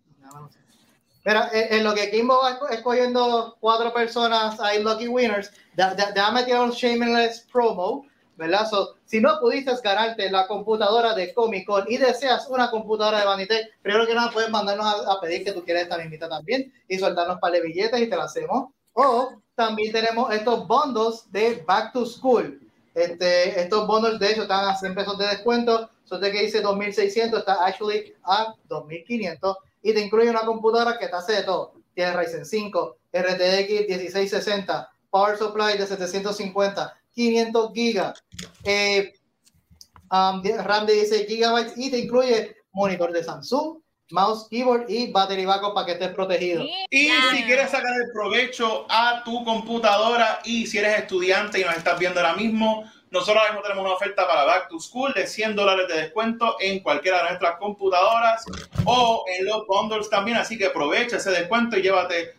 Mira, 1.25 1.49
en 1.53 1.83
lo 1.85 1.93
que 1.93 2.11
Kimbo 2.11 2.37
va 2.41 2.59
esco- 2.59 2.69
escogiendo 2.69 3.55
cuatro 3.61 3.93
personas 3.93 4.59
ahí, 4.59 4.83
Lucky 4.83 5.07
Winners, 5.07 5.51
da- 5.73 5.93
da- 5.95 6.11
déjame 6.11 6.43
tirar 6.43 6.61
un 6.63 6.71
shameless 6.71 7.47
promo, 7.51 8.05
¿verdad? 8.35 8.67
So, 8.69 8.95
si 9.05 9.21
no 9.21 9.39
pudiste 9.39 9.71
ganarte 9.83 10.29
la 10.31 10.47
computadora 10.47 11.13
de 11.13 11.33
Comic 11.33 11.65
Con 11.65 11.85
y 11.87 11.97
deseas 11.97 12.47
una 12.49 12.69
computadora 12.69 13.19
de 13.19 13.25
Vanité, 13.25 13.69
primero 13.81 14.05
que 14.07 14.15
nada 14.15 14.31
puedes 14.31 14.49
mandarnos 14.49 14.85
a, 14.85 15.13
a 15.13 15.21
pedir 15.21 15.43
que 15.43 15.51
tú 15.51 15.63
quieres 15.63 15.83
esta 15.83 15.97
mismita 15.97 16.27
también 16.27 16.73
y 16.87 16.97
soltarnos 16.97 17.39
para 17.39 17.55
de 17.55 17.61
billetes 17.61 18.01
y 18.01 18.09
te 18.09 18.15
la 18.15 18.23
hacemos. 18.23 18.69
O 18.93 19.33
también 19.55 19.91
tenemos 19.91 20.33
estos 20.33 20.67
bundles 20.67 21.31
de 21.31 21.63
Back 21.67 21.93
to 21.93 22.05
School. 22.05 22.59
Este, 22.95 23.59
estos 23.59 23.87
bundles, 23.87 24.19
de 24.19 24.31
hecho, 24.31 24.43
están 24.43 24.65
a 24.65 24.75
100 24.75 24.95
pesos 24.95 25.17
de 25.17 25.27
descuento. 25.27 25.89
Son 26.05 26.21
de 26.21 26.31
que 26.31 26.43
dice 26.43 26.61
2600, 26.61 27.39
está 27.39 27.65
actually 27.65 28.13
a 28.23 28.53
2500 28.67 29.57
y 29.81 29.93
te 29.93 30.01
incluye 30.01 30.29
una 30.29 30.45
computadora 30.45 30.97
que 30.97 31.07
te 31.07 31.15
hace 31.15 31.33
de 31.33 31.43
todo. 31.43 31.73
Tiene 31.93 32.13
Ryzen 32.13 32.45
5, 32.45 32.97
RTX 33.13 33.87
1660, 33.89 34.89
Power 35.09 35.37
Supply 35.37 35.77
de 35.77 35.85
750, 35.85 36.97
500 37.13 37.71
gigas, 37.73 38.23
eh, 38.63 39.13
um, 40.11 40.41
RAM 40.43 40.85
de 40.85 40.93
16 40.93 41.27
gigabytes 41.27 41.73
y 41.77 41.91
te 41.91 41.99
incluye 41.99 42.55
monitor 42.71 43.11
de 43.11 43.23
Samsung, 43.23 43.79
mouse, 44.11 44.47
keyboard 44.49 44.89
y 44.89 45.11
battery 45.11 45.45
backup 45.45 45.73
para 45.73 45.85
que 45.85 45.91
estés 45.93 46.13
protegido. 46.13 46.63
Y 46.89 47.09
si 47.31 47.43
quieres 47.43 47.71
sacar 47.71 47.93
el 47.95 48.11
provecho 48.13 48.85
a 48.89 49.23
tu 49.23 49.43
computadora 49.43 50.39
y 50.43 50.67
si 50.67 50.77
eres 50.77 50.99
estudiante 50.99 51.59
y 51.59 51.63
nos 51.63 51.75
estás 51.75 51.99
viendo 51.99 52.19
ahora 52.19 52.35
mismo, 52.35 52.83
nosotros 53.09 53.37
ahora 53.37 53.51
mismo 53.51 53.61
tenemos 53.63 53.85
una 53.85 53.93
oferta 53.93 54.27
para 54.27 54.43
Back 54.43 54.69
to 54.69 54.79
School 54.79 55.13
de 55.13 55.27
100 55.27 55.55
dólares 55.55 55.87
de 55.87 56.01
descuento 56.01 56.55
en 56.59 56.79
cualquiera 56.79 57.19
de 57.19 57.29
nuestras 57.29 57.57
computadoras 57.57 58.43
o 58.85 59.23
en 59.37 59.45
los 59.45 59.67
bundles 59.67 60.09
también. 60.09 60.37
Así 60.37 60.57
que 60.57 60.65
aprovecha 60.65 61.17
ese 61.17 61.31
descuento 61.31 61.77
y 61.77 61.83
llévate 61.83 62.33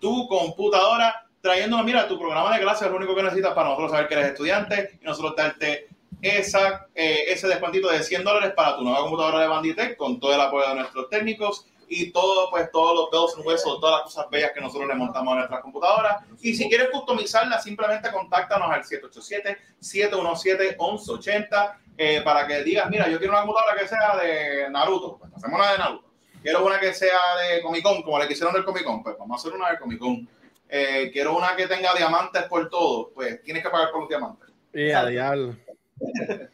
tu 0.00 0.26
computadora 0.28 1.25
trayéndonos, 1.46 1.86
mira, 1.86 2.08
tu 2.08 2.18
programa 2.18 2.52
de 2.54 2.60
clase 2.60 2.86
es 2.86 2.90
lo 2.90 2.96
único 2.96 3.14
que 3.14 3.22
necesitas 3.22 3.54
para 3.54 3.68
nosotros 3.68 3.92
saber 3.92 4.08
que 4.08 4.14
eres 4.14 4.26
estudiante 4.26 4.98
y 5.00 5.04
nosotros 5.04 5.36
darte 5.36 5.86
esa, 6.20 6.88
eh, 6.92 7.26
ese 7.28 7.46
descuentito 7.46 7.88
de 7.88 8.02
100 8.02 8.24
dólares 8.24 8.52
para 8.56 8.74
tu 8.76 8.82
nueva 8.82 8.98
computadora 9.00 9.38
de 9.40 9.46
Banditech 9.46 9.96
con 9.96 10.18
todo 10.18 10.34
el 10.34 10.40
apoyo 10.40 10.68
de 10.68 10.74
nuestros 10.74 11.08
técnicos 11.08 11.68
y 11.88 12.10
todo, 12.10 12.50
pues, 12.50 12.68
todos 12.72 12.96
los 12.96 13.12
bells 13.12 13.36
and 13.36 13.46
whistles, 13.46 13.78
todas 13.80 14.00
las 14.00 14.02
cosas 14.02 14.28
bellas 14.28 14.50
que 14.52 14.60
nosotros 14.60 14.88
le 14.88 14.96
montamos 14.96 15.34
a 15.34 15.36
nuestras 15.36 15.60
computadoras. 15.60 16.24
Y 16.40 16.56
si 16.56 16.68
quieres 16.68 16.90
customizarla, 16.90 17.60
simplemente 17.60 18.10
contáctanos 18.10 18.68
al 18.68 18.82
787-717-1180 18.82 21.76
eh, 21.96 22.22
para 22.22 22.44
que 22.48 22.64
digas, 22.64 22.90
mira, 22.90 23.08
yo 23.08 23.18
quiero 23.18 23.34
una 23.34 23.42
computadora 23.42 23.76
que 23.80 23.86
sea 23.86 24.16
de 24.16 24.68
Naruto. 24.68 25.18
Pues 25.18 25.32
hacemos 25.32 25.60
una 25.60 25.70
de 25.70 25.78
Naruto. 25.78 26.10
Quiero 26.42 26.66
una 26.66 26.80
que 26.80 26.92
sea 26.92 27.36
de 27.40 27.62
Comic 27.62 27.84
Con, 27.84 28.02
como 28.02 28.18
le 28.18 28.26
quisieron 28.26 28.52
del 28.52 28.64
Comic 28.64 28.82
Con. 28.82 29.04
Pues 29.04 29.16
vamos 29.16 29.36
a 29.36 29.40
hacer 29.40 29.52
una 29.56 29.70
de 29.70 29.78
Comic 29.78 30.00
Con. 30.00 30.28
Eh, 30.68 31.10
quiero 31.12 31.36
una 31.36 31.54
que 31.56 31.66
tenga 31.66 31.94
diamantes 31.94 32.42
por 32.44 32.68
todo. 32.68 33.12
Pues 33.14 33.42
tienes 33.42 33.62
que 33.62 33.70
pagar 33.70 33.90
por 33.92 34.00
los 34.00 34.08
diamantes. 34.08 34.48
Y 34.72 34.90
a 34.90 35.06
diablo. 35.06 35.56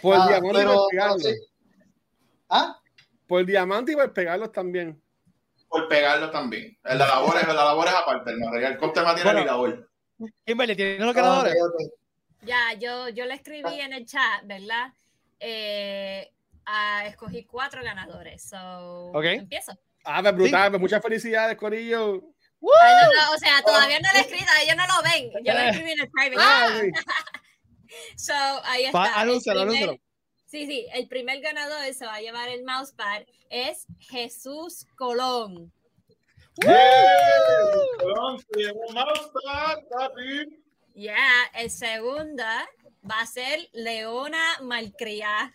Por 0.00 0.16
Ah, 0.16 0.26
diamante 0.26 0.48
y 0.48 0.52
pero- 0.62 0.74
por 0.74 0.88
pegarlos. 0.90 1.22
sí. 1.22 1.34
¿Ah? 2.48 2.80
Por 3.26 3.44
diamante 3.46 3.92
y 3.92 3.94
por 3.94 4.12
pegarlos 4.12 4.50
también. 4.52 5.00
por 5.68 5.88
pegarlo 5.88 6.30
también. 6.30 6.76
El 6.84 6.98
de 6.98 7.06
labores, 7.06 7.42
el 7.42 7.48
de 7.48 7.54
labores 7.54 7.94
aparte, 7.94 8.30
el 8.30 8.38
material. 8.38 8.72
El 8.72 8.78
coste 8.78 9.00
de 9.00 9.06
material 9.06 9.38
y 9.38 9.44
labor. 9.46 9.90
Kimberly, 10.44 10.76
¿tienes 10.76 10.98
los 11.00 11.16
Ah, 11.16 11.40
ok. 11.40 11.92
Ya, 12.42 12.74
yo, 12.78 13.08
yo 13.08 13.24
le 13.24 13.34
escribí 13.34 13.80
en 13.80 13.92
el 13.94 14.04
chat, 14.06 14.44
¿verdad? 14.44 14.92
Eh, 15.40 16.30
ah, 16.66 17.04
escogí 17.06 17.44
cuatro 17.44 17.82
ganadores. 17.82 18.42
So, 18.42 19.12
Ok. 19.12 19.24
empiezo. 19.24 19.72
Ah, 20.04 20.20
pues 20.22 20.34
brutal, 20.34 20.70
pues 20.70 20.80
muchas 20.80 21.02
felicidades, 21.02 21.56
Corillo. 21.56 22.22
Ay, 22.62 22.94
no, 23.02 23.12
no, 23.22 23.32
o 23.34 23.38
sea, 23.38 23.60
todavía 23.62 23.98
no 24.00 24.08
lo 24.12 24.18
he 24.18 24.20
escrito, 24.22 24.46
ellos 24.62 24.76
no 24.76 24.84
lo 24.86 25.02
ven. 25.02 25.30
Yo 25.44 25.52
lo 25.52 25.58
escribí 25.60 25.90
en 25.92 26.00
el 26.00 26.10
private. 26.10 26.36
Ah. 26.38 26.80
So, 28.16 28.32
ahí 28.64 28.90
Pa- 28.90 29.06
está. 29.06 29.22
el 29.22 29.28
anúncialo, 29.28 29.60
primer- 29.66 29.82
anúncialo. 29.84 30.00
Sí, 30.46 30.66
sí, 30.66 30.86
el 30.94 31.08
primer 31.08 31.40
ganador 31.40 31.92
se 31.92 32.06
va 32.06 32.14
a 32.16 32.20
llevar 32.20 32.48
el 32.48 32.64
mousepad 32.64 33.22
es 33.50 33.86
Jesús 34.00 34.86
Colón. 34.96 35.72
Colón, 37.98 38.38
se 38.38 38.60
llevó 38.60 38.80
un 38.88 38.94
mousepad, 38.94 39.78
papi. 39.90 40.62
Ya, 40.94 41.16
el 41.54 41.70
segundo 41.70 42.44
va 43.08 43.20
a 43.20 43.26
ser 43.26 43.68
Leona 43.72 44.58
Malcriá. 44.62 45.52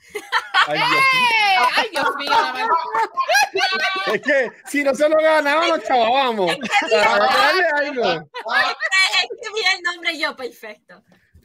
Ay, 0.67 0.77
Dios. 0.77 1.67
¡Ay, 1.75 1.89
Dios 1.91 2.15
mío! 2.17 2.31
Es 4.13 4.21
que 4.21 4.51
si 4.67 4.83
no 4.83 4.93
se 4.95 5.09
lo 5.09 5.17
ganaba, 5.17 5.67
nos 5.67 5.83
chavamos. 5.83 6.55
Para 6.89 7.17
darle 7.17 7.65
algo. 7.75 8.03
Escribí 8.03 9.61
el 9.75 9.81
nombre 9.83 10.17
yo, 10.17 10.35
perfecto. 10.35 11.03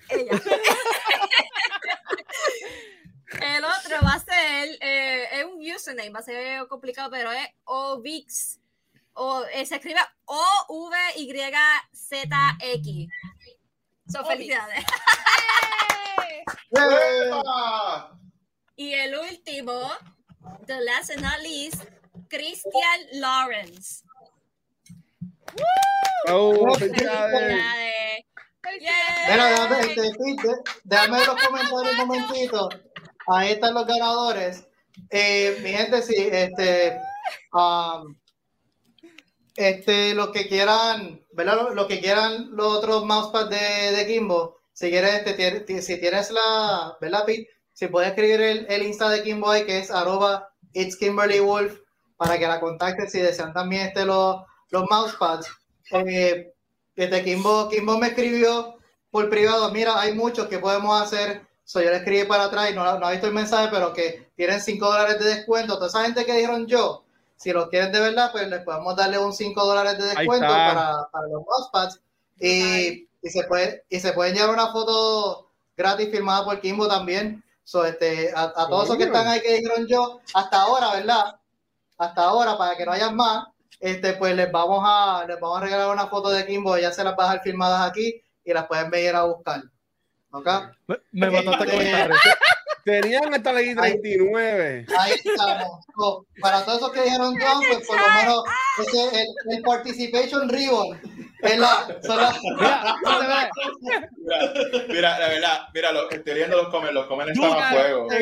Ella. 0.09 0.41
El 3.41 3.65
otro 3.65 3.97
va 4.05 4.13
a 4.15 4.21
ser, 4.21 4.77
eh, 4.81 5.27
es 5.33 5.45
un 5.47 5.59
username, 5.59 6.11
va 6.11 6.19
a 6.21 6.23
ser 6.23 6.69
complicado, 6.69 7.11
pero 7.11 7.33
es 7.33 7.49
Ovix. 7.65 8.59
O, 9.15 9.43
eh, 9.53 9.65
se 9.65 9.77
escribe 9.77 10.01
O-V-Y-Z-X. 10.27 11.09
So, 14.09 14.25
felicidades. 14.25 14.85
Y 18.77 18.95
el 18.95 19.15
último, 19.19 19.91
the 20.67 20.81
last 20.81 21.11
and 21.11 21.23
not 21.23 21.41
least, 21.43 21.85
Christian 22.29 23.21
Lawrence. 23.21 24.03
Oh, 26.29 26.75
felicidades. 26.75 28.25
Felicidades. 28.63 29.29
Mira, 29.29 29.45
déjame 30.85 31.19
ver 31.19 31.27
los 31.27 31.43
comentarios 31.43 31.93
un 31.93 31.97
momentito. 31.97 32.69
Ahí 33.29 33.53
están 33.53 33.75
los 33.75 33.87
ganadores. 33.87 34.67
Eh, 35.11 35.59
mi 35.63 35.71
gente, 35.71 36.03
sí, 36.03 36.15
este, 36.17 36.99
um, 37.53 38.15
este, 39.57 40.15
los 40.15 40.31
que 40.31 40.49
quieran, 40.49 41.25
¿verdad? 41.33 41.57
Lo, 41.57 41.75
lo 41.75 41.89
que 41.89 42.01
quieran 42.01 42.55
los 42.57 42.77
otros 42.77 43.05
mousepads 43.05 43.51
de, 43.51 43.97
de 43.97 44.07
Kimbo, 44.07 44.63
si 44.73 44.91
quieres, 44.91 45.27
este, 45.27 45.83
si 45.83 46.01
tienes 46.01 46.31
la, 46.31 46.97
¿verdad, 47.01 47.25
Pete? 47.27 47.49
Si 47.73 47.89
puedes 47.89 48.11
escribir 48.11 48.41
el, 48.41 48.67
el 48.69 48.83
Insta 48.83 49.09
de 49.09 49.23
Kimbo 49.23 49.51
ahí, 49.51 49.65
que 49.65 49.79
es 49.79 49.91
arroba 49.91 50.51
it's 50.73 50.97
Kimberly 50.97 51.41
Wolf, 51.41 51.79
para 52.17 52.39
que 52.39 52.47
la 52.47 52.61
contacten 52.61 53.11
si 53.11 53.21
desean 53.21 53.53
también 53.53 53.89
este, 53.89 54.05
los, 54.05 54.43
los 54.71 54.85
mousepads. 54.91 55.49
Eh, 55.91 56.53
este 56.97 57.25
Kimbo, 57.25 57.69
Kimbo 57.69 57.99
me 57.99 58.09
escribió 58.09 58.77
por 59.11 59.29
privado, 59.29 59.71
mira, 59.73 60.01
hay 60.01 60.15
muchos 60.15 60.49
que 60.49 60.59
podemos 60.59 61.01
hacer. 61.01 61.47
So, 61.65 61.81
yo 61.81 61.91
le 61.91 61.97
escribí 61.97 62.25
para 62.25 62.45
atrás 62.45 62.71
y 62.71 62.75
no, 62.75 62.99
no 62.99 63.07
ha 63.07 63.13
visto 63.13 63.27
el 63.27 63.35
mensaje, 63.35 63.69
pero 63.71 63.93
que 63.93 64.31
tienen 64.37 64.61
5 64.61 64.85
dólares 64.85 65.19
de 65.19 65.37
descuento. 65.37 65.75
Toda 65.75 65.89
esa 65.89 66.05
gente 66.05 66.25
que 66.25 66.35
dijeron 66.35 66.67
yo, 66.67 67.05
si 67.43 67.53
los 67.53 67.69
quieren 67.69 67.91
de 67.91 67.99
verdad, 67.99 68.31
pues 68.31 68.47
les 68.49 68.61
podemos 68.61 68.95
darle 68.95 69.19
un 69.19 69.33
5 69.33 69.65
dólares 69.65 69.99
de 69.99 70.05
descuento 70.05 70.47
para, 70.47 71.09
para 71.11 71.27
los 71.27 71.43
mousepads. 71.45 72.01
Y, 72.39 73.09
y, 73.21 73.31
se 73.31 73.43
puede, 73.45 73.85
y 73.89 73.99
se 73.99 74.13
pueden 74.13 74.37
llevar 74.37 74.51
una 74.51 74.71
foto 74.71 75.51
gratis 75.77 76.09
firmada 76.09 76.45
por 76.45 76.61
Kimbo 76.61 76.87
también. 76.87 77.43
So, 77.65 77.85
este, 77.85 78.33
a, 78.33 78.45
a 78.45 78.69
todos 78.69 78.85
esos 78.85 78.97
que 78.97 79.05
están 79.05 79.27
ahí 79.27 79.41
que 79.41 79.55
dijeron 79.55 79.89
yo, 79.89 80.21
hasta 80.35 80.63
ahora, 80.63 80.95
¿verdad? 80.95 81.37
Hasta 81.99 82.23
ahora, 82.23 82.57
para 82.57 82.77
que 82.77 82.87
no 82.87 82.93
hayan 82.93 83.17
más, 83.17 83.49
este, 83.81 84.13
pues 84.13 84.37
les 84.37 84.53
vamos 84.53 84.81
a, 84.87 85.25
les 85.27 85.41
vamos 85.41 85.59
a 85.59 85.65
regalar 85.65 85.93
una 85.93 86.07
foto 86.07 86.31
de 86.31 86.47
Kimbo, 86.47 86.79
ya 86.79 86.93
se 86.93 87.03
las 87.03 87.15
va 87.19 87.25
a 87.25 87.27
dejar 87.27 87.43
firmadas 87.43 87.91
aquí 87.91 88.23
y 88.45 88.53
las 88.53 88.67
pueden 88.67 88.89
venir 88.89 89.17
a 89.17 89.25
buscar. 89.25 89.65
¿Ok? 90.31 90.49
Me, 90.87 90.97
me 91.11 91.43
mató 91.43 91.65
este. 91.65 91.91
Tenían 92.85 93.33
hasta 93.33 93.53
la 93.53 93.63
I-39. 93.63 94.87
Ahí 94.99 95.13
estamos. 95.25 95.85
So, 95.97 96.27
para 96.41 96.65
todos 96.65 96.79
esos 96.79 96.93
que 96.93 97.03
dijeron 97.03 97.35
John, 97.41 97.63
pues 97.71 97.87
por 97.87 97.97
lo 98.01 98.09
menos 98.09 98.45
ese, 98.79 99.21
el, 99.21 99.57
el 99.57 99.63
participation 99.63 100.49
ribbon 100.49 101.01
es 101.43 101.59
la, 101.59 101.87
las- 102.03 102.41
Mira, 104.89 105.19
la 105.19 105.29
verdad, 105.29 105.61
mira, 105.75 105.93
lo, 105.93 106.11
estoy 106.11 106.35
viendo 106.35 106.57
los 106.57 106.69
comen, 106.69 106.95
los 106.95 107.07
comen 107.07 107.29
están 107.31 107.53
a 107.53 107.71
fuego. 107.71 108.07
te 108.09 108.21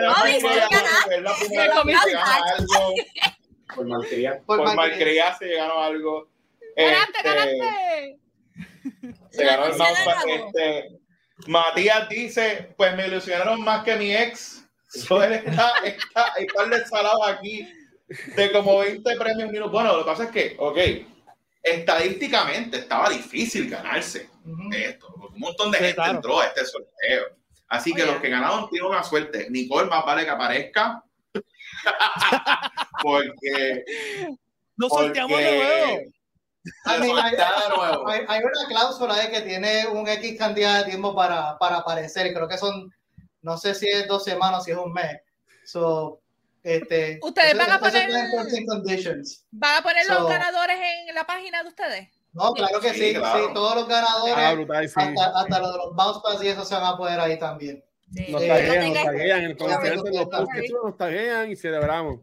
la 0.00 0.12
algo. 2.56 2.94
Por 3.74 3.86
malcriar. 3.86 4.42
Por 4.46 4.58
Por 4.58 4.74
malcriar. 4.76 5.38
se 5.38 5.48
ganó 5.54 5.82
algo. 5.82 6.28
¡Ganaste, 6.76 7.18
Este, 7.18 7.28
ganaste! 7.28 8.18
Se 9.30 9.44
ganó 9.44 9.66
el 9.66 9.76
mousepad. 9.76 10.28
Este, 10.28 10.98
Matías 11.46 12.08
dice, 12.08 12.74
pues 12.76 12.94
me 12.96 13.06
ilusionaron 13.06 13.62
más 13.62 13.84
que 13.84 13.96
mi 13.96 14.14
ex. 14.14 14.64
So, 14.88 15.22
él 15.22 15.32
está, 15.32 15.72
está, 15.84 16.28
está 16.38 16.64
desalado 16.66 17.24
aquí 17.24 17.68
de 18.36 18.52
como 18.52 18.78
20 18.78 19.16
premios 19.16 19.50
minutos. 19.50 19.72
Bueno, 19.72 19.92
lo 19.92 19.98
que 20.04 20.10
pasa 20.10 20.24
es 20.24 20.30
que, 20.30 20.56
ok, 20.58 20.78
estadísticamente 21.62 22.78
estaba 22.78 23.10
difícil 23.10 23.68
ganarse 23.68 24.28
esto. 24.72 25.08
Un 25.32 25.40
montón 25.40 25.70
de 25.72 25.78
Sí, 25.78 25.84
gente 25.84 25.96
claro. 25.96 26.12
entró 26.16 26.40
a 26.40 26.46
este 26.46 26.64
sorteo. 26.64 27.24
Así 27.68 27.92
que 27.92 28.02
Oye. 28.02 28.12
los 28.12 28.20
que 28.20 28.28
ganaron 28.28 28.68
tienen 28.70 28.90
una 28.90 29.02
suerte. 29.02 29.48
Nicole 29.50 29.88
más 29.88 30.04
vale 30.04 30.24
que 30.24 30.30
aparezca. 30.30 31.02
porque, 33.02 33.84
Nos 34.76 34.90
sorteamos 34.90 35.38
de 35.38 35.56
nuevo. 35.56 36.00
Porque 36.84 37.06
I 37.06 37.12
mean, 37.12 38.26
hay, 38.28 38.40
una 38.42 38.68
cláusula 38.68 39.16
de 39.16 39.30
que 39.30 39.40
tiene 39.42 39.86
un 39.86 40.08
X 40.08 40.38
cantidad 40.38 40.78
de 40.78 40.90
tiempo 40.90 41.14
para, 41.14 41.58
para 41.58 41.76
aparecer. 41.78 42.32
Creo 42.32 42.48
que 42.48 42.58
son, 42.58 42.90
no 43.42 43.58
sé 43.58 43.74
si 43.74 43.88
es 43.88 44.06
dos 44.08 44.24
semanas 44.24 44.60
o 44.60 44.64
si 44.64 44.70
es 44.70 44.76
un 44.76 44.92
mes. 44.92 45.20
So, 45.64 46.20
este, 46.62 47.18
Ustedes 47.22 47.56
van 47.56 47.70
a 47.70 47.78
poner-. 47.78 48.08
¿Van 49.50 49.76
a 49.78 49.82
poner 49.82 50.06
los 50.06 50.18
So- 50.18 50.26
ganadores 50.26 50.78
en 51.08 51.14
la 51.14 51.26
página 51.26 51.62
de 51.62 51.68
ustedes? 51.68 52.08
No, 52.32 52.52
claro 52.52 52.80
que 52.80 52.92
Sí, 52.94 53.00
sí, 53.12 53.14
claro. 53.14 53.46
sí, 53.48 53.54
todos 53.54 53.76
los 53.76 53.86
ganadores, 53.88 54.34
Ah, 54.36 54.54
brutal, 54.54 54.88
sí. 54.88 54.94
hasta, 54.96 55.38
hasta 55.38 55.58
los 55.60 55.72
de 55.72 55.78
los 55.78 55.94
bounce 55.94 56.20
pass 56.24 56.42
y 56.42 56.48
eso 56.48 56.64
se 56.64 56.74
van 56.74 56.84
a 56.84 56.96
poder 56.96 57.20
ahí 57.20 57.38
también. 57.38 57.84
Sí. 58.12 58.26
Nos 58.32 58.40
taguean, 58.46 58.92
nos 58.92 59.04
taguean. 59.04 59.44
El 59.44 59.56
concierto, 59.56 60.04
los 60.04 60.84
nos 60.84 60.96
taguean 60.96 61.50
y 61.50 61.56
celebramos. 61.56 62.20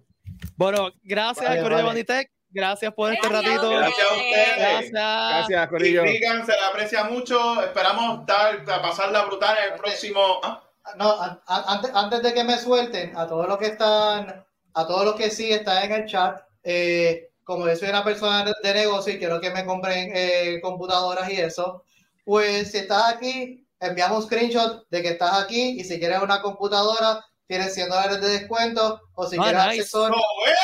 Bueno, 0.57 0.89
gracias 1.03 1.45
Vale, 1.45 1.59
al 1.59 1.63
Correo 1.63 1.77
de 1.77 1.83
vale. 1.83 2.03
Banditech. 2.03 2.30
Gracias 2.53 2.93
por 2.93 3.13
este 3.13 3.27
Gracias. 3.27 3.55
ratito. 3.55 3.69
Gracias 3.69 4.07
a 4.07 4.13
ustedes. 4.13 4.57
Gracias. 4.57 4.91
Gracias, 4.91 5.65
Y 5.65 5.69
Corillo. 5.69 6.03
Vigan 6.03 6.45
se 6.45 6.51
le 6.51 6.65
aprecia 6.69 7.03
mucho. 7.05 7.61
Esperamos 7.63 8.25
dar, 8.25 8.63
a 8.69 8.81
pasarla 8.81 9.23
brutal 9.25 9.57
en 9.65 9.73
el 9.73 9.79
próximo. 9.79 10.39
¿ah? 10.43 10.61
No, 10.97 11.09
a- 11.11 11.41
a- 11.47 11.73
antes, 11.73 11.91
antes 11.93 12.21
de 12.23 12.33
que 12.33 12.43
me 12.43 12.57
suelten, 12.57 13.15
a 13.17 13.25
todos 13.27 13.47
los 13.47 13.57
que 13.57 13.67
están, 13.67 14.45
a 14.73 14.87
todos 14.87 15.05
los 15.05 15.15
que 15.15 15.29
sí 15.29 15.51
están 15.51 15.83
en 15.83 15.91
el 15.93 16.05
chat, 16.07 16.41
eh, 16.63 17.29
como 17.43 17.67
yo 17.67 17.75
soy 17.75 17.89
una 17.89 18.03
persona 18.03 18.45
de, 18.63 18.73
negocio 18.73 19.13
y 19.13 19.19
quiero 19.19 19.39
que 19.41 19.49
me 19.51 19.65
compren 19.65 20.11
eh, 20.13 20.59
computadoras 20.61 21.29
y 21.29 21.39
eso, 21.39 21.83
pues 22.25 22.71
si 22.71 22.79
estás 22.79 23.13
aquí, 23.13 23.65
enviamos 23.79 24.19
un 24.19 24.23
screenshot 24.25 24.87
de 24.89 25.01
que 25.01 25.09
estás 25.09 25.41
aquí 25.41 25.79
y 25.79 25.83
si 25.83 25.99
quieres 25.99 26.21
una 26.21 26.41
computadora, 26.41 27.23
tienes 27.47 27.73
100 27.73 27.89
dólares 27.89 28.21
de 28.21 28.29
descuento 28.29 29.01
o 29.15 29.27
si 29.27 29.37
Ah, 29.39 29.43
quieres 29.43 29.65
nice. 29.67 29.79
accesorios. 29.81 30.17
¡No, 30.17 30.51
eh! 30.51 30.55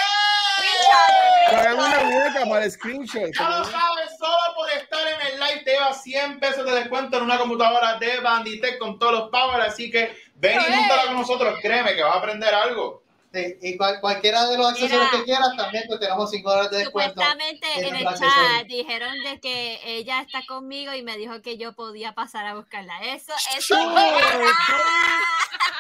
Hagan 1.50 1.78
una 1.80 2.00
mueca 2.04 2.46
para 2.50 2.66
el 2.66 2.72
screenshot. 2.72 3.32
Ya 3.34 3.50
lo 3.50 3.64
sabes, 3.66 4.18
solo 4.20 4.38
por 4.56 4.70
estar 4.72 5.08
en 5.08 5.22
el 5.34 5.40
live 5.40 5.62
te 5.64 5.72
lleva 5.72 5.94
100 5.94 6.40
pesos 6.40 6.66
de 6.66 6.72
descuento 6.72 7.18
en 7.18 7.24
una 7.24 7.38
computadora 7.38 7.98
de 8.00 8.20
Banditech 8.20 8.78
con 8.80 8.98
todos 9.00 9.12
los 9.14 9.30
power. 9.30 9.62
Así 9.62 9.90
que 9.92 10.16
ven 10.36 10.60
y 10.60 10.64
¡Eh! 10.64 10.76
júntala 10.78 11.06
con 11.06 11.16
nosotros. 11.16 11.60
Créeme 11.62 11.96
que 11.96 12.04
vas 12.04 12.16
a 12.16 12.20
aprender 12.20 12.54
algo. 12.54 13.04
Sí, 13.34 13.58
y 13.62 13.78
cual- 13.78 14.00
cualquiera 14.00 14.46
de 14.48 14.58
los 14.58 14.68
accesorios 14.72 15.10
Mira. 15.12 15.18
que 15.20 15.24
quieras, 15.26 15.50
también 15.58 15.84
pues 15.88 16.00
tenemos 16.00 16.32
5 16.32 16.50
dólares 16.50 16.72
de 16.72 16.78
descuento. 16.80 17.12
Supuestamente 17.22 17.68
en 17.76 17.84
en 17.86 17.96
el 17.98 18.06
chat 18.06 18.66
dijeron 18.68 19.14
de 19.22 19.40
que 19.42 19.80
ella 19.84 20.22
está 20.22 20.40
conmigo 20.48 20.94
y 20.94 21.04
me 21.04 21.18
dijo 21.18 21.42
que 21.42 21.58
yo 21.58 21.74
podía 21.74 22.14
pasar 22.16 22.46
a 22.46 22.56
buscarla. 22.56 22.98
Eso, 23.04 23.34
eso. 23.58 23.76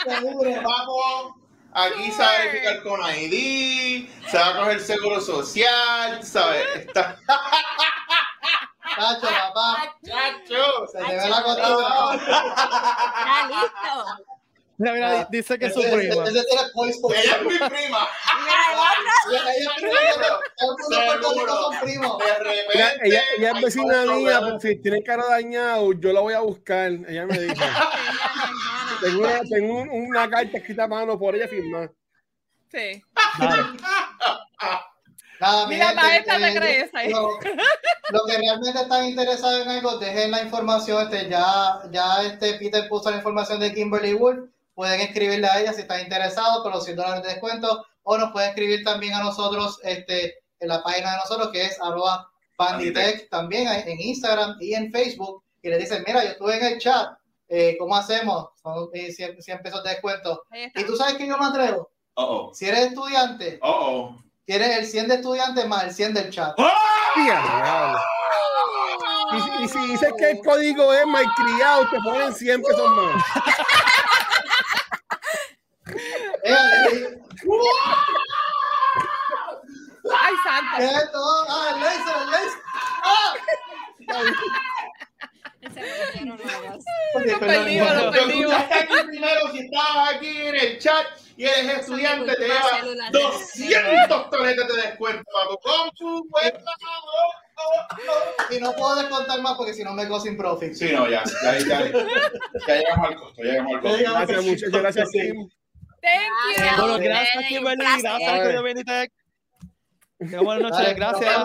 Seguro. 0.05 0.61
Vamos. 0.61 1.46
Aquí 1.79 2.11
se 2.11 2.23
va 2.23 2.31
a 2.33 2.37
verificar 2.39 2.81
con 2.81 2.99
ID, 3.01 4.09
se 4.31 4.35
va 4.37 4.47
a 4.47 4.57
coger 4.57 4.79
seguro 4.79 5.21
social, 5.21 6.23
¿sabes? 6.23 6.65
Está... 6.75 7.19
Tacho, 8.95 9.27
papá, 9.27 9.95
¡Chacho! 10.03 10.87
se 10.91 10.97
te 10.97 11.03
ve 11.15 11.29
la 11.29 11.43
costura. 11.43 12.15
Está 12.15 13.47
listo. 13.47 14.25
Mira, 14.79 14.93
mira, 14.93 15.27
dice 15.29 15.57
que 15.59 15.65
es 15.67 15.73
su 15.73 15.81
Ese- 15.81 15.95
prima. 15.97 16.23
ese 16.25 16.43
voice 16.73 16.99
for- 16.99 17.15
Ella 17.15 17.35
es 17.35 17.41
mi 17.43 17.57
prima. 17.57 18.07
Ella- 19.29 19.53
ella 19.55 19.71
es 19.71 19.77
prima 21.81 22.07
ella, 23.03 23.21
ella 23.37 23.51
es 23.55 23.61
vecina 23.61 24.05
mía, 24.05 24.39
pero 24.43 24.59
si 24.59 24.75
tiene 24.77 25.03
carro 25.03 25.27
dañado, 25.29 25.93
yo 25.93 26.11
la 26.13 26.21
voy 26.21 26.33
a 26.33 26.39
buscar. 26.39 26.91
Ella 27.07 27.25
me 27.25 27.37
dijo. 27.39 27.53
tengo 29.01 29.19
una, 29.21 29.41
tengo 29.49 29.73
un- 29.81 29.89
una 29.89 30.29
carta 30.29 30.57
escrita 30.57 30.83
a 30.83 30.87
mano 30.87 31.17
por 31.17 31.35
ella 31.35 31.47
firmada. 31.47 31.91
Sí. 32.71 33.01
Dale. 33.39 33.63
Nada, 35.39 35.67
mi 35.67 35.75
Mira, 35.75 35.87
gente, 35.89 36.01
maestra, 36.01 36.37
te 36.37 36.47
eh, 36.49 36.55
crees 36.55 36.95
ahí. 36.95 37.11
Lo, 37.11 37.29
lo 38.09 38.25
que 38.25 38.37
realmente 38.37 38.81
están 38.81 39.05
interesados 39.05 39.61
en 39.61 39.69
algo, 39.69 39.97
dejen 39.99 40.31
la 40.31 40.41
información. 40.41 41.03
Este, 41.03 41.29
ya, 41.29 41.79
ya 41.91 42.23
este 42.23 42.55
Peter 42.55 42.89
puso 42.89 43.11
la 43.11 43.17
información 43.17 43.59
de 43.59 43.71
Kimberly 43.73 44.13
Wolf. 44.13 44.49
Pueden 44.73 44.99
escribirle 45.01 45.47
a 45.47 45.59
ella 45.61 45.73
si 45.73 45.81
están 45.81 46.01
interesados 46.01 46.63
con 46.63 46.71
los 46.71 46.83
100 46.85 46.97
dólares 46.97 47.21
de 47.23 47.29
descuento. 47.29 47.85
O 48.03 48.17
nos 48.17 48.31
pueden 48.31 48.49
escribir 48.49 48.83
también 48.83 49.13
a 49.13 49.19
nosotros 49.23 49.79
este, 49.83 50.35
en 50.59 50.69
la 50.69 50.81
página 50.81 51.11
de 51.11 51.17
nosotros, 51.17 51.49
que 51.51 51.65
es 51.65 51.79
arroba 51.81 52.27
Banditech, 52.57 53.29
también 53.29 53.67
en 53.67 53.87
en 53.87 54.01
Instagram 54.01 54.55
y 54.59 54.73
en 54.73 54.91
Facebook. 54.91 55.43
Y 55.61 55.69
le 55.69 55.77
dicen, 55.77 56.03
mira, 56.07 56.23
yo 56.23 56.31
estuve 56.31 56.57
en 56.57 56.65
el 56.65 56.79
chat. 56.79 57.11
Eh, 57.49 57.75
¿Cómo 57.79 57.95
hacemos? 57.95 58.49
Son 58.61 58.89
eh, 58.93 59.11
100, 59.11 59.41
100 59.41 59.61
pesos 59.61 59.83
de 59.83 59.89
descuento. 59.91 60.43
Y 60.75 60.83
tú 60.85 60.95
sabes 60.95 61.15
que 61.15 61.27
yo 61.27 61.37
me 61.37 61.45
atrevo. 61.45 61.89
Oh, 62.15 62.51
Si 62.53 62.65
eres 62.67 62.87
estudiante, 62.87 63.59
oh. 63.61 64.15
Oh, 64.17 64.23
tienes 64.45 64.77
el 64.79 64.85
100 64.85 65.07
de 65.07 65.15
estudiante 65.15 65.65
más 65.65 65.83
el 65.83 65.91
100 65.93 66.13
del 66.13 66.29
chat. 66.31 66.55
Diablo. 67.15 67.99
Y, 69.33 69.41
si- 69.41 69.63
y 69.63 69.67
si 69.67 69.87
dices 69.91 70.13
que 70.17 70.31
el 70.31 70.39
código 70.39 70.93
es 70.93 71.05
malcriado, 71.05 71.89
te 71.89 71.97
ponen 71.99 72.33
100 72.33 72.61
pesos 72.61 72.89
más. 72.91 73.23
Eh, 76.43 77.17
Ay, 80.09 80.33
santa. 80.43 80.77
¿Qué 80.77 80.85
es 80.85 80.91
esto? 81.03 81.19
Ah, 81.49 83.35
lo. 86.25 86.33
Ok, 86.35 87.25
Lo 87.25 87.39
primero 89.07 89.51
si 89.51 89.59
estabas 89.59 90.15
aquí 90.15 90.37
en 90.37 90.55
el 90.55 90.79
chat 90.79 91.05
y 91.37 91.45
eres 91.45 91.79
estudiante, 91.79 92.35
te 92.35 92.47
llevas 92.47 93.11
200 93.11 94.29
toletas 94.29 94.67
de 94.67 94.81
descuento 94.81 95.23
tu 95.49 95.57
compu. 95.59 96.27
pues, 96.29 96.53
Y 98.51 98.59
no 98.59 98.73
puedo 98.73 98.95
descontar 98.95 99.41
más 99.41 99.55
porque 99.55 99.73
si 99.73 99.83
no 99.83 99.93
me 99.93 100.05
go 100.05 100.19
sin 100.19 100.35
profit. 100.35 100.73
Sí, 100.73 100.91
no, 100.93 101.07
ya, 101.07 101.23
ya, 101.43 101.59
ya, 101.59 101.91
ya 102.67 102.75
llegamos 102.75 103.07
al 103.07 103.15
costo, 103.15 103.43
ya 103.43 103.51
llegamos 103.51 103.73
al 103.75 103.81
costo. 103.81 103.97
Gracias, 103.97 104.43
muchachos. 104.45 104.81
Gracias, 104.81 105.09
Kim. 105.11 105.49
Thank 106.01 106.57
you. 106.57 106.81
Bueno, 106.81 106.97
gracias, 106.99 107.45
Kimberly. 107.47 107.83
gracias. 107.83 108.03
Gracias, 108.03 108.45
Cuido 108.45 108.63
Benitec. 108.63 109.11
Buenas 110.19 110.71
noches. 110.71 110.95
Gracias. 110.95 111.43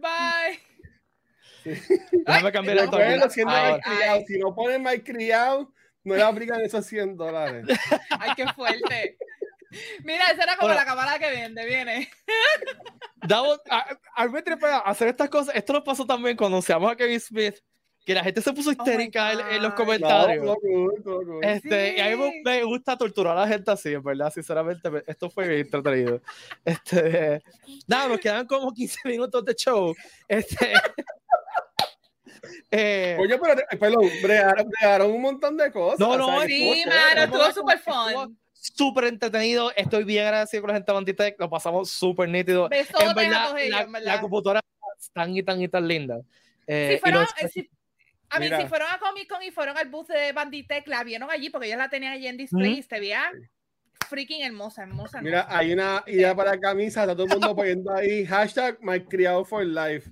Bye. 0.00 0.60
Déjame 2.26 2.52
cambiar 2.52 2.78
el 2.78 2.84
Recuerden 2.84 3.12
tono. 3.14 3.24
los 3.24 3.32
100 3.32 3.48
Ahora. 3.48 3.70
malcriados. 3.70 4.24
Si 4.26 4.38
no 4.38 4.54
ponen 4.54 4.82
malcriado, 4.82 5.72
no 6.04 6.14
le 6.14 6.22
aplican 6.22 6.60
esos 6.60 6.84
100 6.86 7.16
dólares. 7.16 7.64
Ay, 8.20 8.30
qué 8.36 8.46
fuerte. 8.54 9.16
Mira, 10.04 10.24
esa 10.32 10.44
era 10.44 10.56
como 10.56 10.68
Bueno. 10.68 10.80
la 10.80 10.86
cámara 10.86 11.18
que 11.18 11.30
vende, 11.30 11.66
viene. 11.66 12.08
Damos- 13.26 13.60
a, 13.70 13.98
a 14.16 14.26
mí 14.26 14.32
me 14.32 14.42
trepa 14.42 14.78
hacer 14.78 15.08
estas 15.08 15.28
cosas. 15.28 15.54
Esto 15.56 15.72
nos 15.72 15.82
pasó 15.82 16.06
también 16.06 16.36
cuando 16.36 16.56
anunciamos 16.56 16.92
a 16.92 16.96
Kevin 16.96 17.18
Smith, 17.18 17.56
que 18.04 18.12
la 18.14 18.22
gente 18.22 18.42
se 18.42 18.52
puso 18.52 18.70
histérica 18.70 19.32
en, 19.32 19.40
en 19.40 19.62
los 19.62 19.72
comentarios. 19.74 20.44
No, 20.44 20.54
todo 20.56 21.22
cool. 21.24 21.38
Este, 21.42 21.96
Y 21.96 22.00
a 22.00 22.10
mí 22.10 22.16
me, 22.16 22.30
Sí. 22.32 22.42
me 22.44 22.62
gusta 22.64 22.96
torturar 22.98 23.36
a 23.36 23.40
la 23.40 23.48
gente 23.48 23.70
así, 23.70 23.94
en 23.94 24.02
verdad, 24.02 24.30
sinceramente, 24.32 24.90
me- 24.90 25.02
esto 25.06 25.30
fue 25.30 25.48
bien 25.48 25.60
entretenido. 25.62 26.20
Este, 26.64 27.42
nada, 27.88 28.08
nos 28.08 28.20
quedan 28.20 28.46
como 28.46 28.72
15 28.72 29.00
minutos 29.08 29.44
de 29.44 29.54
show. 29.54 29.94
Este, 30.28 30.74
eh, 32.70 33.16
Oye, 33.20 33.38
pero, 33.38 33.62
perdón, 33.78 34.10
bregaron, 34.22 34.68
bregaron 34.68 35.10
un 35.12 35.22
montón 35.22 35.56
de 35.56 35.70
cosas. 35.72 35.98
No, 36.00 36.16
no, 36.16 36.26
o 36.36 36.38
sea, 36.40 36.46
Sí, 36.46 36.70
estuvo 36.70 36.90
mano, 36.94 37.02
chévere. 37.08 37.24
estuvo 37.24 37.52
súper 37.52 37.78
fun. 37.80 38.38
súper 38.52 39.04
entretenido. 39.04 39.72
Estoy 39.76 40.04
bien 40.04 40.24
agradecido 40.26 40.62
con 40.62 40.68
la 40.68 40.74
gente 40.74 40.90
de 40.90 40.94
Banditech, 40.94 41.36
lo 41.38 41.50
pasamos 41.50 41.90
súper 41.90 42.28
nítido. 42.28 42.68
Besotes 42.68 43.02
En 43.02 43.08
a 43.10 43.14
verdad, 43.14 43.44
todos 43.48 43.60
ellos, 43.60 43.70
la, 43.76 43.82
en 43.82 43.92
verdad. 43.92 44.06
la 44.14 44.20
computadora 44.20 44.60
tan 45.12 45.36
y 45.36 45.42
tan 45.42 45.60
y 45.60 45.68
tan 45.68 45.86
linda. 45.86 46.20
Eh, 46.66 46.88
Si 46.92 46.94
y 46.96 46.98
fueron, 46.98 47.20
los- 47.22 47.30
eh, 47.42 47.48
si- 47.48 47.70
a 48.30 48.38
mí, 48.40 48.46
Mira. 48.46 48.60
si 48.62 48.66
fueron 48.66 48.88
a 48.90 48.98
Comic 48.98 49.28
Con 49.28 49.42
y 49.42 49.50
fueron 49.50 49.76
al 49.76 49.88
booth 49.90 50.08
de 50.08 50.32
Banditech, 50.32 50.88
la 50.88 51.04
vieron 51.04 51.30
allí 51.30 51.50
porque 51.50 51.66
ellos 51.68 51.78
la 51.78 51.88
tenían 51.90 52.14
allí 52.14 52.26
en 52.26 52.36
display 52.36 52.78
y 52.78 52.82
se 52.82 52.98
veía 52.98 53.30
freaking 54.08 54.42
hermosa, 54.42 54.82
hermosa. 54.82 55.20
Mira, 55.22 55.40
hermosa. 55.40 55.58
hay 55.58 55.72
una 55.72 56.02
idea 56.06 56.34
para 56.34 56.58
camisa, 56.58 57.02
está 57.02 57.14
todo 57.14 57.24
el 57.26 57.32
mundo 57.32 57.54
poniendo 57.54 57.92
ahí 57.94 58.24
hashtag 58.26 58.78
malcriado 58.82 59.44
for 59.44 59.64
life. 59.64 60.10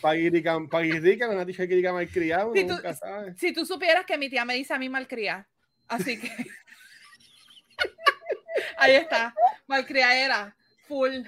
Paguirica, 0.00 0.56
paguirica, 0.70 1.28
una 1.28 1.44
tía 1.44 1.56
que 1.56 1.66
diga 1.74 1.92
malcriado, 1.92 2.52
Si 2.54 2.62
tú- 2.64 2.74
nunca 2.74 2.94
sabes. 2.94 3.36
Si 3.38 3.52
tú 3.52 3.66
supieras 3.66 4.04
que 4.06 4.16
mi 4.18 4.28
tía 4.30 4.44
me 4.44 4.54
dice 4.54 4.74
a 4.74 4.78
mí 4.78 4.88
malcría, 4.88 5.46
así 5.88 6.20
que 6.20 6.30
ahí 8.78 8.94
está, 8.94 9.34
malcriadera, 9.66 10.54
full. 10.86 11.22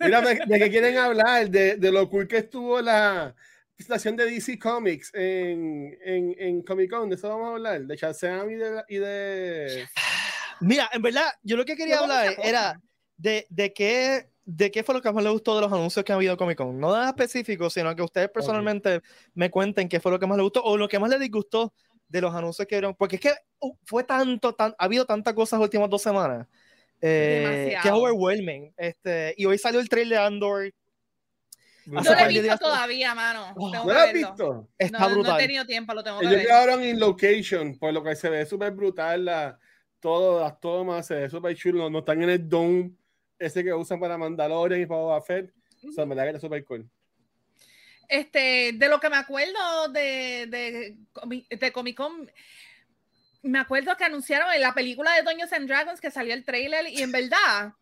Mira, 0.00 0.20
¿de, 0.20 0.58
qué 0.58 0.70
quieren 0.70 0.96
hablar? 0.96 1.48
De, 1.50 1.76
de 1.76 1.92
lo 1.92 2.08
cool 2.08 2.28
que 2.28 2.38
estuvo 2.38 2.80
la 2.80 3.34
presentación 3.74 4.16
de 4.16 4.26
DC 4.30 4.58
Comics 4.58 5.10
en, 5.14 5.98
en, 6.04 6.34
en 6.38 6.62
Comic 6.62 6.90
Con, 6.90 7.08
de 7.08 7.16
eso 7.16 7.28
vamos 7.28 7.48
a 7.48 7.52
hablar, 7.52 7.80
de 7.82 7.96
Shazam 7.96 8.50
y 8.50 8.54
de, 8.54 8.84
y 8.88 8.96
de... 8.98 9.88
Mira, 10.60 10.88
en 10.92 11.02
verdad, 11.02 11.32
yo 11.42 11.56
lo 11.56 11.64
que 11.64 11.76
quería 11.76 11.96
No, 11.96 12.02
hablar 12.02 12.36
era 12.44 12.80
de, 13.16 13.46
de 13.50 13.72
qué 13.72 14.28
de 14.44 14.70
qué 14.70 14.82
fue 14.82 14.94
lo 14.94 15.00
que 15.02 15.12
más 15.12 15.22
le 15.22 15.30
gustó 15.30 15.54
de 15.54 15.60
los 15.62 15.72
anuncios 15.72 16.04
que 16.04 16.12
ha 16.12 16.16
habido 16.16 16.36
Comic 16.36 16.58
Con. 16.58 16.78
No 16.78 16.92
nada 16.92 17.08
específico, 17.08 17.70
sino 17.70 17.94
que 17.94 18.02
ustedes 18.02 18.28
personalmente 18.30 19.00
me 19.34 19.50
cuenten 19.50 19.88
qué 19.88 20.00
fue 20.00 20.10
lo 20.12 20.18
que 20.18 20.26
más 20.26 20.36
les 20.36 20.42
gustó 20.44 20.62
o 20.64 20.76
lo 20.76 20.88
que 20.88 20.98
más 20.98 21.10
les 21.10 21.20
disgustó 21.20 21.72
de 22.08 22.20
los 22.20 22.34
anuncios 22.34 22.66
que 22.66 22.74
vieron. 22.76 22.94
Porque 22.94 23.16
es 23.16 23.22
que 23.22 23.32
uh, 23.60 23.74
fue 23.84 24.04
tanto, 24.04 24.52
tan, 24.54 24.74
ha 24.78 24.84
habido 24.84 25.04
tantas 25.06 25.32
cosas 25.34 25.58
las 25.60 25.66
últimas 25.66 25.88
dos 25.88 26.02
semanas. 26.02 26.46
eh, 27.00 27.76
que 27.82 27.88
es 27.88 27.94
overwhelming. 27.94 28.72
Este, 28.76 29.34
y 29.36 29.44
hoy 29.46 29.58
salió 29.58 29.80
el 29.80 29.88
trailer 29.88 30.18
de 30.18 30.24
Andor. 30.24 30.72
No 31.86 32.00
lo 32.00 32.12
he 32.12 32.28
visto 32.28 32.42
días- 32.42 32.60
todavía, 32.60 33.12
mano. 33.14 33.52
Oh, 33.56 33.72
¿No 33.72 33.84
lo 33.84 33.92
has 33.92 34.12
visto? 34.12 34.68
Está 34.78 34.98
No, 35.00 35.08
no 35.08 35.14
brutal. 35.14 35.40
he 35.40 35.42
tenido 35.46 35.66
tiempo, 35.66 35.94
lo 35.94 36.04
tengo 36.04 36.20
que 36.20 36.26
Ellos 36.26 36.36
ver. 36.38 36.46
quedaron 36.46 36.82
en 36.82 37.00
location, 37.00 37.76
por 37.78 37.92
lo 37.92 38.04
que 38.04 38.14
se 38.14 38.28
ve 38.30 38.46
súper 38.46 38.70
brutal, 38.72 39.24
la, 39.24 39.58
todo, 39.98 40.40
las 40.40 40.60
tomas, 40.60 41.06
se 41.06 41.14
ve 41.14 41.28
súper 41.30 41.56
chulo, 41.56 41.90
no 41.90 41.98
están 42.00 42.22
en 42.22 42.30
el 42.30 42.48
dome 42.48 42.92
ese 43.44 43.64
que 43.64 43.72
usan 43.74 44.00
para 44.00 44.18
Mandalorian 44.18 44.80
y 44.80 44.86
para 44.86 45.00
Boba 45.00 45.22
Fett. 45.22 45.52
O 45.88 45.92
sea, 45.92 46.04
verdad 46.04 46.24
que 46.24 46.28
está 46.30 46.40
súper 46.40 46.64
cool. 46.64 46.88
Este, 48.08 48.72
de 48.74 48.88
lo 48.88 49.00
que 49.00 49.08
me 49.08 49.16
acuerdo 49.16 49.88
de, 49.88 50.46
de, 50.46 50.96
de 51.56 51.72
Comic 51.72 51.96
Con, 51.96 52.30
me 53.42 53.58
acuerdo 53.58 53.96
que 53.96 54.04
anunciaron 54.04 54.52
en 54.52 54.60
la 54.60 54.74
película 54.74 55.14
de 55.14 55.22
Dungeons 55.22 55.52
and 55.52 55.68
Dragons 55.68 56.00
que 56.00 56.10
salió 56.10 56.34
el 56.34 56.44
trailer 56.44 56.88
y 56.88 57.02
en 57.02 57.10
verdad 57.10 57.72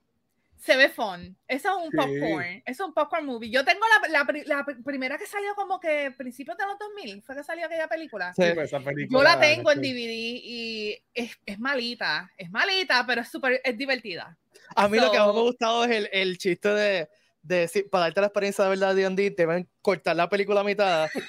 se 0.60 0.76
ve 0.76 0.88
fun. 0.90 1.36
Eso 1.48 1.68
es 1.70 1.84
un 1.86 1.90
Sí. 1.90 1.96
popcorn. 1.96 2.62
Eso 2.66 2.82
es 2.84 2.88
un 2.88 2.92
popcorn 2.94 3.24
movie. 3.26 3.50
Yo 3.50 3.64
tengo 3.64 3.80
la, 3.88 4.08
la 4.08 4.24
pri- 4.26 4.44
la 4.44 4.64
pr- 4.64 4.84
primera 4.84 5.16
que 5.18 5.26
salió 5.26 5.54
como 5.54 5.80
que 5.80 6.10
principios 6.16 6.56
de 6.58 6.66
los 6.66 6.78
2000. 6.78 7.22
Fue 7.22 7.34
que 7.34 7.42
salió 7.44 7.66
aquella 7.66 7.88
película. 7.88 8.32
Sí. 8.34 8.42
Sí, 8.44 8.50
pues, 8.54 8.66
esa 8.66 8.80
película, 8.80 9.18
Yo 9.18 9.22
la 9.24 9.40
tengo 9.40 9.72
en 9.72 9.80
DVD 9.80 10.12
y 10.44 10.98
es, 11.14 11.38
es 11.46 11.58
malita. 11.58 12.30
Es 12.36 12.50
malita, 12.50 13.04
pero 13.06 13.22
es 13.22 13.28
súper 13.30 13.60
es 13.64 13.76
divertida. 13.78 14.36
A 14.76 14.86
mí 14.88 14.98
lo 14.98 15.10
que 15.10 15.18
más 15.18 15.32
me 15.32 15.38
ha 15.40 15.42
gustado 15.42 15.84
es 15.84 15.90
el, 15.90 16.08
el 16.12 16.38
chiste 16.38 16.68
de, 16.68 17.08
de 17.42 17.66
si- 17.68 17.82
para 17.84 18.04
darte 18.04 18.20
la 18.20 18.26
experiencia 18.26 18.64
de 18.64 18.70
verdad 18.70 18.94
de 18.94 19.02
D&D, 19.02 19.30
te 19.32 19.46
van 19.46 19.62
a 19.62 19.66
cortar 19.82 20.14
la 20.16 20.28
película 20.28 20.60
a 20.60 20.64
mitad. 20.64 21.08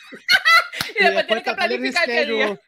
Y 0.99 1.03
después 1.03 1.25
tienes 1.25 1.43
que 1.43 1.53
planificar 1.53 2.05
qué 2.05 2.25
día. 2.25 2.59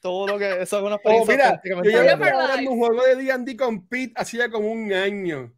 Todo 0.00 0.26
lo 0.26 0.38
que 0.38 0.62
eso 0.62 0.78
es 0.78 0.82
una 0.82 0.96
Oh, 1.04 1.10
experiencia 1.12 1.60
mira, 1.62 1.82
yo 1.84 2.02
llevo 2.02 2.24
jugando 2.24 2.70
un 2.70 2.78
juego 2.78 3.02
de 3.04 3.16
D&D 3.16 3.56
con 3.56 3.86
Pete 3.86 4.12
hacía 4.16 4.50
como 4.50 4.70
un 4.72 4.92
año 4.92 5.52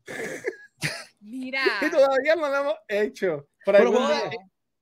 Mira. 1.20 1.62
y 1.82 1.90
todavía 1.90 2.34
no 2.34 2.48
lo 2.48 2.56
hemos 2.56 2.74
hecho. 2.88 3.48
Pero 3.64 3.92
bueno, 3.92 4.08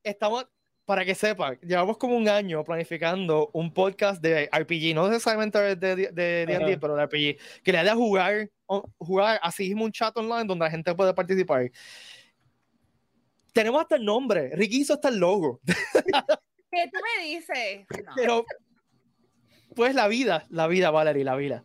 estamos, 0.02 0.46
para 0.86 1.04
que 1.04 1.14
sepan, 1.14 1.58
llevamos 1.60 1.98
como 1.98 2.16
un 2.16 2.26
año 2.28 2.64
planificando 2.64 3.50
un 3.52 3.72
podcast 3.74 4.22
de 4.22 4.48
RPG, 4.50 4.94
no 4.94 5.08
necesariamente 5.08 5.58
de 5.58 5.76
de- 5.76 5.96
de 6.10 6.46
D&D, 6.46 6.54
Ajá. 6.72 6.78
pero 6.80 6.96
de 6.96 7.02
RPG, 7.04 7.62
que 7.62 7.72
le 7.72 7.78
haya 7.78 7.94
jugar, 7.94 8.48
jugar 8.98 9.38
así 9.42 9.64
mismo 9.68 9.84
un 9.84 9.92
chat 9.92 10.16
online 10.16 10.44
donde 10.44 10.64
la 10.64 10.70
gente 10.70 10.94
puede 10.94 11.12
participar. 11.12 11.70
Tenemos 13.52 13.82
hasta 13.82 13.96
el 13.96 14.04
nombre, 14.04 14.50
Ricky 14.54 14.80
hizo 14.80 14.94
hasta 14.94 15.08
el 15.08 15.18
logo, 15.18 15.60
¿Qué 15.66 16.88
tú 16.92 17.00
me 17.18 17.24
dices? 17.26 17.84
No, 18.06 18.12
pero 18.16 18.44
pues 19.80 19.94
la 19.94 20.08
vida, 20.08 20.44
la 20.50 20.66
vida, 20.66 20.90
Valerie, 20.90 21.24
la 21.24 21.36
vida. 21.36 21.64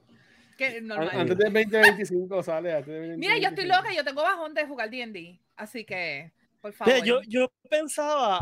que 0.57 0.79
normal. 0.79 1.09
antes 1.11 1.37
del 1.37 1.51
2025 1.51 2.43
sale. 2.43 2.73
Antes 2.73 2.87
del 2.87 3.17
Mira, 3.17 3.33
yo 3.37 3.49
estoy 3.49 3.67
2025. 3.67 3.75
loca, 3.75 3.93
yo 3.93 4.05
tengo 4.05 4.21
bajón 4.21 4.53
de 4.53 4.65
jugar 4.65 4.89
D&D, 4.89 5.41
así 5.57 5.83
que 5.83 6.31
por 6.61 6.71
favor. 6.71 7.03
yo, 7.03 7.19
yo 7.27 7.51
pensaba, 7.69 8.39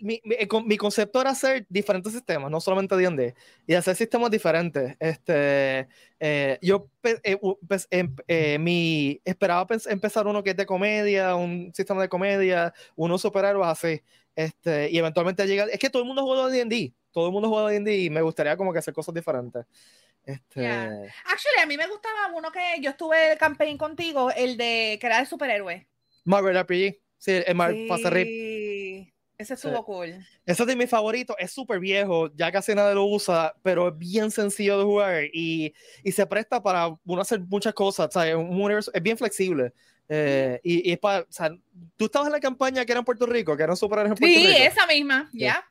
mi, 0.00 0.20
mi, 0.22 0.36
eh, 0.36 0.46
mi 0.64 0.76
concepto 0.76 1.20
era 1.20 1.30
hacer 1.30 1.66
diferentes 1.68 2.12
sistemas, 2.12 2.48
no 2.48 2.60
solamente 2.60 2.96
D&D, 2.96 3.34
y 3.66 3.74
hacer 3.74 3.96
sistemas 3.96 4.30
diferentes. 4.30 4.94
Este, 5.00 5.88
eh, 6.20 6.56
yo 6.62 6.88
eh, 7.02 7.36
pues, 7.66 7.88
em- 7.90 8.14
eh, 8.28 8.56
mi, 8.60 9.20
esperaba 9.24 9.66
empezar 9.88 10.28
uno 10.28 10.44
que 10.44 10.50
es 10.50 10.56
de 10.56 10.64
comedia, 10.64 11.34
un 11.34 11.72
sistema 11.74 12.02
de 12.02 12.08
comedia, 12.08 12.72
unos 12.94 13.20
superhéroes 13.20 13.66
así, 13.66 14.00
este, 14.36 14.92
y 14.92 14.98
eventualmente 14.98 15.44
llegar, 15.44 15.68
es 15.70 15.80
que 15.80 15.90
todo 15.90 16.02
el 16.02 16.06
mundo 16.06 16.24
juega 16.24 16.46
D&D, 16.46 16.94
todo 17.18 17.26
el 17.28 17.32
mundo 17.32 17.48
juega 17.48 17.68
D&D 17.70 17.96
y 17.98 18.10
me 18.10 18.22
gustaría 18.22 18.56
como 18.56 18.72
que 18.72 18.78
hacer 18.78 18.94
cosas 18.94 19.14
diferentes. 19.14 19.64
Este, 20.24 20.62
Ya. 20.62 20.84
Actually, 21.24 21.60
a 21.62 21.66
mí 21.66 21.76
me 21.76 21.86
gustaba 21.86 22.32
uno 22.34 22.50
que 22.52 22.60
yo 22.80 22.90
estuve 22.90 23.16
de 23.30 23.36
campaign 23.38 23.78
contigo, 23.78 24.30
el 24.30 24.56
de 24.56 24.98
que 25.00 25.06
era 25.06 25.20
de 25.20 25.26
superhéroe. 25.26 25.86
Marvel 26.24 26.56
RPG, 26.56 26.98
sí, 27.16 27.32
el 27.46 27.54
Mar. 27.54 27.72
Sí, 27.72 29.12
ese 29.38 29.56
Sí. 29.56 29.68
estuvo 29.68 29.84
cool. 29.84 30.08
Ese 30.44 30.62
es 30.62 30.66
de 30.66 30.76
mis 30.76 30.90
favoritos, 30.90 31.36
es 31.38 31.52
súper 31.52 31.78
viejo, 31.78 32.30
ya 32.34 32.50
casi 32.50 32.74
nadie 32.74 32.94
lo 32.94 33.04
usa, 33.06 33.54
pero 33.62 33.88
es 33.88 33.96
bien 33.98 34.30
sencillo 34.30 34.78
de 34.78 34.84
jugar 34.84 35.24
y, 35.32 35.72
y 36.02 36.12
se 36.12 36.26
presta 36.26 36.62
para 36.62 36.88
uno 37.04 37.22
hacer 37.22 37.40
muchas 37.40 37.72
cosas, 37.72 38.08
¿sabes? 38.12 38.34
Un 38.34 38.60
universo- 38.60 38.90
es 38.92 39.02
bien 39.02 39.16
flexible. 39.16 39.72
eh, 40.10 40.58
y, 40.64 40.88
y 40.88 40.92
es 40.92 40.98
para, 40.98 41.20
o 41.20 41.26
sea, 41.28 41.50
tú 41.96 42.06
estabas 42.06 42.28
en 42.28 42.32
la 42.32 42.40
campaña 42.40 42.82
que 42.86 42.92
era 42.92 42.98
en 43.00 43.04
Puerto 43.04 43.26
Rico, 43.26 43.54
que 43.56 43.62
eran 43.62 43.76
superhéroes 43.76 44.12
en 44.12 44.16
Puerto 44.18 44.38
Sí, 44.40 44.46
Rico. 44.46 44.58
esa 44.58 44.86
misma, 44.86 45.28
Sí. 45.32 45.38
ya. 45.40 45.62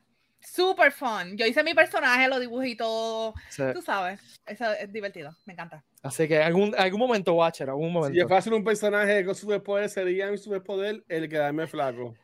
Super 0.52 0.90
fun. 0.92 1.36
Yo 1.36 1.46
hice 1.46 1.62
mi 1.62 1.74
personaje, 1.74 2.26
lo 2.28 2.40
dibujé 2.40 2.70
y 2.70 2.76
todo. 2.76 3.34
Sí. 3.50 3.62
Tú 3.74 3.82
sabes, 3.82 4.20
eso 4.46 4.72
es 4.72 4.92
divertido, 4.92 5.36
me 5.44 5.52
encanta. 5.52 5.84
Así 6.02 6.26
que 6.26 6.42
algún, 6.42 6.74
algún 6.78 7.00
momento, 7.00 7.34
Watcher, 7.34 7.68
algún 7.68 7.88
Si 7.88 7.92
momento. 7.92 8.16
yo 8.18 8.22
fuera 8.24 8.36
a 8.36 8.38
hacer 8.38 8.52
un 8.54 8.64
personaje 8.64 9.24
con 9.24 9.34
superpoder, 9.34 9.88
sería 9.90 10.30
mi 10.30 10.38
superpoder 10.38 11.04
el 11.08 11.28
quedarme 11.28 11.66
flaco. 11.66 12.14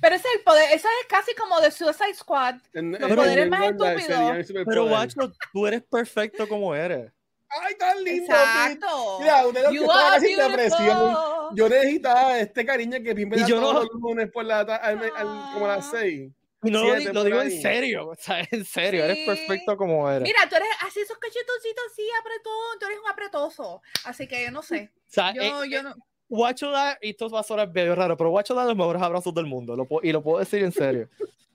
Pero 0.00 0.14
ese 0.14 0.28
es 0.28 0.34
el 0.36 0.42
poder, 0.44 0.64
eso 0.74 0.86
es 1.00 1.06
casi 1.08 1.34
como 1.34 1.58
de 1.60 1.70
Suicide 1.70 2.14
Squad. 2.14 2.56
En- 2.74 2.92
Los 2.92 3.10
en- 3.10 3.16
poderes 3.16 3.44
en 3.44 3.50
más 3.50 3.64
estúpidos. 3.70 4.64
Pero 4.66 4.84
Watcher, 4.86 5.30
tú 5.52 5.66
eres 5.66 5.82
perfecto 5.82 6.46
como 6.48 6.74
eres. 6.74 7.10
Ay, 7.48 7.74
tan 7.78 8.02
lindo. 8.02 8.24
Exacto. 8.32 9.18
Mira, 9.20 9.46
usted 9.46 9.62
lo 9.62 9.70
que 9.70 9.78
beautiful. 9.78 11.16
Yo 11.54 11.68
necesitaba 11.68 12.38
este 12.40 12.66
cariño 12.66 12.98
que 13.02 13.14
Pim 13.14 13.28
me 13.28 13.36
Y 13.36 13.40
da 13.40 13.46
yo 13.46 13.60
no- 13.60 13.70
todos 13.72 13.84
los 13.92 14.00
lunes 14.02 14.30
por 14.32 14.44
la 14.44 14.66
ta- 14.66 14.76
al- 14.76 14.98
al- 15.16 15.52
como 15.52 15.64
a 15.66 15.76
las 15.76 15.86
Ah. 15.86 15.90
seis. 15.92 16.30
Y 16.64 16.70
no 16.70 16.82
lo, 16.82 16.96
Siete 16.98 17.24
digo 17.24 17.40
en 17.42 17.62
serio, 17.62 18.08
o 18.08 18.14
sea, 18.16 18.40
en 18.50 18.64
serio, 18.64 19.04
eres 19.04 19.18
Sí. 19.18 19.26
perfecto 19.26 19.76
como 19.76 20.10
eres. 20.10 20.22
Mira, 20.22 20.48
tú 20.48 20.56
eres 20.56 20.68
así, 20.84 21.00
esos 21.00 21.16
cachetoncitos 21.18 21.84
así, 21.92 22.02
apretón, 22.18 22.78
tú 22.80 22.86
eres 22.86 22.98
un 23.04 23.08
apretoso. 23.10 23.82
Así 24.04 24.26
que 24.26 24.50
no 24.50 24.62
sé. 24.62 24.90
O 24.96 25.00
sea, 25.06 25.32
Yo, 25.32 25.42
eh, 25.42 25.68
yo 25.70 25.82
no. 25.84 25.94
Guacho 26.28 26.70
da, 26.72 26.98
y 27.00 27.10
esto 27.10 27.28
va 27.30 27.40
a 27.40 27.44
sonar 27.44 27.72
medio 27.72 27.94
raro, 27.94 28.16
pero 28.16 28.30
Guacho 28.30 28.54
da 28.54 28.64
los 28.64 28.74
mejores 28.74 29.00
abrazos 29.00 29.32
del 29.32 29.46
mundo, 29.46 29.76
lo 29.76 29.84
puedo- 29.86 30.04
y 30.04 30.10
lo 30.10 30.22
puedo 30.22 30.40
decir 30.40 30.64
en 30.64 30.72
serio. 30.72 31.08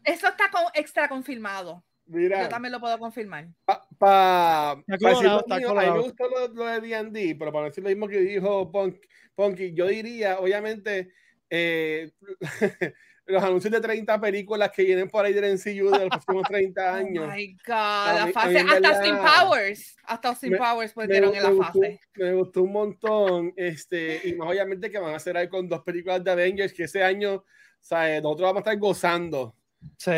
Eso 0.06 0.28
está 0.30 0.50
con, 0.50 0.64
extra 0.74 1.10
confirmado. 1.10 1.84
Mira, 2.12 2.44
Yo 2.44 2.50
también 2.50 2.72
lo 2.74 2.80
puedo 2.80 2.98
confirmar. 3.00 3.48
pa, 3.66 3.88
pa- 3.98 4.84
Está 4.88 4.98
pa 4.98 5.10
decir 5.10 5.30
lo 5.30 5.40
está 5.40 5.58
mío, 5.58 5.70
a 5.80 5.84
mí 5.86 5.92
me 5.92 6.00
gustó 6.04 6.28
lo, 6.28 6.48
lo 6.50 6.66
de 6.66 6.82
D&D, 6.82 7.36
pero 7.40 7.52
para 7.54 7.66
decir 7.68 7.84
lo 7.84 7.90
mismo 7.90 8.08
que 8.08 8.20
dijo 8.20 8.70
Punk, 8.72 8.98
Punky, 9.36 9.74
yo 9.74 9.88
diría, 9.88 10.40
obviamente, 10.40 11.14
eh, 11.50 12.12
los 13.26 13.42
anuncios 13.44 13.72
de 13.72 13.80
30 13.80 14.20
películas 14.20 14.72
que 14.76 14.84
vienen 14.84 15.08
por 15.08 15.24
ahí 15.24 15.32
del 15.32 15.54
MCU 15.54 15.90
de 15.92 16.00
los 16.00 16.10
próximos 16.10 16.44
30 16.48 16.96
años. 16.96 17.26
Oh 17.30 17.34
my 17.34 17.54
God, 17.66 18.16
la 18.18 18.26
mí- 18.28 18.34
fase, 18.34 18.60
hasta 18.60 18.90
Austin 18.90 19.16
Powers, 19.18 19.96
hasta 20.04 20.28
Austin 20.30 20.58
Powers 20.58 20.98
me, 20.98 21.06
pusieron 21.06 21.36
en 21.36 21.44
la 21.44 21.50
gustó, 21.52 21.80
fase. 21.80 22.00
me 22.16 22.34
gustó 22.34 22.64
un 22.64 22.72
montón. 22.74 23.54
Este, 23.56 24.22
y 24.28 24.34
más 24.36 24.50
obviamente 24.50 24.92
que 24.92 25.00
van 25.00 25.14
a 25.14 25.18
hacer 25.18 25.38
ahí 25.38 25.48
con 25.48 25.70
dos 25.70 25.82
películas 25.84 26.22
de 26.24 26.32
Avengers 26.32 26.74
que 26.74 26.84
ese 26.84 27.04
año, 27.04 27.46
¿sabes? 27.80 28.22
Nosotros 28.22 28.48
vamos 28.50 28.58
a 28.58 28.60
estar 28.72 28.78
gozando. 28.80 29.56
Sí. 29.98 30.12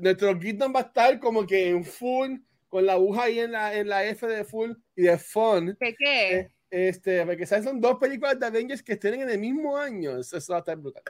Nuestro 0.00 0.38
Gitton 0.38 0.72
va 0.74 0.80
a 0.80 0.82
estar 0.84 1.18
como 1.18 1.46
que 1.46 1.70
en 1.70 1.84
full, 1.84 2.36
con 2.68 2.86
la 2.86 2.94
aguja 2.94 3.24
ahí 3.24 3.38
en 3.40 3.52
la, 3.52 3.74
en 3.74 3.88
la 3.88 4.04
F 4.04 4.26
de 4.26 4.44
full 4.44 4.72
y 4.94 5.02
de 5.02 5.18
fun. 5.18 5.76
¿Qué 5.80 5.94
qué? 5.94 6.38
Eh, 6.38 6.50
Este, 6.70 7.24
porque 7.24 7.46
¿sabes? 7.46 7.64
son 7.64 7.80
dos 7.80 7.96
películas 7.98 8.38
de 8.38 8.46
Avengers 8.46 8.82
que 8.82 8.94
estén 8.94 9.14
en 9.14 9.30
el 9.30 9.38
mismo 9.38 9.78
año. 9.78 10.18
Eso, 10.18 10.36
eso 10.36 10.52
va 10.52 10.58
a 10.58 10.60
estar 10.60 10.76
brutal. 10.76 11.02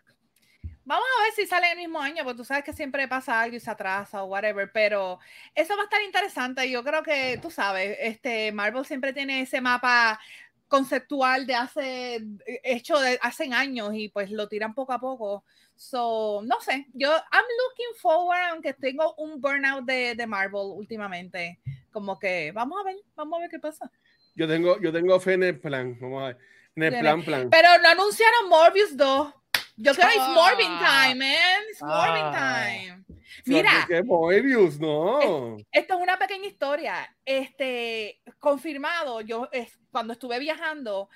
Vamos 0.85 1.07
a 1.19 1.23
ver 1.25 1.33
si 1.33 1.47
sale 1.47 1.73
el 1.73 1.79
mismo 1.79 2.01
año, 2.01 2.23
porque 2.23 2.37
tú 2.37 2.45
sabes 2.45 2.63
que 2.63 2.73
siempre 2.73 3.09
pasa 3.09 3.41
algo 3.41 3.57
y 3.57 3.61
se 3.61 3.71
atrasa 3.71 4.23
o 4.23 4.27
whatever, 4.27 4.71
pero 4.73 5.19
eso 5.53 5.75
va 5.75 5.83
a 5.83 5.85
estar 5.85 6.01
interesante. 6.03 6.71
Yo 6.71 6.85
creo 6.85 7.03
que, 7.03 7.39
tú 7.43 7.51
sabes, 7.51 7.97
este 8.01 8.53
Marvel 8.53 8.85
siempre 8.85 9.13
tiene 9.13 9.41
ese 9.41 9.61
mapa 9.61 10.21
conceptual 10.69 11.47
de 11.47 11.55
hace, 11.57 12.25
hecho 12.63 13.01
de 13.01 13.19
hace 13.21 13.53
años 13.53 13.91
y 13.95 14.11
pues 14.11 14.31
lo 14.31 14.47
tiran 14.49 14.75
poco 14.75 14.93
a 14.93 15.01
poco. 15.01 15.45
So, 15.77 16.41
no 16.45 16.59
sé, 16.61 16.87
yo, 16.95 17.11
I'm 17.11 17.45
looking 17.69 17.95
forward, 18.01 18.41
aunque 18.51 18.73
tengo 18.75 19.15
un 19.19 19.41
burnout 19.41 19.85
de, 19.85 20.15
de 20.15 20.27
Marvel 20.27 20.73
últimamente, 20.75 21.61
como 21.93 22.19
que 22.19 22.51
vamos 22.53 22.81
a 22.81 22.85
ver, 22.85 22.97
vamos 23.15 23.37
a 23.37 23.41
ver 23.43 23.51
qué 23.51 23.59
pasa. 23.59 23.91
Yo 24.35 24.49
tengo, 24.49 24.81
yo 24.81 24.93
tengo 24.93 25.19
fe 25.21 25.35
en 25.35 25.43
el 25.45 25.61
plan. 25.61 25.97
Vamos 26.01 26.23
a 26.23 26.27
ver. 26.29 26.39
En 26.77 26.83
el 26.83 26.99
plan, 27.01 27.23
plan. 27.23 27.49
Pero 27.51 27.69
no 27.83 27.89
anunciaron 27.89 28.49
Morbius 28.51 28.97
2. 28.97 29.35
Yo 29.79 29.95
creo 29.95 30.09
que 30.09 30.15
es. 30.17 30.29
Morbin 30.29 30.79
time, 30.79 31.15
man. 31.15 31.63
It's 31.71 31.83
Morbin 31.83 32.23
Ah. 32.25 32.67
time. 32.67 33.05
Mira, 33.45 33.85
¿Qué 33.87 34.03
Moebius? 34.03 34.79
No. 34.81 35.57
esto 35.71 35.95
es 35.95 36.01
una 36.01 36.19
pequeña 36.19 36.47
historia. 36.47 37.15
Este, 37.25 38.21
confirmado, 38.39 39.21
yo 39.21 39.49
es- 39.53 39.79
cuando 39.91 40.13
estuve 40.15 40.39
viajando, 40.39 41.09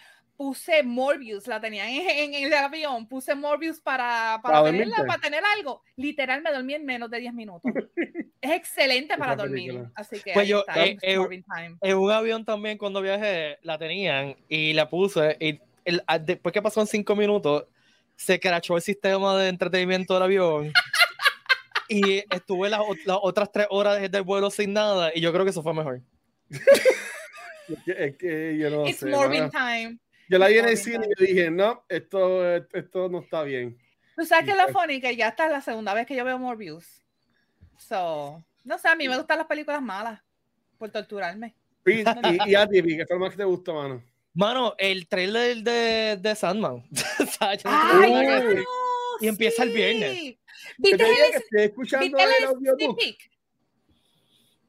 puse 0.45 0.83
Morbius, 0.83 1.47
la 1.47 1.61
tenía 1.61 1.87
en, 1.87 2.33
en 2.33 2.45
el 2.47 2.55
avión, 2.55 3.07
puse 3.07 3.35
Morbius 3.35 3.79
para, 3.79 4.41
para, 4.43 4.61
Para 4.61 4.65
tenerla, 4.65 4.97
dormirte. 4.97 5.07
para 5.07 5.21
tener 5.21 5.43
algo. 5.59 5.83
Literal, 5.97 6.41
me 6.41 6.51
dormí 6.51 6.73
en 6.73 6.87
menos 6.87 7.11
de 7.11 7.21
10 7.21 7.35
minutos. 7.35 7.71
es 8.41 8.51
excelente 8.53 9.19
para 9.19 9.35
Esa 9.35 9.43
dormir. 9.43 9.67
película. 9.73 9.93
Así 9.95 10.19
que 10.21 10.33
Pues 10.33 10.49
yo, 10.49 10.61
está, 10.61 10.83
eh, 10.87 10.93
it's 10.93 11.03
eh. 11.03 11.75
En 11.83 11.99
un 11.99 12.11
avión 12.11 12.47
también 12.47 12.79
cuando 12.79 13.03
viajé 13.03 13.59
la 13.61 13.77
tenían 13.77 14.35
y 14.49 14.73
la 14.73 14.89
puse 14.89 15.37
y 15.41 15.61
el- 15.85 16.03
después 16.23 16.55
que 16.55 16.63
pasaron 16.63 16.87
cinco 16.87 17.15
minutos 17.15 17.67
se 18.17 18.41
crachó 18.41 18.77
el 18.77 18.83
sistema 18.83 19.37
de 19.37 19.49
entretenimiento 19.51 20.15
del 20.15 20.23
avión 20.23 20.73
y 21.91 22.25
estuve 22.35 22.71
las, 22.71 22.81
ot- 22.81 23.05
las 23.05 23.19
otras 23.21 23.53
tres 23.53 23.67
horas 23.69 24.01
de- 24.01 24.09
del 24.09 24.23
vuelo 24.23 24.49
sin 24.51 24.73
nada 24.73 25.13
y 25.15 25.21
yo 25.21 25.35
creo 25.35 25.45
que 25.45 25.51
eso 25.51 25.63
fue 25.63 25.75
mejor. 25.75 26.01
Es 27.69 27.79
que, 27.85 28.05
es 28.05 28.17
que 28.17 28.59
yo 28.59 28.69
no 28.71 28.85
It's 28.89 28.99
sé. 28.99 29.07
Morbin 29.11 29.49
time. 29.49 29.97
Yo 30.31 30.39
la 30.39 30.47
vi 30.47 30.59
en 30.59 30.69
el 30.69 30.77
cine 30.77 31.07
y 31.07 31.21
yo 31.21 31.27
dije, 31.27 31.51
no, 31.51 31.85
esto, 31.89 32.55
esto 32.55 33.09
no 33.09 33.19
está 33.19 33.43
bien. 33.43 33.77
Tú 34.17 34.25
sabes 34.25 34.45
que 34.45 34.53
es 34.53 34.57
lo 34.57 34.63
Pues- 34.69 34.77
funny 34.77 35.01
que 35.01 35.17
ya 35.17 35.29
está 35.29 35.49
la 35.49 35.61
segunda 35.61 35.93
vez 35.93 36.07
que 36.07 36.15
yo 36.15 36.25
veo 36.25 36.39
Morbius. 36.39 37.03
So, 37.77 38.41
no 38.63 38.79
sé, 38.79 38.89
a 38.89 38.95
mí 38.95 39.09
me 39.09 39.17
gustan 39.17 39.39
las 39.39 39.49
películas 39.49 39.83
malas 39.83 40.21
por 40.79 40.89
torturarme. 40.91 41.57
Y, 41.85 42.03
y 42.49 42.55
a 42.55 42.67
ti, 42.69 42.81
¿qué 42.83 43.05
fue 43.07 43.17
lo 43.17 43.21
más 43.21 43.31
que 43.33 43.39
te 43.39 43.45
gustó, 43.45 43.75
mano? 43.75 44.05
Mano, 44.33 44.75
el 44.79 45.09
trailer 45.09 45.57
de, 45.65 46.17
de 46.21 46.35
Sandman. 46.37 46.85
O 47.21 47.27
sea, 47.27 47.55
no 47.65 47.71
¡Ay, 48.01 48.13
no! 48.55 48.63
Y 49.21 49.27
empieza 49.27 49.65
el 49.65 49.71
viernes. 49.71 50.13
Sí. 50.17 50.39
¿Viste 50.79 51.05
el, 51.05 51.61
escuchando 51.65 52.19
el 52.19 52.25
el 52.25 52.31
sneak 52.37 52.51
audiobook. 52.55 52.99
peek? 52.99 53.31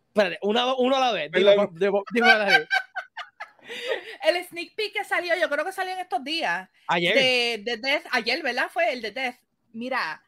Espérate, 0.08 0.40
una, 0.42 0.74
uno 0.76 0.96
a 0.96 1.00
la 1.00 1.12
vez. 1.12 1.32
Perdón. 1.32 1.70
Digo, 1.74 1.80
digo, 1.80 2.04
digo 2.14 2.26
a 2.26 2.38
la 2.38 2.46
vez. 2.46 2.68
El 4.24 4.46
sneak 4.46 4.76
peek 4.76 4.94
que 4.94 5.04
salió, 5.04 5.34
yo 5.40 5.50
creo 5.50 5.66
que 5.66 5.72
salió 5.72 5.94
en 5.94 6.00
estos 6.00 6.24
días. 6.24 6.70
Ayer. 6.88 7.14
De, 7.16 7.62
de 7.64 7.78
Death. 7.78 8.06
Ayer, 8.12 8.42
¿verdad? 8.44 8.68
Fue 8.72 8.92
el 8.94 9.02
de 9.02 9.12
Death. 9.12 9.36
Mira, 9.74 10.22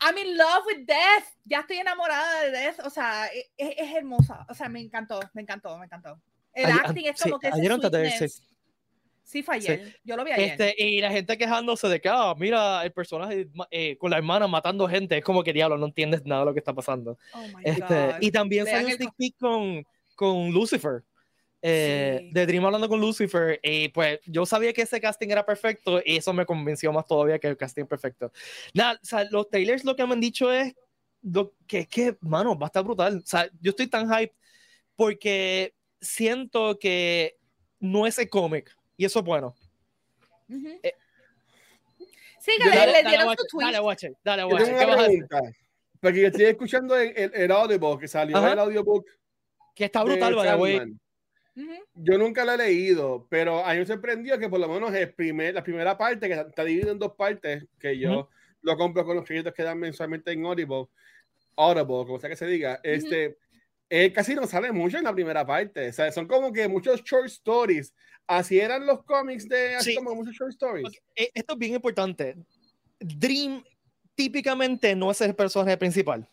I'm 0.00 0.18
in 0.18 0.36
love 0.36 0.66
with 0.66 0.84
Death. 0.86 1.24
Ya 1.44 1.60
estoy 1.60 1.78
enamorada 1.78 2.42
de 2.42 2.50
Death. 2.50 2.80
O 2.84 2.90
sea, 2.90 3.26
e- 3.32 3.50
e- 3.56 3.74
es, 3.78 3.94
hermosa. 3.94 4.44
O 4.48 4.54
sea, 4.54 4.68
me 4.68 4.80
encantó, 4.80 5.20
me 5.32 5.42
encantó, 5.42 5.78
me 5.78 5.86
encantó. 5.86 6.20
El 6.52 6.66
Ayer- 6.66 6.80
acting 6.84 7.04
es 7.06 7.16
sí, 7.18 7.22
como 7.30 7.38
que 7.40 7.48
ese 7.48 7.58
ayer 7.60 7.72
sweetness. 7.72 8.34
sí. 8.36 8.42
Sí, 9.26 9.42
fue 9.42 9.58
Sí. 9.60 9.72
ayer. 9.72 9.98
Yo 10.04 10.16
lo 10.16 10.24
vi 10.24 10.32
ayer. 10.32 10.50
Este, 10.50 10.74
y 10.78 11.00
la 11.00 11.10
gente 11.10 11.38
quejándose 11.38 11.88
de 11.88 11.98
que, 12.00 12.10
ah, 12.10 12.34
mira, 12.36 12.84
el 12.84 12.92
personaje 12.92 13.48
eh, 13.70 13.96
con 13.96 14.10
la 14.10 14.18
hermana 14.18 14.46
matando 14.46 14.86
gente, 14.86 15.16
es 15.16 15.24
como 15.24 15.42
que 15.42 15.52
diablo, 15.54 15.78
no 15.78 15.86
entiendes 15.86 16.24
nada 16.26 16.42
de 16.42 16.46
lo 16.46 16.52
que 16.52 16.58
está 16.58 16.74
pasando. 16.74 17.18
Oh 17.32 17.40
my 17.56 17.62
Este, 17.64 17.82
God. 18.06 18.14
y 18.20 18.30
también 18.30 18.64
Vean 18.66 18.76
salió 18.82 18.86
un 18.88 18.92
el 18.92 18.96
sneak 18.98 19.14
peek 19.16 19.36
con, 19.38 19.86
con 20.14 20.50
Lucifer. 20.50 21.02
Eh, 21.66 22.18
Sí. 22.20 22.30
De 22.32 22.46
Dream 22.46 22.64
hablando 22.66 22.88
con 22.90 23.00
Lucifer. 23.00 23.58
Y 23.62 23.88
pues 23.88 24.20
yo 24.26 24.44
sabía 24.44 24.72
que 24.74 24.82
ese 24.82 25.00
casting 25.00 25.28
era 25.30 25.46
perfecto 25.46 26.02
y 26.04 26.16
eso 26.18 26.32
me 26.34 26.44
convenció 26.44 26.92
más 26.92 27.06
todavía 27.06 27.38
que 27.38 27.48
el 27.48 27.56
casting 27.56 27.86
perfecto. 27.86 28.30
Nada, 28.74 29.00
o 29.02 29.04
sea, 29.04 29.24
los 29.30 29.48
trailers 29.48 29.82
lo 29.84 29.96
que 29.96 30.06
me 30.06 30.12
han 30.12 30.20
dicho 30.20 30.52
es 30.52 30.74
lo 31.22 31.54
que 31.66 31.80
es 31.80 31.88
que, 31.88 32.16
mano, 32.20 32.58
va 32.58 32.66
a 32.66 32.68
estar 32.68 32.84
brutal. 32.84 33.16
O 33.16 33.26
sea, 33.26 33.48
yo 33.60 33.70
estoy 33.70 33.86
tan 33.86 34.06
hype 34.14 34.34
porque 34.94 35.74
siento 36.00 36.78
que 36.78 37.36
no 37.80 38.06
es 38.06 38.18
el 38.18 38.28
cómic 38.28 38.76
y 38.98 39.06
eso 39.06 39.20
es 39.20 39.24
bueno. 39.24 39.54
Eh, 40.82 40.92
Sí, 42.40 42.52
que 42.62 42.68
dale- 42.68 42.86
le 42.86 42.92
dale, 42.92 43.08
dieron 43.08 43.26
watch 43.28 43.38
su 43.48 43.58
dale, 43.58 43.80
watch 43.80 44.04
it, 44.04 44.12
dale, 44.22 44.44
watch 44.44 44.60
it. 44.68 44.76
¿Qué 44.78 44.84
vas 44.84 44.98
a 44.98 45.04
hacer? 45.04 45.26
Porque 45.98 46.26
estoy 46.26 46.44
escuchando 46.44 46.94
el, 46.94 47.16
el, 47.16 47.34
el 47.34 47.50
audiobook 47.50 48.00
que 48.00 48.08
salió 48.08 48.36
Ajá. 48.36 48.52
el 48.52 48.58
audiobook 48.58 49.06
Que 49.74 49.86
está 49.86 50.04
brutal, 50.04 50.34
vaya, 50.34 50.54
güey. 50.56 50.78
Yo 51.94 52.18
nunca 52.18 52.44
lo 52.44 52.52
he 52.52 52.56
leído, 52.58 53.26
pero 53.30 53.64
a 53.64 53.72
mí 53.72 53.78
me 53.78 53.86
sorprendió 53.86 54.38
que 54.38 54.48
por 54.48 54.58
lo 54.60 54.68
menos 54.68 54.92
el 54.94 55.12
primer, 55.14 55.54
la 55.54 55.62
primera 55.62 55.96
parte, 55.96 56.26
que 56.28 56.34
está 56.34 56.64
dividida 56.64 56.90
en 56.92 56.98
dos 56.98 57.12
partes, 57.16 57.64
que 57.78 57.96
yo 57.98 58.28
lo 58.62 58.76
compro 58.76 59.04
con 59.04 59.16
los 59.16 59.24
créditos 59.24 59.54
que 59.54 59.62
dan 59.62 59.78
mensualmente 59.78 60.32
en 60.32 60.44
Audible, 60.44 60.86
Audible, 61.56 62.06
como 62.06 62.18
sea 62.18 62.30
que 62.30 62.36
se 62.36 62.46
diga, 62.46 62.80
este, 62.82 63.36
él 63.88 64.12
casi 64.12 64.34
no 64.34 64.46
sale 64.46 64.72
mucho 64.72 64.98
en 64.98 65.04
la 65.04 65.12
primera 65.14 65.46
parte. 65.46 65.88
O 65.88 65.92
sea, 65.92 66.10
son 66.10 66.26
como 66.26 66.52
que 66.52 66.66
muchos 66.66 67.02
short 67.04 67.26
stories. 67.26 67.94
Así 68.26 68.58
eran 68.58 68.86
los 68.86 69.04
cómics 69.04 69.46
de 69.48 69.76
así 69.76 69.90
Sí. 69.90 69.96
como 69.96 70.14
muchos 70.14 70.34
short 70.34 70.50
stories. 70.52 70.86
Ok, 70.88 70.94
eh, 71.14 71.30
Esto 71.34 71.52
es 71.52 71.58
bien 71.58 71.74
importante. 71.74 72.36
Dream 72.98 73.62
típicamente 74.14 74.96
no 74.96 75.10
es 75.10 75.20
el 75.20 75.34
personaje 75.34 75.76
principal. 75.76 76.26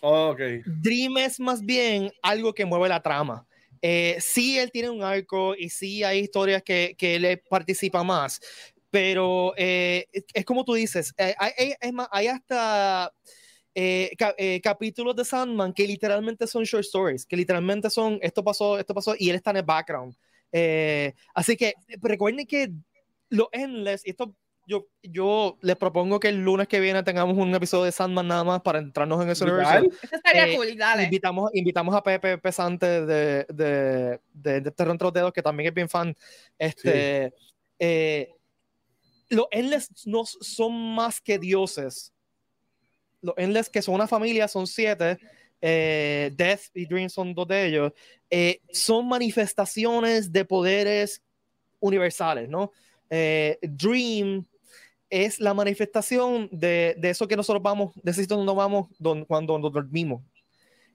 Ok. 0.00 0.40
Dream 0.80 1.18
es 1.18 1.38
más 1.38 1.64
bien 1.64 2.10
algo 2.22 2.52
que 2.54 2.64
mueve 2.64 2.88
la 2.88 3.02
trama. 3.02 3.46
Eh, 3.82 4.16
sí, 4.20 4.58
él 4.58 4.70
tiene 4.70 4.90
un 4.90 5.02
arco 5.02 5.56
y 5.56 5.68
sí 5.68 6.04
hay 6.04 6.20
historias 6.20 6.62
que, 6.62 6.94
que 6.96 7.16
él 7.16 7.42
participa 7.50 8.04
más, 8.04 8.40
pero 8.90 9.54
eh, 9.56 10.06
es, 10.12 10.44
como 10.44 10.64
tú 10.64 10.74
dices, 10.74 11.12
eh, 11.18 11.34
hay, 11.38 11.74
es 11.80 11.92
más, 11.92 12.08
hay 12.12 12.28
hasta 12.28 13.12
eh, 13.74 14.12
eh, 14.38 14.60
capítulos 14.60 15.16
de 15.16 15.24
Sandman 15.24 15.72
que 15.72 15.86
literalmente 15.86 16.46
son 16.46 16.62
short 16.62 16.84
stories, 16.84 17.26
que 17.26 17.36
literalmente 17.36 17.90
son 17.90 18.18
esto 18.22 18.44
pasó, 18.44 18.78
esto 18.78 18.94
pasó 18.94 19.14
y 19.18 19.30
él 19.30 19.36
está 19.36 19.50
en 19.50 19.56
el 19.56 19.62
background. 19.64 20.14
Así 21.34 21.56
que 21.56 21.74
recuerden 22.02 22.46
que 22.46 22.70
lo 23.30 23.48
endless, 23.52 24.02
esto 24.04 24.36
yo, 24.66 24.86
yo 25.02 25.58
les 25.60 25.76
propongo 25.76 26.20
que 26.20 26.28
el 26.28 26.42
lunes 26.44 26.68
que 26.68 26.80
viene 26.80 27.02
tengamos 27.02 27.36
un 27.36 27.54
episodio 27.54 27.84
de 27.84 27.92
Sandman 27.92 28.28
nada 28.28 28.44
más 28.44 28.60
para 28.62 28.78
entrarnos 28.78 29.22
en 29.22 29.30
ese 29.30 29.44
universo. 29.44 29.76
Eso 30.02 30.16
estaría 30.16 30.46
Eh, 30.46 30.56
cool, 30.56 30.76
dale. 30.76 31.04
Invitamos, 31.04 31.50
invitamos 31.54 31.94
a 31.94 32.02
Pepe 32.02 32.38
Pesante 32.38 32.86
de, 33.04 33.44
de, 33.48 34.20
de, 34.32 34.60
de 34.60 34.70
Terror 34.70 34.92
entre 34.92 35.06
los 35.06 35.12
Dedos, 35.12 35.32
que 35.32 35.42
también 35.42 35.68
es 35.68 35.74
bien 35.74 35.88
fan. 35.88 36.16
Este, 36.58 37.32
eh, 37.78 38.30
los 39.28 39.46
Endless 39.50 39.88
no 40.06 40.24
son 40.24 40.94
más 40.94 41.20
que 41.20 41.38
dioses. 41.38 42.12
Los 43.20 43.34
Endless, 43.36 43.68
que 43.70 43.82
son 43.82 43.94
una 43.94 44.06
familia, 44.08 44.46
son 44.48 44.66
siete. 44.66 45.18
eh, 45.60 46.30
Death 46.34 46.60
y 46.74 46.86
Dream 46.86 47.08
son 47.08 47.34
dos 47.34 47.46
de 47.48 47.66
ellos. 47.66 47.92
eh, 48.30 48.60
son 48.72 49.06
manifestaciones 49.08 50.32
de 50.32 50.44
poderes 50.44 51.22
universales, 51.80 52.48
¿no? 52.48 52.72
Eh, 53.10 53.58
Dream 53.62 54.44
es 55.12 55.38
la 55.40 55.52
manifestación 55.52 56.48
de, 56.50 56.96
de 56.98 57.10
eso 57.10 57.28
que 57.28 57.36
nosotros 57.36 57.62
vamos, 57.62 57.92
de 58.02 58.10
ese 58.12 58.22
sitio 58.22 58.38
donde 58.38 58.54
vamos 58.54 58.88
don- 58.98 59.26
cuando 59.26 59.58
nos 59.58 59.70
dormimos. 59.70 60.22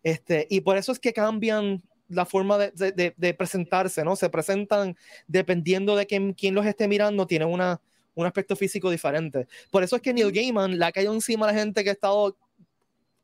Este, 0.02 0.48
y 0.50 0.62
por 0.62 0.76
eso 0.76 0.92
es 0.92 0.98
que 1.00 1.14
cambian 1.14 1.84
la 2.10 2.26
forma 2.26 2.58
de, 2.58 2.72
de- 2.72 2.92
de- 2.92 3.14
de 3.16 3.34
presentarse, 3.36 4.04
¿no? 4.04 4.16
Se 4.16 4.30
presentan 4.30 4.96
dependiendo 5.28 5.96
de 5.96 6.08
quién, 6.08 6.34
quién 6.34 6.56
los 6.56 6.66
esté 6.66 6.88
mirando, 6.88 7.28
tienen 7.28 7.48
una, 7.50 7.80
un 8.16 8.26
aspecto 8.26 8.56
físico 8.56 8.90
diferente. 8.90 9.48
Por 9.70 9.84
eso 9.84 9.96
es 9.96 10.02
que 10.02 10.14
Neil 10.14 10.32
Gaiman 10.32 10.80
le 10.80 10.86
ha 10.86 10.92
caído 10.92 11.14
encima 11.14 11.48
a 11.48 11.52
la 11.54 11.60
gente 11.60 11.84
que 11.84 11.90
ha 11.92 11.94
estado 11.94 12.36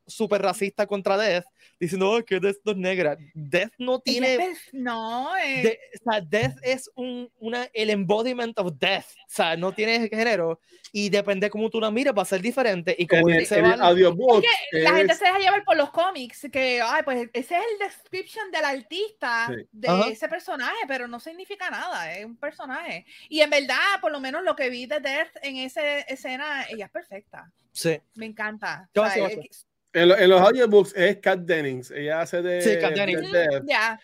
súper 0.06 0.42
racista 0.42 0.86
contra 0.86 1.16
Death, 1.16 1.44
diciendo 1.80 2.10
"Oh, 2.10 2.22
que 2.24 2.38
Death 2.40 2.56
no 2.64 2.72
es 2.72 2.78
negra. 2.78 3.16
Death 3.34 3.72
no 3.78 4.00
tiene... 4.00 4.34
es 4.34 4.40
perf- 4.40 4.68
No, 4.72 5.36
eh, 5.36 5.62
de- 5.62 5.80
o 6.00 6.10
sea, 6.12 6.20
death 6.20 6.56
es 6.62 6.90
un, 6.94 7.30
una, 7.38 7.68
el 7.72 7.90
embodiment 7.90 8.58
of 8.58 8.72
death. 8.78 9.06
O 9.06 9.34
sea, 9.34 9.56
no 9.56 9.72
tiene 9.72 10.08
género 10.08 10.60
y 10.92 11.08
depende 11.08 11.50
cómo 11.50 11.70
tú 11.70 11.80
la 11.80 11.90
mires, 11.90 12.12
va 12.16 12.22
a 12.22 12.26
ser 12.26 12.40
diferente. 12.40 12.94
Y 12.98 13.06
como 13.06 13.28
el, 13.28 13.38
dice 13.40 13.58
en 13.58 13.64
el 13.64 13.70
Val- 13.72 13.82
audiobook. 13.82 14.44
la 14.72 14.94
gente 14.94 15.12
es- 15.12 15.18
se 15.18 15.24
deja 15.24 15.38
llevar 15.38 15.64
por 15.64 15.76
los 15.76 15.90
cómics, 15.90 16.46
que, 16.52 16.80
ay, 16.82 17.02
pues 17.04 17.28
ese 17.32 17.56
es 17.56 17.62
el 17.72 17.78
description 17.88 18.50
del 18.50 18.64
artista 18.64 19.48
Sí. 19.48 19.66
de 19.72 19.88
Ajá. 19.88 20.08
ese 20.10 20.28
personaje, 20.28 20.76
pero 20.86 21.08
no 21.08 21.18
significa 21.20 21.70
nada, 21.70 22.14
es 22.16 22.24
un 22.24 22.36
personaje. 22.36 23.06
Y 23.28 23.40
en 23.40 23.50
verdad, 23.50 23.76
por 24.00 24.12
lo 24.12 24.20
menos 24.20 24.42
lo 24.44 24.54
que 24.54 24.68
vi 24.70 24.86
de 24.86 25.00
Death 25.00 25.36
en 25.42 25.56
esa 25.56 26.00
escena, 26.00 26.66
ella 26.68 26.84
es 26.86 26.90
perfecta. 26.90 27.50
Sí. 27.72 28.00
Me 28.14 28.26
encanta. 28.26 28.88
¿Qué 28.92 29.00
O 29.00 29.10
sea, 29.10 29.26
es- 29.26 29.66
en, 29.94 30.08
lo- 30.08 30.18
en 30.18 30.28
los 30.30 30.40
audiobooks 30.40 30.94
es 30.96 31.16
Kat 31.18 31.40
Dennings. 31.40 31.90
Ella 31.90 32.20
hace 32.20 32.42
de. 32.42 32.60
Sí, 32.60 32.70
Kat 32.80 32.90
de 32.94 33.00
Dennings. 33.06 33.32
Death. 33.32 33.62
Ya, 33.66 34.00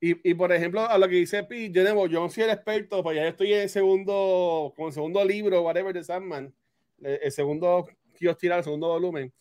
Y, 0.00 0.30
y 0.30 0.34
por 0.34 0.52
ejemplo, 0.52 0.80
a 0.88 0.98
lo 0.98 1.08
que 1.08 1.14
dice 1.16 1.44
Pete, 1.44 1.70
yo, 1.70 1.82
de 1.84 1.90
nuevo, 1.92 2.06
yo 2.08 2.20
no 2.20 2.28
soy 2.28 2.42
el 2.44 2.50
experto, 2.50 3.02
pues 3.02 3.16
ya 3.16 3.26
estoy 3.28 3.52
en 3.54 3.60
el 3.60 3.68
segundo, 3.70 4.74
con 4.76 4.88
el 4.88 4.92
segundo 4.92 5.24
libro, 5.24 5.62
whatever, 5.62 5.94
de 5.94 6.04
Sandman, 6.04 6.52
el, 7.02 7.20
el 7.22 7.32
segundo 7.32 7.86
que 8.18 8.24
yo 8.26 8.36
tirar, 8.36 8.58
el 8.58 8.64
segundo 8.64 8.88
volumen. 8.88 9.32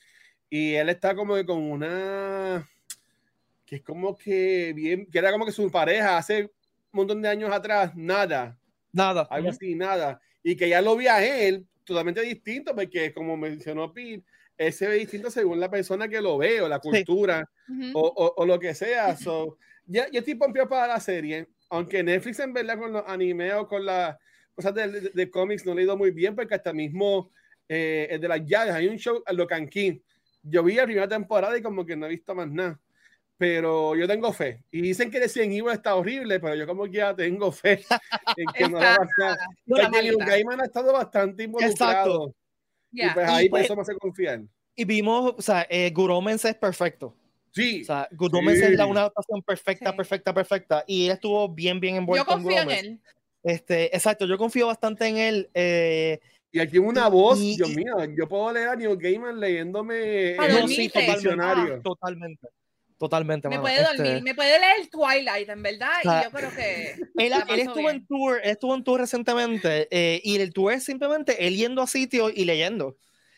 Y 0.49 0.76
él 0.76 0.88
está 0.89 1.16
como 1.16 1.36
que 1.36 1.45
con 1.45 1.62
una, 1.62 2.66
que 3.66 3.78
es 3.78 3.82
como 3.82 4.16
que 4.16 4.72
bien, 4.76 5.06
que 5.08 5.18
era 5.20 5.32
como 5.32 5.45
que 5.45 5.51
su 5.51 5.70
pareja 5.72 6.18
hace 6.18 6.43
un 6.43 6.49
montón 6.91 7.22
de 7.22 7.28
años 7.30 7.51
atrás, 7.51 7.91
nada, 7.95 8.58
Nada. 8.91 9.28
algo 9.32 9.49
así, 9.49 9.74
nada. 9.76 10.22
Y 10.43 10.56
que 10.56 10.70
ya 10.70 10.82
lo 10.82 10.95
vi 10.95 11.08
a 11.08 11.26
él 11.26 11.66
totalmente 11.84 12.22
distinto, 12.22 12.76
porque 12.76 13.14
como 13.14 13.36
mencionó 13.36 13.91
Pete, 13.91 14.24
él 14.58 14.74
se 14.74 14.88
ve 14.88 14.95
distinto 14.95 15.30
según 15.32 15.60
la 15.60 15.70
persona 15.70 16.08
que 16.08 16.22
lo 16.22 16.38
ve 16.38 16.62
o 16.62 16.68
la 16.70 16.80
cultura 16.80 17.49
ujú. 17.68 17.91
o, 17.93 18.01
o- 18.08 18.34
o 18.38 18.45
lo 18.45 18.60
que 18.60 18.74
sea. 18.76 19.16
So, 19.18 19.58
ya, 19.86 20.10
yo 20.12 20.20
estoy 20.20 20.36
pompeado 20.36 20.70
para 20.70 20.88
la 20.88 20.99
serie, 20.99 21.47
aunque 21.70 22.04
Netflix 22.04 22.39
en 22.39 22.54
verdad 22.54 22.78
con 22.78 22.93
los 22.93 23.04
animes 23.08 23.54
o 23.54 23.68
con 23.68 23.86
las 23.86 24.16
cosas 24.56 24.74
de, 24.76 24.88
de- 24.88 25.10
de 25.14 25.30
cómics 25.32 25.66
no 25.66 25.74
le 25.74 25.82
ha 25.82 25.84
ido 25.86 25.97
muy 25.97 26.12
bien, 26.12 26.36
porque 26.36 26.56
hasta 26.56 26.72
mismo 26.74 27.32
eh, 27.68 28.08
el 28.12 28.22
de 28.22 28.28
las 28.28 28.45
llaves, 28.45 28.74
hay 28.74 28.88
un 28.88 28.97
show, 28.97 29.24
lo 29.32 29.47
canquín. 29.47 30.04
Yo 30.43 30.62
vi 30.64 30.76
la 30.76 30.84
primera 30.86 31.08
temporada 31.08 31.58
y 31.58 31.62
como 31.62 31.86
que 31.86 31.95
no 31.95 32.06
he 32.06 32.10
visto 32.10 32.36
más 32.36 32.49
nada. 32.51 32.80
Pero 33.38 33.95
yo 33.95 34.08
tengo 34.08 34.32
fe. 34.32 34.64
Y 34.72 34.82
dicen 34.82 35.10
que 35.10 35.20
Resident 35.20 35.54
Evil 35.54 35.72
está 35.74 35.95
horrible, 35.95 36.39
pero 36.39 36.56
yo 36.56 36.68
como 36.68 36.86
que 36.86 36.91
ya 36.97 37.16
tengo 37.16 37.51
fe 37.51 37.84
en 38.38 38.45
que 38.54 38.70
no 38.70 38.80
la 38.80 38.97
va 38.97 39.04
a 39.86 39.89
Neil 39.89 40.14
malita. 40.18 40.26
Gaiman 40.26 40.62
ha 40.62 40.66
estado 40.66 40.93
bastante 40.93 41.43
involucrado. 41.43 42.36
Y 42.94 43.00
Ya. 43.02 43.14
pues 43.14 43.28
Y 43.28 43.32
ahí 43.34 43.50
pues- 43.50 43.62
por 43.62 43.66
eso 43.66 43.76
me 43.76 43.82
hace 43.82 43.96
confiar. 43.98 44.41
Y 44.76 44.86
vimos, 44.86 45.36
o 45.38 45.41
sea, 45.41 45.68
eh, 45.70 45.91
Good 45.91 46.10
Omens 46.12 46.46
es 46.46 46.56
perfecto. 46.56 47.16
Sí. 47.52 47.82
O 47.82 47.86
sea, 47.86 48.08
Good 48.12 48.34
Omens 48.36 48.60
Sí. 48.60 48.66
es 48.66 48.72
la, 48.78 48.86
una 48.86 49.02
adaptación 49.02 49.41
perfecta, 49.44 49.91
Sí. 49.91 49.98
perfecta, 49.98 50.34
perfecta. 50.34 50.84
Y 50.88 51.06
él 51.06 51.12
estuvo 51.12 51.48
bien, 51.50 51.80
bien 51.80 51.96
Yo 51.96 52.00
envuelto 52.00 52.32
en 52.32 52.38
Good 52.38 52.44
confío 52.44 52.62
en 52.62 52.68
Omens. 52.68 52.84
él. 52.84 53.00
Este, 53.44 53.96
exacto, 53.96 54.26
yo 54.26 54.38
confío 54.38 54.68
bastante 54.68 55.06
en 55.08 55.18
él. 55.18 55.50
eh, 55.54 56.20
Y 56.52 56.60
aquí 56.60 56.78
una 56.78 57.08
voz, 57.10 57.39
Y- 57.39 57.56
Dios 57.58 57.72
y- 57.72 57.76
mío, 57.78 57.96
yo 58.16 58.28
puedo 58.28 58.52
leer 58.54 58.70
a 58.70 58.76
Neil 58.76 58.96
Gaiman 58.96 59.39
leyéndome 59.39 60.32
el 60.32 60.38
no, 60.38 60.68
sí, 60.68 60.88
dormirte. 60.88 61.82
totalmente. 61.84 62.48
Totalmente. 63.04 63.49
Me 63.49 63.56
mano. 63.58 63.64
puede 63.64 63.82
Este, 63.82 63.97
dormir, 63.97 64.24
me 64.24 64.34
puede 64.34 64.60
leer 64.60 64.88
Twilight, 64.89 65.49
en 65.49 65.62
verdad, 65.62 65.91
O 65.99 66.10
sea, 66.10 66.22
y 66.22 66.24
yo 66.24 66.32
creo 66.32 66.51
que 66.56 66.91
Él, 67.18 67.34
él 67.49 67.60
estuvo 67.60 67.76
bien. 67.76 67.95
en 67.97 68.08
tour, 68.08 68.39
él 68.41 68.49
estuvo 68.51 68.76
en 68.76 68.84
tour 68.86 69.01
recientemente 69.01 69.88
eh, 69.91 70.22
y 70.24 70.38
el 70.39 70.54
tour 70.54 70.72
es 70.72 70.86
simplemente 70.86 71.45
él 71.45 71.58
yendo 71.58 71.82
a 71.82 71.88
sitios 71.88 72.32
y 72.34 72.45
leyendo. 72.45 72.95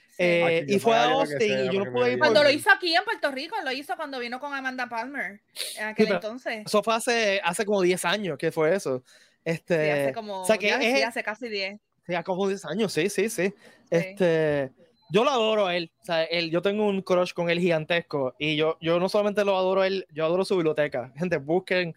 Sí. 0.09 0.15
Eh, 0.19 0.65
yo 0.67 0.75
y 0.75 0.79
fue 0.79 0.95
a 0.95 1.05
Austin 1.05 1.39
sea, 1.39 1.65
y 1.65 1.73
yo 1.73 1.83
no 1.83 1.91
pude 1.91 2.13
ir. 2.13 2.19
Cuando 2.19 2.43
lo 2.43 2.49
hizo 2.51 2.69
aquí 2.71 2.95
en 2.95 3.03
Puerto 3.03 3.31
Rico, 3.31 3.55
lo 3.63 3.71
hizo 3.71 3.95
cuando 3.95 4.19
vino 4.19 4.39
con 4.39 4.53
Amanda 4.53 4.87
Palmer, 4.87 5.41
en 5.77 5.83
aquel 5.87 6.05
pero- 6.05 6.15
entonces. 6.17 6.63
Eso 6.65 6.83
fue 6.83 6.93
hace, 6.93 7.41
hace 7.43 7.65
como 7.65 7.81
10 7.81 8.05
años 8.05 8.37
que 8.37 8.51
fue 8.51 8.75
eso. 8.75 9.03
Este, 9.43 9.83
Sí, 9.83 9.89
hace 9.89 10.13
como, 10.13 10.41
o 10.43 10.45
sea, 10.45 10.57
que 10.59 10.67
ya 10.67 10.77
es- 10.79 10.95
sí, 10.97 11.01
hace 11.03 11.23
casi 11.23 11.49
10. 11.49 11.79
ya 12.07 12.23
como 12.23 12.47
10 12.47 12.63
años, 12.65 12.93
sí, 12.93 13.09
sí, 13.09 13.29
sí. 13.29 13.53
Este, 13.89 14.71
yo 15.09 15.23
lo 15.23 15.29
adoro 15.31 15.67
a 15.67 15.75
él. 15.75 15.91
O 16.01 16.05
sea, 16.05 16.23
él, 16.23 16.49
yo 16.51 16.61
tengo 16.61 16.87
un 16.87 17.01
crush 17.01 17.33
con 17.33 17.49
él 17.49 17.59
gigantesco 17.59 18.35
y 18.39 18.55
yo, 18.55 18.77
yo 18.81 18.99
no 18.99 19.09
solamente 19.09 19.43
lo 19.45 19.55
adoro 19.57 19.81
a 19.81 19.87
él, 19.87 20.05
yo 20.11 20.25
adoro 20.25 20.45
su 20.45 20.55
biblioteca. 20.55 21.11
Gente, 21.15 21.37
busquen 21.37 21.95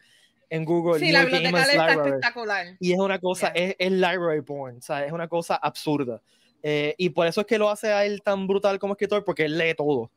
en 0.51 0.65
Google. 0.65 0.99
Sí, 0.99 1.13
la 1.13 1.25
Neil 1.25 1.33
biblioteca 1.33 1.59
de 1.59 1.63
él 1.65 1.71
está 1.71 1.87
Library. 1.89 2.09
espectacular. 2.11 2.67
Y 2.81 2.93
es 2.93 2.99
una 2.99 3.19
cosa, 3.19 3.53
Yeah. 3.55 3.65
es, 3.65 3.77
es 3.79 3.93
library 3.93 4.43
porn, 4.43 4.79
o 4.79 4.83
sea, 4.83 5.05
es 5.05 5.13
una 5.13 5.29
cosa 5.29 5.57
absurda. 5.57 6.21
Eh, 6.63 6.95
y 6.99 7.11
por 7.11 7.27
eso 7.27 7.43
es 7.43 7.47
que 7.47 7.59
lo 7.59 7.71
hace 7.71 7.93
a 7.93 8.05
él 8.05 8.21
tan 8.23 8.47
brutal 8.47 8.79
como 8.79 8.95
escritor, 8.95 9.25
porque 9.25 9.45
él 9.45 9.57
lee 9.59 9.75
todo. 9.77 10.11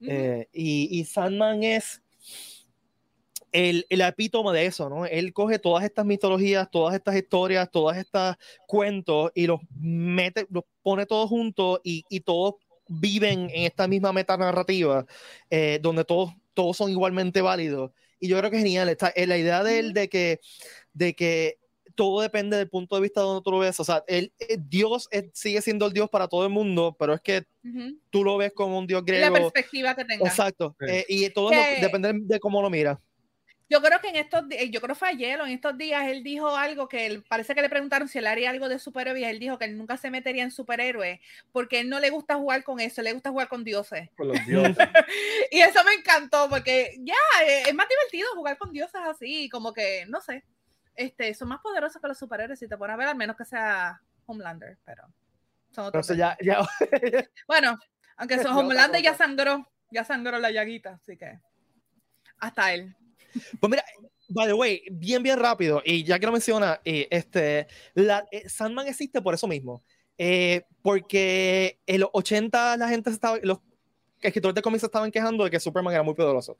Ujú. 0.00 0.10
Eh, 0.10 0.48
y, 0.52 1.00
y 1.00 1.04
Sandman 1.04 1.62
es 1.62 2.00
el, 3.52 3.86
el 3.88 4.00
epítome 4.02 4.52
de 4.56 4.66
eso, 4.66 4.88
¿no? 4.88 5.06
Él 5.06 5.32
coge 5.32 5.58
todas 5.58 5.84
estas 5.84 6.06
mitologías, 6.06 6.70
todas 6.70 6.94
estas 6.94 7.16
historias, 7.16 7.70
todas 7.70 7.96
estas 7.98 8.36
cuentos 8.66 9.32
y 9.34 9.46
los 9.46 9.60
mete, 9.78 10.46
los 10.50 10.64
pone 10.82 11.06
todos 11.06 11.28
juntos 11.28 11.80
y, 11.82 12.04
y 12.08 12.20
todos 12.20 12.54
viven 12.88 13.50
en 13.52 13.64
esta 13.64 13.86
misma 13.88 14.12
metanarrativa, 14.12 15.06
eh, 15.48 15.78
donde 15.82 16.04
todos, 16.04 16.32
todos 16.54 16.76
son 16.76 16.90
igualmente 16.90 17.40
válidos. 17.40 17.92
Y 18.18 18.28
yo 18.28 18.38
creo 18.38 18.50
que 18.50 18.56
es 18.58 18.62
genial. 18.62 18.88
Esta, 18.88 19.08
eh, 19.10 19.26
la 19.26 19.38
idea 19.38 19.62
de 19.64 19.78
él 19.78 19.92
de 19.94 20.08
que, 20.08 20.40
de 20.92 21.14
que 21.14 21.58
todo 21.94 22.20
depende 22.20 22.56
del 22.56 22.68
punto 22.68 22.94
de 22.96 23.02
vista 23.02 23.20
donde 23.20 23.42
tú 23.42 23.50
lo 23.50 23.58
ves. 23.58 23.78
O 23.80 23.84
sea, 23.84 24.04
él, 24.06 24.32
eh, 24.38 24.58
Dios 24.58 25.08
es- 25.10 25.26
sigue 25.34 25.60
siendo 25.62 25.86
el 25.86 25.92
Dios 25.92 26.08
para 26.10 26.28
todo 26.28 26.44
el 26.44 26.50
mundo, 26.50 26.96
pero 26.98 27.14
es 27.14 27.20
que 27.20 27.44
Ujú. 27.64 27.98
tú 28.10 28.24
lo 28.24 28.36
ves 28.36 28.52
como 28.54 28.78
un 28.78 28.86
Dios 28.86 29.02
Y 29.06 29.10
la 29.12 29.28
griego. 29.30 29.34
perspectiva 29.34 29.94
que 29.94 30.04
tenga. 30.04 30.26
Exacto. 30.28 30.76
Sí. 30.80 30.86
Eh, 30.88 31.04
y 31.08 31.30
todo 31.30 31.50
Que- 31.50 31.56
lo- 31.80 31.86
depende 31.86 32.12
de 32.14 32.40
cómo 32.40 32.60
lo 32.62 32.70
miras. 32.70 32.98
Yo 33.70 33.80
creo 33.80 34.00
que 34.00 34.08
en 34.08 34.16
estos 34.16 34.48
días, 34.48 34.64
yo 34.72 34.80
creo 34.80 34.96
que 34.96 34.98
fue 34.98 35.08
ayer 35.10 35.40
o 35.40 35.46
en 35.46 35.52
estos 35.52 35.78
días, 35.78 36.04
él 36.08 36.24
dijo 36.24 36.56
algo 36.56 36.88
que 36.88 37.06
él, 37.06 37.22
parece 37.28 37.54
que 37.54 37.62
le 37.62 37.68
preguntaron 37.68 38.08
si 38.08 38.18
él 38.18 38.26
haría 38.26 38.50
algo 38.50 38.68
de 38.68 38.80
superhéroes. 38.80 39.24
Él 39.28 39.38
dijo 39.38 39.58
que 39.58 39.66
él 39.66 39.78
nunca 39.78 39.96
se 39.96 40.10
metería 40.10 40.42
en 40.42 40.50
superhéroes 40.50 41.20
porque 41.52 41.78
él 41.78 41.88
no 41.88 42.00
le 42.00 42.10
gusta 42.10 42.34
jugar 42.34 42.64
con 42.64 42.80
eso, 42.80 43.00
le 43.00 43.12
gusta 43.12 43.30
jugar 43.30 43.46
con 43.46 43.62
dioses. 43.62 44.10
Con 44.16 44.26
los 44.26 44.44
dioses. 44.44 44.76
y 45.52 45.60
eso 45.60 45.84
me 45.84 45.94
encantó 45.94 46.48
porque 46.50 46.96
ya 46.98 47.14
eh, 47.46 47.62
es 47.68 47.74
más 47.74 47.86
divertido 47.88 48.28
jugar 48.34 48.58
con 48.58 48.72
dioses 48.72 49.00
así, 49.04 49.48
como 49.48 49.72
que, 49.72 50.04
no 50.08 50.20
sé, 50.20 50.42
este, 50.96 51.32
son 51.34 51.46
más 51.46 51.60
poderosos 51.60 52.02
que 52.02 52.08
los 52.08 52.18
superhéroes 52.18 52.58
si 52.58 52.66
te 52.66 52.76
pones 52.76 52.94
a 52.94 52.96
ver, 52.96 53.06
al 53.06 53.16
menos 53.16 53.36
que 53.36 53.44
sea 53.44 54.02
Homelander, 54.26 54.78
pero 54.84 55.04
son 55.70 55.86
otros. 55.86 56.10
Entonces 56.10 56.16
ya, 56.16 56.36
ya, 56.40 56.58
Bueno, 57.46 57.78
aunque 58.16 58.42
son 58.42 58.56
Homelander 58.56 59.00
ya 59.00 59.14
sangró, 59.14 59.70
ya 59.92 60.02
sangró 60.02 60.40
la 60.40 60.50
llaguita, 60.50 60.98
así 61.00 61.16
que 61.16 61.38
hasta 62.38 62.74
él. 62.74 62.96
Pues 63.60 63.70
mira, 63.70 63.84
by 64.28 64.46
the 64.46 64.52
way, 64.54 64.82
bien, 64.90 65.22
bien 65.22 65.38
rápido, 65.38 65.82
y 65.84 66.04
ya 66.04 66.18
que 66.18 66.26
lo 66.26 66.32
menciona, 66.32 66.80
eh, 66.84 67.08
este, 67.10 67.66
la, 67.94 68.26
eh, 68.30 68.48
Sandman 68.48 68.86
existe 68.88 69.20
por 69.20 69.34
eso 69.34 69.46
mismo. 69.48 69.82
Eh, 70.18 70.62
porque 70.82 71.78
en 71.86 72.00
los 72.00 72.10
80 72.12 72.76
la 72.76 72.88
gente 72.88 73.08
estaba, 73.10 73.38
los 73.42 73.58
escritores 74.20 74.54
de 74.54 74.62
cómics 74.62 74.84
estaban 74.84 75.10
quejando 75.10 75.44
de 75.44 75.50
que 75.50 75.58
Superman 75.58 75.94
era 75.94 76.02
muy 76.02 76.14
poderoso 76.14 76.58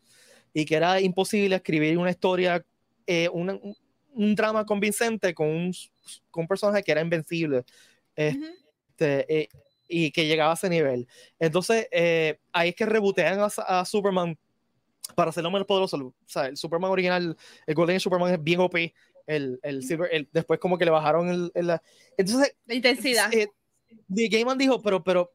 y 0.55 0.65
que 0.65 0.77
era 0.77 0.99
imposible 1.01 1.57
escribir 1.57 1.99
una 1.99 2.11
historia, 2.11 2.65
eh, 3.07 3.29
una- 3.33 3.59
un, 4.15 4.35
drama 4.35 4.65
convincente 4.65 5.35
con 5.35 5.49
un, 5.49 5.73
con 6.31 6.43
un 6.43 6.49
personaje 6.49 6.83
que 6.83 6.93
era 6.93 7.03
invencible. 7.03 7.65
Este, 8.17 9.43
eh, 9.43 9.49
y 9.89 10.11
que 10.13 10.27
llegaba 10.27 10.53
a 10.53 10.55
ese 10.55 10.69
nivel. 10.71 11.07
Entonces, 11.39 11.89
eh, 11.91 12.39
ahí 12.53 12.71
es 12.71 12.75
que 12.77 12.87
rebotean 12.87 13.41
a, 13.41 13.47
a 13.81 13.85
Superman 13.85 14.39
para 15.15 15.31
hacerlo 15.31 15.51
menos 15.51 15.67
poderoso. 15.67 15.97
O 15.97 16.15
sea, 16.27 16.47
el 16.47 16.57
Superman 16.57 16.91
original, 16.91 17.37
el 17.67 17.75
Golden 17.75 18.01
Superman 18.01 18.35
es 18.35 18.43
bien 18.43 18.61
OP. 18.61 18.95
El, 19.27 19.61
el 19.63 19.83
Silver, 19.83 20.09
el- 20.13 20.29
después 20.33 20.59
como 20.59 20.77
que 20.77 20.85
le 20.85 20.91
bajaron 20.91 21.29
el, 21.29 21.53
el- 21.55 21.67
la- 21.69 21.83
Entonces, 22.17 22.57
La 22.67 22.75
intensidad. 22.75 23.33
eh, 23.33 23.49
The 24.13 24.29
Gaiman 24.29 24.59
dijo, 24.59 24.81
pero, 24.83 25.03
pero, 25.05 25.33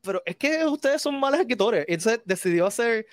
pero 0.00 0.22
es 0.26 0.36
que 0.36 0.64
ustedes 0.66 1.00
son 1.00 1.18
malos 1.20 1.40
escritores. 1.40 1.84
Entonces 1.88 2.20
decidió 2.24 2.66
hacer 2.66 3.06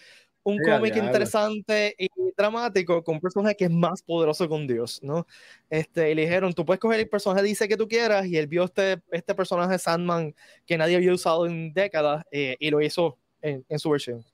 un 0.44 0.60
a 0.60 0.64
cómic 0.64 0.94
diablo. 0.94 1.06
interesante 1.10 1.96
y 2.00 2.08
dramático 2.36 3.04
con 3.04 3.16
un 3.16 3.22
personaje 3.22 3.56
que 3.56 3.66
es 3.66 3.72
más 3.72 4.02
poderoso 4.02 4.48
que 4.48 4.54
un 4.56 4.66
dios, 4.66 5.00
¿no? 5.04 5.28
Este, 5.70 6.12
y 6.12 6.16
le 6.16 6.24
dijeron, 6.24 6.54
tú 6.54 6.66
puedes 6.66 6.80
coger 6.80 7.00
el 7.00 7.08
personaje 7.10 7.44
dice 7.44 7.68
que 7.68 7.78
tú 7.78 7.88
quieras 7.88 8.26
y 8.26 8.38
él 8.38 8.48
vio 8.48 8.64
este, 8.64 9.00
este 9.12 9.36
personaje 9.36 9.78
Sandman 9.78 10.34
que 10.66 10.78
nadie 10.80 10.96
había 10.96 11.14
usado 11.14 11.46
en 11.46 11.72
décadas 11.74 12.26
eh, 12.32 12.58
y 12.60 12.72
lo 12.72 12.82
hizo 12.82 13.20
en, 13.42 13.64
en 13.70 13.78
su 13.80 13.92
versión. 13.92 14.26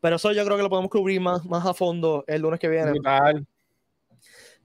Pero 0.00 0.16
eso 0.16 0.32
yo 0.32 0.44
creo 0.44 0.56
que 0.56 0.62
lo 0.62 0.70
podemos 0.70 0.90
cubrir 0.90 1.20
más, 1.20 1.44
más 1.44 1.64
a 1.66 1.74
fondo 1.74 2.24
el 2.26 2.42
lunes 2.42 2.60
que 2.60 2.68
viene. 2.68 2.90
Brutal. 2.92 3.46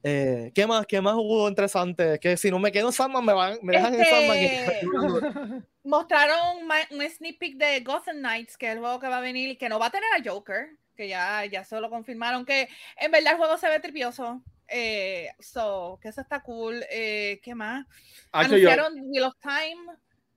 Eh, 0.04 0.52
¿Qué 0.56 0.66
más? 0.66 0.86
¿Qué 0.88 1.00
más 1.00 1.14
hubo 1.16 1.48
interesante? 1.48 2.20
Que 2.20 2.36
si 2.36 2.50
no 2.50 2.58
me 2.58 2.72
quedo 2.72 2.88
en 2.88 2.94
Sandman, 2.94 3.24
me, 3.24 3.34
van, 3.34 3.60
me 3.62 3.74
dejan 3.74 3.94
en 3.94 4.06
Sandman. 4.06 4.38
y- 4.38 4.46
Este, 4.46 4.82
mostraron 5.84 6.58
un 6.92 7.10
sneak 7.10 7.38
peek 7.38 7.56
de 7.58 7.82
Gotham 7.82 8.18
Knights, 8.18 8.58
que 8.58 8.68
es 8.68 8.74
el 8.74 8.80
juego 8.80 9.00
que 9.00 9.08
va 9.08 9.18
a 9.20 9.22
venir 9.22 9.50
y 9.50 9.58
que 9.58 9.70
no 9.70 9.78
va 9.80 9.88
a 9.88 9.92
tener 9.92 10.10
a 10.14 10.24
Joker, 10.28 10.70
que 10.96 11.08
ya, 11.08 11.46
ya 11.46 11.64
se 11.64 11.80
lo 11.80 11.90
confirmaron, 11.90 12.46
que 12.46 12.68
en 12.98 13.12
verdad 13.12 13.34
el 13.34 13.38
juego 13.38 13.58
se 13.58 13.70
ve 13.70 13.80
tripioso. 13.80 14.42
Eh, 14.68 15.30
so, 15.40 16.00
que 16.02 16.08
eso 16.10 16.22
está 16.22 16.42
cool. 16.42 16.84
Eh, 16.90 17.40
¿Qué 17.44 17.54
más? 17.54 17.86
Anunciaron 18.32 18.94
Wheel 19.04 19.24
of 19.26 19.36
Time, 19.42 19.86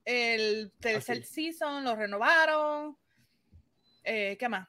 el 0.05 0.73
tercer 0.81 1.23
Así. 1.23 1.53
season, 1.53 1.85
lo 1.85 1.95
renovaron. 1.97 2.97
Eh, 4.05 4.37
¿Qué 4.39 4.49
más? 4.49 4.69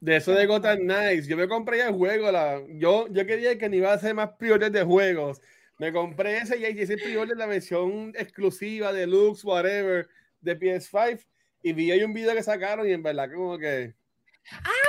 De 0.00 0.16
eso 0.16 0.32
de 0.32 0.46
Gotham 0.46 0.80
Knights, 0.80 1.26
yo 1.26 1.36
me 1.36 1.48
compré 1.48 1.78
ya 1.78 1.88
el 1.88 1.94
juego. 1.94 2.30
La, 2.30 2.60
yo, 2.68 3.08
yo 3.08 3.26
quería 3.26 3.56
que 3.58 3.68
ni 3.68 3.78
iba 3.78 3.90
a 3.90 3.94
hacer 3.94 4.14
más 4.14 4.30
pre 4.38 4.58
de 4.70 4.84
juegos. 4.84 5.40
Me 5.78 5.92
compré 5.92 6.38
ese 6.38 6.58
y 6.58 6.66
hice 6.80 6.96
pre 6.96 7.26
de 7.26 7.34
la 7.34 7.46
versión 7.46 8.12
exclusiva, 8.16 8.92
deluxe, 8.92 9.44
whatever, 9.44 10.08
de 10.40 10.58
PS5. 10.58 11.26
Y 11.62 11.72
vi 11.72 11.90
ahí 11.90 12.02
un 12.02 12.12
video 12.12 12.34
que 12.34 12.42
sacaron 12.42 12.88
y 12.88 12.92
en 12.92 13.02
verdad 13.02 13.30
como 13.34 13.58
que 13.58 13.94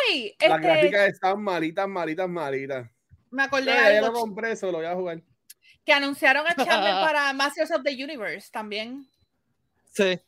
¡Ay! 0.10 0.36
las 0.40 0.60
Este, 0.60 0.68
gráficas 0.68 1.10
están 1.10 1.42
malitas, 1.42 1.88
malitas, 1.88 2.30
malitas. 2.30 2.90
me 3.32 3.44
acordé 3.44 3.72
de 3.72 3.94
ya 3.94 4.02
lo 4.02 4.14
compré, 4.14 4.52
eso 4.52 4.72
lo 4.72 4.78
voy 4.78 4.86
a 4.88 4.96
jugar. 4.96 5.22
que 5.86 5.94
anunciaron 5.94 6.46
a 6.48 6.54
Chandler 6.56 6.94
para 7.02 7.34
Masters 7.34 7.72
of 7.72 7.84
the 7.84 7.92
Universe 8.04 8.50
también. 8.52 9.10
Sí. 9.92 10.20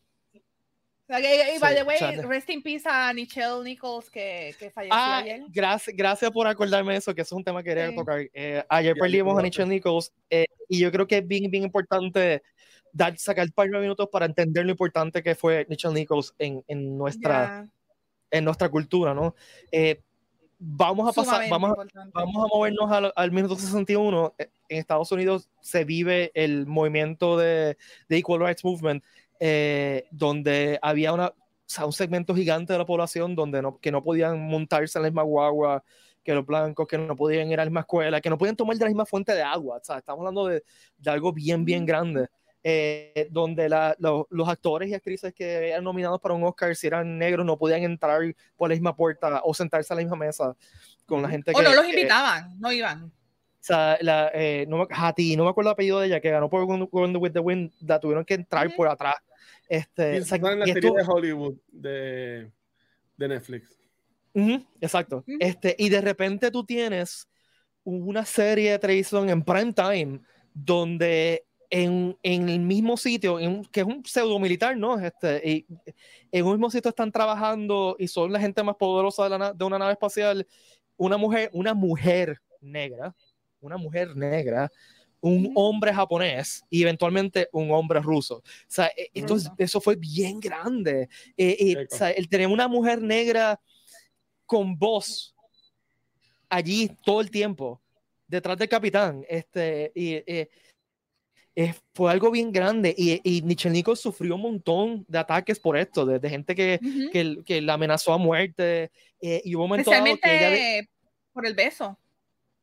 Y, 1.10 1.60
by 1.60 1.74
the 1.76 1.84
way, 1.84 1.97
rest 2.28 2.49
in 2.51 2.62
peace 2.62 2.84
a 2.88 3.12
Nichelle 3.14 3.64
Nichols 3.64 4.10
que, 4.12 4.53
que 4.60 4.70
falleció 4.70 4.93
Ah, 4.95 5.18
ayer. 5.18 5.41
gracias, 5.49 5.95
gracias 5.95 6.30
por 6.32 6.45
acordarme 6.45 6.93
de 6.93 6.99
eso, 6.99 7.16
que 7.16 7.22
eso 7.22 7.34
es 7.36 7.38
un 7.38 7.43
tema 7.43 7.64
que 7.64 7.70
quería 7.72 7.89
Sí. 7.89 7.95
tocar. 7.95 8.20
Eh, 8.32 8.64
ayer 8.70 8.95
Ya, 8.95 8.99
perdimos 9.01 9.38
a. 9.39 9.41
Nichelle 9.41 9.68
Nichols 9.70 10.14
eh, 10.30 10.45
y 10.68 10.80
yo 10.80 10.91
creo 10.91 11.07
que 11.07 11.18
es 11.18 11.28
bien, 11.28 11.49
bien 11.49 11.64
importante 11.64 12.43
dar, 12.93 13.18
sacar 13.18 13.45
un 13.45 13.51
par 13.51 13.70
de 13.70 13.80
minutos 13.80 14.07
para 14.12 14.28
entender 14.28 14.66
lo 14.66 14.72
importante 14.72 15.24
que 15.24 15.34
fue 15.34 15.66
Nichelle 15.68 15.95
Nichols 15.95 16.36
en, 16.38 16.64
en 16.68 16.95
nuestra, 16.97 17.66
Ya, 17.66 17.68
en 18.38 18.45
nuestra 18.45 18.70
cultura, 18.70 19.16
¿no? 19.16 19.34
Eh, 19.72 20.01
vamos 20.60 21.10
a 21.10 21.14
pasar, 21.14 21.49
vamos 21.49 21.74
vamos 22.14 22.45
a 22.45 22.47
movernos 22.55 22.91
al, 22.91 23.12
al 23.16 23.32
minuto 23.32 23.55
61. 23.55 24.36
Eh, 24.38 24.49
En 24.68 24.78
Estados 24.78 25.12
Unidos 25.12 25.49
se 25.62 25.86
vive 25.86 26.30
el 26.36 26.68
movimiento 26.68 27.36
de, 27.38 27.78
de 28.07 28.18
Equal 28.18 28.41
Rights 28.41 28.64
Movement, 28.64 29.03
eh, 29.40 30.08
donde 30.12 30.80
había 30.82 31.14
una, 31.14 31.28
o 31.28 31.36
sea, 31.66 31.86
un 31.86 31.94
segmento 31.94 32.36
gigante 32.36 32.74
de 32.74 32.80
la 32.80 32.86
población 32.86 33.36
donde 33.36 33.62
no, 33.62 33.80
que 33.80 33.92
no 33.92 34.04
podían 34.04 34.40
montarse 34.40 34.98
en 35.00 35.04
la 35.04 35.10
misma 35.10 35.24
guagua 35.24 35.84
que 36.24 36.34
los 36.34 36.46
blancos, 36.46 36.86
que 36.88 36.98
no 36.98 37.16
podían 37.16 37.48
ir 37.50 37.60
a 37.60 37.64
la 37.64 37.70
misma 37.70 37.80
escuela, 37.82 38.20
que 38.22 38.30
no 38.30 38.38
podían 38.38 38.56
tomar 38.56 38.76
de 38.76 38.84
la 38.86 38.90
misma 38.90 39.06
fuente 39.06 39.34
de 39.34 39.42
agua. 39.42 39.78
O 39.78 39.84
sea, 39.84 39.98
estamos 40.00 40.20
hablando 40.20 40.46
de, 40.48 40.64
de 40.98 41.10
algo 41.12 41.32
bien, 41.32 41.64
bien 41.66 41.86
grande. 41.86 42.28
eh, 42.62 43.30
donde 43.32 43.70
la- 43.70 43.96
lo- 44.00 44.28
los 44.32 44.50
actores 44.50 44.90
y 44.90 44.94
actrices 44.94 45.34
que 45.34 45.70
eran 45.70 45.82
nominados 45.82 46.20
para 46.20 46.34
un 46.36 46.44
Oscar, 46.44 46.76
si 46.76 46.88
eran 46.88 47.18
negros, 47.18 47.46
no 47.46 47.58
podían 47.58 47.84
entrar 47.84 48.20
por 48.58 48.68
la 48.70 48.76
misma 48.76 48.94
puerta 48.94 49.40
o 49.46 49.54
sentarse 49.54 49.94
a 49.94 49.96
la 49.96 50.02
misma 50.02 50.18
mesa 50.18 50.54
con 51.06 51.22
la 51.22 51.30
gente 51.30 51.52
O 51.52 51.58
que... 51.58 51.64
no 51.64 51.74
los 51.74 51.88
invitaban, 51.88 52.60
no 52.60 52.70
iban. 52.74 53.10
O 53.60 53.64
sea, 53.64 53.97
la, 54.01 54.32
eh, 54.34 54.66
no, 54.68 54.88
Hattie, 54.89 55.36
no 55.36 55.43
me 55.43 55.49
acuerdo 55.49 55.70
el 55.70 55.74
apellido 55.74 55.99
de 55.99 56.07
ella, 56.07 56.20
que 56.22 56.30
ganó 56.32 56.49
por 56.49 56.66
Gone 56.66 57.18
with 57.18 57.32
the 57.34 57.39
Wind, 57.39 57.72
la 57.82 57.99
tuvieron 57.99 58.24
que 58.26 58.36
entrar 58.36 58.74
por 58.76 58.88
atrás. 58.88 59.16
Este, 59.68 60.16
Y 60.16 60.20
o 60.20 60.26
sea, 60.26 60.38
en 60.38 60.60
la 60.60 60.68
y 60.68 60.74
serie 60.74 60.89
esto- 60.89 60.93
de 60.93 61.03
Hollywood 61.07 61.55
de, 61.72 62.51
de 63.18 63.28
Netflix. 63.28 63.78
Ujú, 64.34 64.64
exacto. 64.80 65.18
Ujú. 65.28 65.38
Este, 65.39 65.76
y 65.78 65.89
de 65.89 66.01
repente 66.01 66.49
tú 66.51 66.64
tienes 66.64 67.28
una 67.84 68.26
serie 68.26 68.72
de 68.72 68.80
televisión 68.80 69.30
en 69.30 69.43
prime 69.43 69.74
time 69.74 70.20
donde 70.53 71.45
en, 71.70 72.18
en 72.24 72.49
el 72.49 72.60
mismo 72.60 72.97
sitio, 72.97 73.39
en 73.39 73.64
que 73.66 73.82
es 73.82 73.86
un 73.86 74.03
pseudo 74.05 74.39
militar, 74.39 74.76
¿no? 74.76 74.99
Este, 74.99 75.41
y 75.47 75.66
en 76.32 76.45
un 76.45 76.53
mismo 76.53 76.70
sitio 76.72 76.89
están 76.89 77.12
trabajando 77.12 77.95
y 77.99 78.07
son 78.07 78.32
la 78.32 78.39
gente 78.39 78.64
más 78.64 78.76
poderosa 78.76 79.30
de, 79.30 79.38
la 79.38 79.53
de 79.53 79.66
una 79.66 79.78
nave 79.78 79.91
espacial, 79.93 80.47
una 80.97 81.18
mujer, 81.18 81.49
una 81.53 81.74
mujer 81.74 82.39
negra, 82.62 83.16
una 83.62 83.78
mujer 83.78 84.16
negra, 84.16 84.72
un 85.22 85.51
hombre 85.55 85.93
japonés 85.93 86.64
y 86.70 86.82
eventualmente 86.82 87.49
un 87.51 87.72
hombre 87.72 87.99
ruso. 87.99 88.38
O 88.38 88.43
sea, 88.68 88.88
e- 88.95 89.10
esto 89.14 89.36
eso 89.57 89.82
fue 89.82 89.95
bien 89.95 90.39
grande. 90.39 91.10
Eh, 91.36 91.55
y, 91.60 91.72
Eco. 91.74 91.93
o 91.93 91.97
sea, 91.97 92.12
el 92.12 92.30
tener 92.30 92.47
una 92.47 92.68
mujer 92.68 93.01
negra 93.01 93.60
con 94.45 94.78
voz 94.78 95.36
allí 96.47 96.89
todo 97.05 97.22
el 97.22 97.30
tiempo, 97.30 97.82
detrás 98.28 98.57
del 98.57 98.70
capitán, 98.70 99.24
este, 99.28 99.91
y, 99.93 100.14
eh, 100.14 100.49
eh, 101.55 101.74
fue 101.93 102.12
algo 102.12 102.32
bien 102.32 102.51
grande. 102.51 102.95
Y, 102.97 103.20
y 103.24 103.41
Nichelle 103.41 103.74
Nichols 103.74 103.99
sufrió 103.99 104.36
un 104.36 104.41
montón 104.41 105.05
de 105.07 105.18
ataques 105.20 105.60
por 105.60 105.78
esto, 105.78 106.05
de, 106.05 106.18
de 106.20 106.30
gente 106.30 106.55
que, 106.55 106.80
Ujú. 106.82 107.12
que, 107.12 107.43
que 107.45 107.62
la 107.62 107.74
amenazó 107.74 108.14
a 108.14 108.18
muerte. 108.18 108.89
eh, 109.22 109.41
y 109.43 109.53
hubo 109.55 109.64
un 109.64 109.70
momento 109.70 109.91
dado 109.91 110.05
Especialmente 110.05 110.47
que 110.55 110.78
ella. 110.78 110.88
por 111.34 111.45
el 111.45 111.53
beso. 111.53 111.97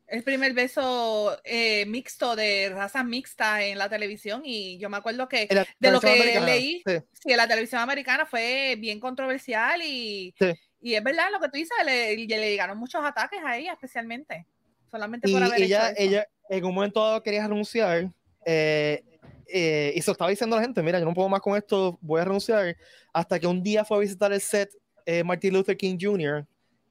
El 0.09 0.23
primer 0.23 0.53
beso 0.55 1.37
eh, 1.45 1.85
mixto 1.87 2.37
de 2.37 2.69
raza 2.71 3.03
mixta 3.03 3.65
en 3.65 3.77
la 3.79 3.89
televisión 3.89 4.43
y 4.45 4.79
yo 4.79 4.89
me 4.89 4.97
acuerdo 4.99 5.29
que 5.29 5.49
la 5.51 5.67
de 5.81 5.91
lo 5.91 6.01
que 6.01 6.11
americana, 6.11 6.47
leí, 6.47 6.83
sí. 6.87 6.93
sí, 7.13 7.31
en 7.33 7.37
la 7.37 7.49
televisión 7.49 7.81
americana 7.81 8.25
fue 8.25 8.77
bien 8.79 9.01
controversial 9.01 9.83
y, 9.83 10.33
Sí. 10.39 10.53
y 10.81 10.95
es 10.95 11.03
verdad 11.03 11.27
lo 11.33 11.41
que 11.41 11.49
tú 11.49 11.57
dices, 11.59 11.77
le, 11.85 12.15
le 12.17 12.27
llegaron 12.51 12.79
muchos 12.79 13.05
ataques 13.05 13.41
a 13.45 13.57
ella 13.57 13.73
especialmente, 13.73 14.47
solamente 14.91 15.29
Y 15.29 15.33
por 15.33 15.43
haber 15.43 15.63
ella, 15.63 15.91
hecho 15.91 16.01
eso. 16.01 16.09
ella 16.11 16.29
en 16.51 16.65
un 16.65 16.75
momento 16.75 17.05
dado 17.05 17.23
quería 17.25 17.43
renunciar 17.49 18.09
eh, 18.45 19.03
eh, 19.49 19.93
y 19.97 20.01
se 20.03 20.07
lo 20.09 20.13
estaba 20.13 20.31
diciendo 20.31 20.55
a 20.55 20.61
la 20.61 20.65
gente, 20.67 20.83
mira, 20.85 21.01
yo 21.01 21.05
no 21.05 21.15
puedo 21.15 21.29
más 21.29 21.41
con 21.41 21.57
esto, 21.57 21.99
voy 22.01 22.21
a 22.21 22.25
renunciar, 22.25 22.77
hasta 23.13 23.41
que 23.41 23.47
un 23.49 23.61
día 23.63 23.85
fue 23.85 23.97
a 23.97 24.01
visitar 24.01 24.33
el 24.33 24.41
set 24.41 24.71
eh, 25.05 25.25
Martin 25.25 25.53
Luther 25.55 25.77
King 25.77 25.99
Jr. 26.01 26.47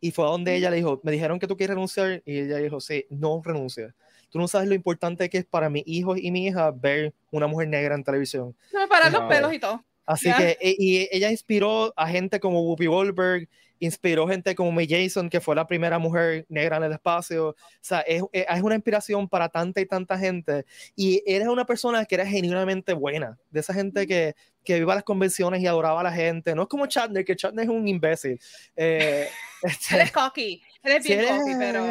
y 0.06 0.12
fue 0.12 0.26
a 0.26 0.30
donde 0.30 0.56
ella 0.56 0.70
le 0.70 0.76
dijo, 0.78 1.02
me 1.04 1.12
dijeron 1.12 1.40
que 1.40 1.48
tú 1.48 1.58
quieres 1.58 1.74
renunciar 1.74 2.22
y 2.26 2.40
ella 2.42 2.58
dijo, 2.58 2.80
sí, 2.80 3.06
no 3.10 3.42
renuncia. 3.44 3.96
Tú 4.30 4.38
no 4.38 4.48
sabes 4.48 4.68
lo 4.68 4.76
importante 4.76 5.30
que 5.30 5.40
es 5.40 5.46
para 5.46 5.68
mis 5.70 5.82
hijos 5.88 6.20
y 6.22 6.30
mi 6.30 6.46
hija 6.46 6.70
ver 6.70 7.14
una 7.32 7.48
mujer 7.48 7.70
negra 7.70 7.96
en 7.96 8.04
televisión. 8.04 8.56
Se 8.70 8.78
me 8.78 8.88
paran 8.88 9.12
los 9.12 9.22
Wow. 9.22 9.30
pelos 9.30 9.54
y 9.54 9.60
todo. 9.60 9.84
Así 10.06 10.32
que, 10.38 10.58
e, 10.62 10.76
y 10.78 11.08
ella 11.12 11.32
inspiró 11.32 11.92
a 11.98 12.08
gente 12.08 12.40
como 12.40 12.62
Whoopi 12.62 12.86
Goldberg, 12.86 13.50
inspiró 13.80 14.28
gente 14.28 14.56
como 14.56 14.72
May 14.72 14.88
Jason, 14.88 15.30
que 15.30 15.42
fue 15.42 15.56
la 15.56 15.68
primera 15.68 16.00
mujer 16.00 16.46
negra 16.50 16.78
en 16.78 16.84
el 16.84 16.92
espacio. 16.94 17.50
O 17.50 17.56
sea, 17.82 18.02
es, 18.02 18.24
es, 18.32 18.62
una 18.62 18.76
inspiración 18.76 19.28
para 19.28 19.50
tanta 19.50 19.82
y 19.82 19.86
tanta 19.86 20.18
gente. 20.18 20.66
Y 20.96 21.22
eres 21.26 21.48
una 21.48 21.66
persona 21.66 22.06
que 22.06 22.16
era 22.16 22.26
genuinamente 22.26 22.94
buena, 22.94 23.38
de 23.50 23.60
esa 23.60 23.74
gente 23.74 24.08
que, 24.08 24.36
que 24.64 24.78
iba 24.78 24.94
a 24.94 24.96
las 24.96 25.04
convenciones 25.04 25.62
y 25.62 25.68
adoraba 25.68 26.02
a 26.02 26.04
la 26.04 26.12
gente. 26.12 26.56
No 26.56 26.64
es 26.64 26.68
como 26.68 26.88
Chandler, 26.88 27.26
que 27.26 27.36
Chandler 27.36 27.66
es 27.66 27.70
un 27.70 27.88
imbécil. 27.88 28.40
Eh, 28.76 29.28
este, 29.62 29.96
él 29.96 30.02
es 30.02 30.12
cocky, 30.12 30.62
él 30.84 30.92
es 30.92 31.04
bien 31.04 31.26
cocky, 31.26 31.54
pero... 31.58 31.86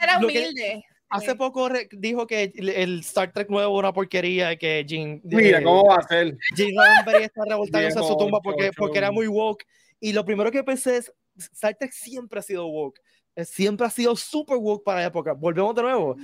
era 0.00 0.18
humilde. 0.18 0.84
Hace 1.12 1.34
poco 1.34 1.68
dijo 1.90 2.24
que 2.24 2.52
el 2.54 3.00
Star 3.00 3.32
Trek 3.32 3.50
nuevo 3.50 3.80
era 3.80 3.88
una 3.88 3.92
porquería, 3.92 4.54
que 4.54 4.86
Jim... 4.88 5.20
Mira, 5.24 5.60
¿cómo 5.60 5.86
va 5.86 5.96
a 5.96 6.02
ser? 6.06 6.38
Jim 6.54 6.68
Roddenberry 6.76 7.24
está 7.24 7.42
revoltándose 7.48 7.98
a 7.98 8.02
su 8.02 8.16
tumba 8.16 8.40
porque, 8.40 8.70
porque 8.76 8.98
era 8.98 9.10
muy 9.10 9.26
woke. 9.26 9.66
Y 10.00 10.12
lo 10.12 10.24
primero 10.24 10.50
que 10.50 10.64
pensé 10.64 10.96
es, 10.96 11.12
Star 11.36 11.76
Trek 11.76 11.92
siempre 11.92 12.40
ha 12.40 12.42
sido 12.42 12.66
woke. 12.66 13.00
Eh, 13.36 13.44
siempre 13.44 13.86
ha 13.86 13.90
sido 13.90 14.16
super 14.16 14.56
woke 14.56 14.82
para 14.84 15.00
la 15.00 15.06
época. 15.06 15.32
Volvemos 15.32 15.74
de 15.74 15.82
nuevo. 15.82 16.16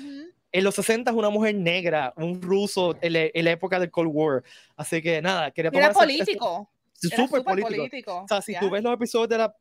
En 0.53 0.65
los 0.65 0.75
60 0.75 1.11
es 1.11 1.17
una 1.17 1.31
mujer 1.31 1.55
negra, 1.55 2.15
un 2.17 2.41
ruso 2.41 2.97
en, 3.01 3.13
la 3.13 3.51
época 3.51 3.79
del 3.79 3.91
Cold 3.91 4.11
War. 4.13 4.43
Así 4.77 5.03
que 5.03 5.21
nada, 5.21 5.51
quería 5.51 5.71
tomar... 5.71 5.91
Era 5.91 5.95
político. 5.95 6.71
Súper 6.95 7.43
político. 7.45 7.77
político. 7.77 8.23
O 8.25 8.29
sea, 8.29 8.41
si 8.41 8.59
tú 8.59 8.71
ves 8.71 8.83
los 8.83 8.95
episodios 8.95 9.29
de 9.29 9.39
la 9.39 9.55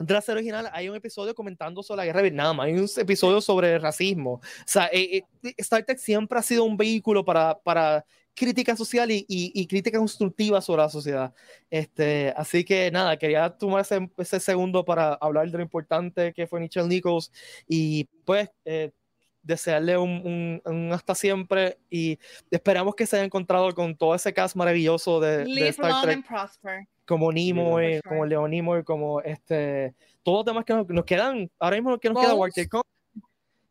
de 0.00 0.14
la 0.14 0.20
serie 0.22 0.38
original 0.38 0.70
hay 0.72 0.88
un 0.88 0.96
episodio 0.96 1.34
comentando 1.34 1.82
sobre 1.82 1.98
la 1.98 2.06
guerra 2.06 2.22
de 2.22 2.30
Vietnam, 2.30 2.58
hay 2.60 2.72
un 2.72 2.88
episodio 2.96 3.40
sobre 3.40 3.74
el 3.74 3.82
racismo. 3.82 4.32
O 4.32 4.40
sea, 4.64 4.88
eh, 4.92 5.22
eh, 5.42 5.54
Star 5.58 5.84
Trek 5.84 5.98
siempre 5.98 6.38
ha 6.38 6.42
sido 6.42 6.64
un 6.64 6.76
vehículo 6.76 7.24
para, 7.24 7.58
para 7.58 8.04
crítica 8.34 8.76
social 8.76 9.10
y, 9.10 9.24
y, 9.28 9.66
crítica 9.66 9.98
constructiva 9.98 10.60
sobre 10.60 10.82
la 10.82 10.88
sociedad. 10.88 11.34
Este, 11.68 12.32
así 12.36 12.64
que 12.64 12.90
nada, 12.90 13.16
quería 13.18 13.50
tomar 13.50 13.82
ese, 13.82 14.10
ese, 14.16 14.40
segundo 14.40 14.84
para 14.84 15.14
hablar 15.14 15.50
de 15.50 15.58
lo 15.58 15.62
importante 15.62 16.32
que 16.32 16.46
fue 16.46 16.60
Nichelle 16.60 16.88
Nichols 16.88 17.30
y 17.68 18.04
pues 18.24 18.50
eh, 18.64 18.92
desearle 19.42 19.96
un, 19.96 20.60
un, 20.64 20.92
hasta 20.92 21.14
siempre 21.14 21.78
y 21.90 22.18
esperamos 22.50 22.94
que 22.94 23.06
se 23.06 23.16
haya 23.16 23.24
encontrado 23.24 23.74
con 23.74 23.96
todo 23.96 24.14
ese 24.14 24.32
cast 24.32 24.56
maravilloso 24.56 25.20
de, 25.20 25.44
de 25.44 25.68
Star 25.68 26.02
Trek 26.02 26.24
como 27.06 27.32
Nimoy, 27.32 28.00
como 28.06 28.24
Leon 28.24 28.50
Nimoy, 28.50 28.84
como 28.84 29.20
este, 29.20 29.94
todos 30.22 30.38
los 30.38 30.44
demás 30.46 30.64
que 30.64 30.94
nos, 30.94 31.04
quedan, 31.04 31.50
ahora 31.58 31.76
mismo 31.76 31.98
que 31.98 32.08
nos 32.08 32.22
queda 32.22 32.34
Walter 32.34 32.68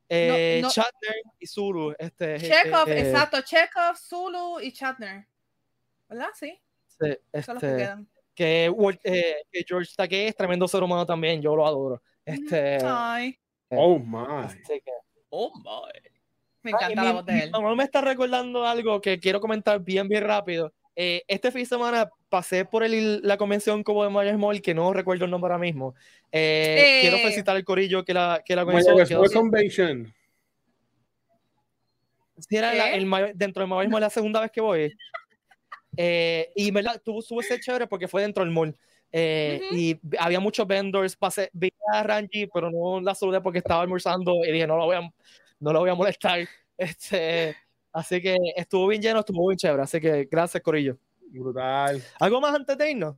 eh, 0.10 0.62
Shatner 0.64 1.22
y 1.40 1.48
Zulu. 1.48 1.94
Este, 1.98 2.40
Chekhov, 2.40 2.90
eh, 2.90 3.00
exacto, 3.00 3.42
Chekhov, 3.42 3.96
Zulu 3.98 4.60
y 4.60 4.72
Shatner. 4.72 5.28
¿Verdad? 6.08 6.30
Sí. 6.34 6.60
sí 6.88 7.18
este, 7.32 7.54
que 7.54 7.60
quedan. 7.60 8.10
Que, 8.34 8.74
eh, 9.04 9.36
que, 9.52 9.66
George 9.68 9.92
Takei 9.96 10.28
es 10.28 10.36
tremendo 10.36 10.68
ser 10.68 10.82
humano 10.82 11.06
también, 11.06 11.42
yo 11.42 11.56
lo 11.56 11.66
adoro. 11.66 12.02
Este, 12.26 12.80
Ay. 12.84 13.40
Oh 13.70 14.00
my. 14.00 14.46
Este, 14.46 14.82
oh 15.30 15.52
my. 15.56 16.10
Me 16.62 16.72
encanta 16.72 17.04
la 17.04 17.12
voz 17.14 17.26
de 17.26 17.40
él. 17.40 17.52
Me 17.76 17.84
está 17.84 18.02
recordando 18.02 18.66
algo 18.66 19.00
que 19.00 19.20
quiero 19.20 19.40
comentar 19.40 19.80
bien, 19.80 20.08
bien 20.08 20.24
rápido. 20.24 20.74
Eh, 20.96 21.24
este 21.28 21.52
fin 21.52 21.62
de 21.62 21.68
semana 21.68 22.10
pasé 22.28 22.66
por 22.66 22.84
el, 22.84 23.22
la 23.24 23.38
convención 23.38 23.84
como 23.84 24.04
de 24.04 24.10
Maya 24.10 24.34
Small, 24.34 24.62
que 24.62 24.74
no 24.74 24.92
recuerdo 24.94 25.26
el 25.26 25.32
nombre 25.32 25.52
ahora 25.52 25.62
mismo. 25.62 25.96
Eh, 26.32 27.00
quiero 27.02 27.18
felicitar 27.18 27.56
al 27.56 27.64
corillo 27.64 28.04
que 28.04 28.14
la, 28.14 28.42
que 28.46 28.56
la 28.56 28.66
comenzó. 28.66 28.94
Convention. 29.34 30.14
Sí, 32.38 32.56
era 32.56 32.94
el, 32.94 33.10
dentro 33.36 33.62
del 33.62 33.70
Maya 33.70 33.88
Small 33.88 34.02
la 34.02 34.10
segunda 34.10 34.42
vez 34.42 34.52
que 34.52 34.62
voy. 34.62 34.94
Eh, 35.98 36.52
y 36.56 36.72
me 36.72 36.82
la, 36.82 36.98
tuvo, 36.98 37.22
tuvo 37.24 37.42
ese 37.42 37.60
chévere 37.60 37.88
porque 37.88 38.08
fue 38.08 38.22
dentro 38.22 38.44
del 38.44 38.54
mall. 38.54 38.76
Y 39.12 40.00
había 40.20 40.40
muchos 40.40 40.68
vendors. 40.68 41.16
Pasé, 41.16 41.50
vi 41.54 41.72
a 41.94 42.04
Ranji, 42.04 42.48
pero 42.48 42.70
no 42.70 43.02
la 43.02 43.16
saludé 43.16 43.42
porque 43.42 43.60
estaba 43.60 43.82
almorzando 43.82 44.34
y 44.46 44.52
dije, 44.52 44.68
no 44.68 44.78
la 44.78 44.86
voy 44.86 44.96
a, 44.96 45.02
no 45.60 45.74
la 45.74 45.80
voy 45.80 45.90
a 45.90 45.96
molestar. 45.96 46.48
Este, 46.80 47.58
Así 47.92 48.22
que 48.22 48.38
estuvo 48.56 48.88
bien 48.88 49.02
lleno, 49.02 49.20
estuvo 49.20 49.48
bien 49.48 49.58
chévere. 49.58 49.84
Así 49.84 50.00
que 50.00 50.26
gracias, 50.26 50.62
Corillo. 50.62 50.98
Brutal. 51.32 52.04
¿Algo 52.20 52.42
más 52.42 52.56
antes 52.56 52.78
de 52.78 52.92
irnos? 52.92 53.16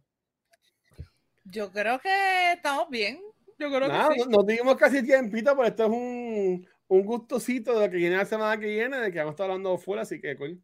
Yo 1.44 1.72
creo 1.72 2.00
que 2.00 2.54
estamos 2.54 2.90
bien. 2.90 3.22
Yo 3.58 3.70
creo 3.70 3.90
que 3.90 4.16
sí. 4.16 4.30
Nos 4.30 4.46
dimos 4.46 4.76
casi 4.76 5.04
tiempito, 5.04 5.56
pero 5.56 5.68
esto 5.68 5.84
es 5.86 5.90
un, 5.90 6.68
un 6.88 7.06
gustosito 7.06 7.80
de 7.80 7.86
lo 7.86 7.92
que 7.92 7.98
viene 7.98 8.18
la 8.18 8.26
semana 8.26 8.60
que 8.60 8.68
viene, 8.68 8.98
de 8.98 9.12
que 9.12 9.20
vamos 9.20 9.32
a 9.32 9.34
estar 9.34 9.46
hablando 9.46 9.78
fuera, 9.78 10.02
así 10.02 10.20
que 10.20 10.36
coño. 10.36 10.58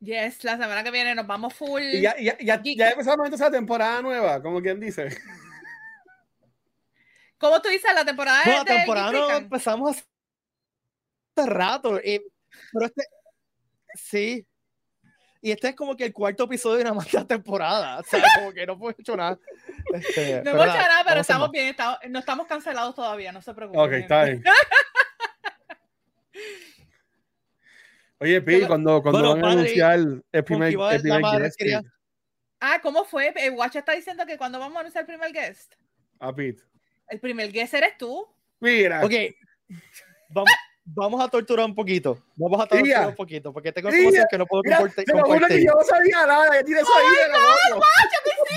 Yes, 0.00 0.42
la 0.42 0.52
semana 0.52 0.82
que 0.82 0.90
viene 0.90 1.14
nos 1.14 1.26
vamos 1.26 1.54
full. 1.54 1.80
Y 1.80 2.00
ya, 2.00 2.16
ya, 2.18 2.36
ya, 2.38 2.60
ya 2.62 2.90
empezamos 2.90 3.24
entonces 3.24 3.46
la 3.46 3.52
temporada 3.52 4.02
nueva, 4.02 4.42
como 4.42 4.60
quien 4.60 4.80
dice. 4.80 5.08
¿Cómo 7.38 7.62
tú 7.62 7.68
dices 7.68 7.90
la 7.94 8.04
temporada? 8.04 8.42
No, 8.44 8.52
la 8.52 8.64
temporada 8.64 9.12
no 9.12 9.30
empezamos 9.30 10.04
hace 11.36 11.48
rato. 11.48 11.98
Y, 11.98 12.20
pero 12.72 12.86
este, 12.86 13.02
Sí. 13.94 14.46
Y 15.44 15.50
este 15.50 15.70
es 15.70 15.74
como 15.74 15.96
que 15.96 16.04
el 16.04 16.12
cuarto 16.12 16.44
episodio 16.44 16.76
de 16.76 16.82
una 16.82 16.94
más 16.94 17.08
temporada. 17.26 17.98
O 17.98 18.04
sea, 18.04 18.22
como 18.36 18.52
que 18.52 18.64
no 18.64 18.74
hemos 18.74 18.94
hecho 18.96 19.16
nada. 19.16 19.36
Este, 19.92 20.40
no 20.42 20.52
hemos 20.52 20.66
hecho 20.66 20.76
nada, 20.76 21.04
pero 21.04 21.20
estamos 21.20 21.50
bien. 21.50 21.66
Estamos, 21.66 21.98
no 22.08 22.20
estamos 22.20 22.46
cancelados 22.46 22.94
todavía, 22.94 23.32
no 23.32 23.42
se 23.42 23.52
preocupen. 23.52 23.80
Ok, 23.80 23.92
está 23.92 24.24
bien. 24.24 24.44
Oye, 28.18 28.40
Pi, 28.40 28.64
cuando, 28.66 29.02
cuando 29.02 29.34
van 29.34 29.44
a 29.44 29.50
anunciar 29.50 29.98
el 30.30 30.44
primer, 30.44 30.72
el 30.92 31.00
primer 31.02 31.40
guest. 31.40 31.60
Ah, 32.60 32.78
¿cómo 32.80 33.04
fue? 33.04 33.34
El 33.34 33.54
Watch 33.54 33.74
está 33.74 33.94
diciendo 33.94 34.24
que 34.24 34.38
cuando 34.38 34.60
vamos 34.60 34.76
a 34.76 34.80
anunciar 34.80 35.02
el 35.02 35.06
primer 35.08 35.32
guest. 35.32 35.74
Ah, 36.20 36.32
Pete. 36.32 36.62
El 37.08 37.18
primer 37.18 37.50
guest 37.50 37.74
eres 37.74 37.98
tú. 37.98 38.24
Mira. 38.60 39.04
Ok. 39.04 39.12
Vamos 40.28 40.52
vamos 40.84 41.22
a 41.22 41.28
torturar 41.28 41.66
un 41.66 41.74
poquito. 41.74 42.18
Vamos 42.36 42.60
a 42.60 42.66
torturar 42.66 43.08
un 43.08 43.14
poquito, 43.14 43.52
porque 43.52 43.72
tengo 43.72 43.88
información 43.88 44.26
que 44.30 44.38
no 44.38 44.46
puedo 44.46 44.62
compartir. 44.62 45.04
Te 45.04 45.12
lo 45.14 45.24
juro 45.24 45.46
que 45.46 45.64
yo 45.64 45.72
no 45.72 45.84
sabía 45.84 46.26
nada, 46.26 46.50
que 46.58 46.64
tienes 46.64 46.84
oh 46.84 46.98
ahí. 46.98 47.06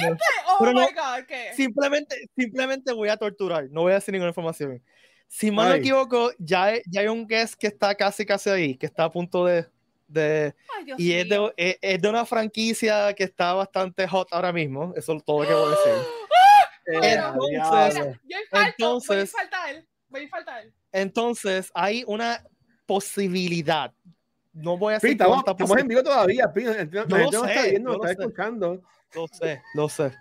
My 0.03 0.09
God, 0.09 0.17
oh 0.59 0.65
my 0.65 0.93
God, 0.93 1.25
¿qué? 1.27 1.53
Simplemente, 1.55 2.29
simplemente 2.35 2.93
voy 2.93 3.09
a 3.09 3.17
torturar, 3.17 3.67
no 3.69 3.81
voy 3.81 3.91
a 3.91 3.95
decir 3.95 4.11
ninguna 4.11 4.29
información. 4.29 4.81
Si 5.27 5.51
mal 5.51 5.69
no 5.69 5.75
equivoco, 5.75 6.31
ya 6.37 6.65
hay, 6.65 6.81
ya 6.85 7.01
hay 7.01 7.07
un 7.07 7.27
guest 7.27 7.55
que 7.55 7.67
está 7.67 7.95
casi 7.95 8.25
casi 8.25 8.49
ahí, 8.49 8.77
que 8.77 8.85
está 8.85 9.05
a 9.05 9.11
punto 9.11 9.45
de... 9.45 9.65
de 10.07 10.53
y 10.97 11.13
es 11.13 11.27
de, 11.27 11.53
es, 11.81 12.01
de, 12.01 12.09
una 12.09 12.25
franquicia 12.25 13.13
que 13.13 13.23
está 13.23 13.53
bastante 13.53 14.07
hot 14.07 14.27
ahora 14.31 14.53
mismo, 14.53 14.93
eso 14.95 15.13
es 15.13 15.25
todo 15.25 15.43
lo 15.43 15.47
que 15.47 15.53
voy 15.53 15.65
a 15.65 15.77
decir. 15.77 16.05
entonces, 16.87 18.17
entonces, 18.51 19.07
voy 19.07 19.41
a 19.41 19.43
faltar, 19.43 19.85
voy 20.09 20.25
a 20.25 20.29
faltar. 20.29 20.65
Entonces, 20.95 21.71
hay 21.73 22.05
una 22.07 22.41
posibilidad. 22.85 23.93
No 24.53 24.77
voy 24.77 24.93
a 24.93 24.95
decir 24.95 25.11
estamos, 25.11 25.43
estamos 25.45 25.77
en 25.77 25.87
vivo 25.89 26.01
todavía, 26.01 26.51
Pita. 26.53 26.85
No, 26.85 27.17
lo 27.17 27.31
sé, 27.31 27.53
está 27.53 27.63
viendo, 27.63 27.97
no 27.97 28.05
está 28.05 28.23
escuchando. 28.23 28.81
Lo 29.13 29.27
sé, 29.27 29.61
lo 29.73 29.89
sé. 29.89 30.13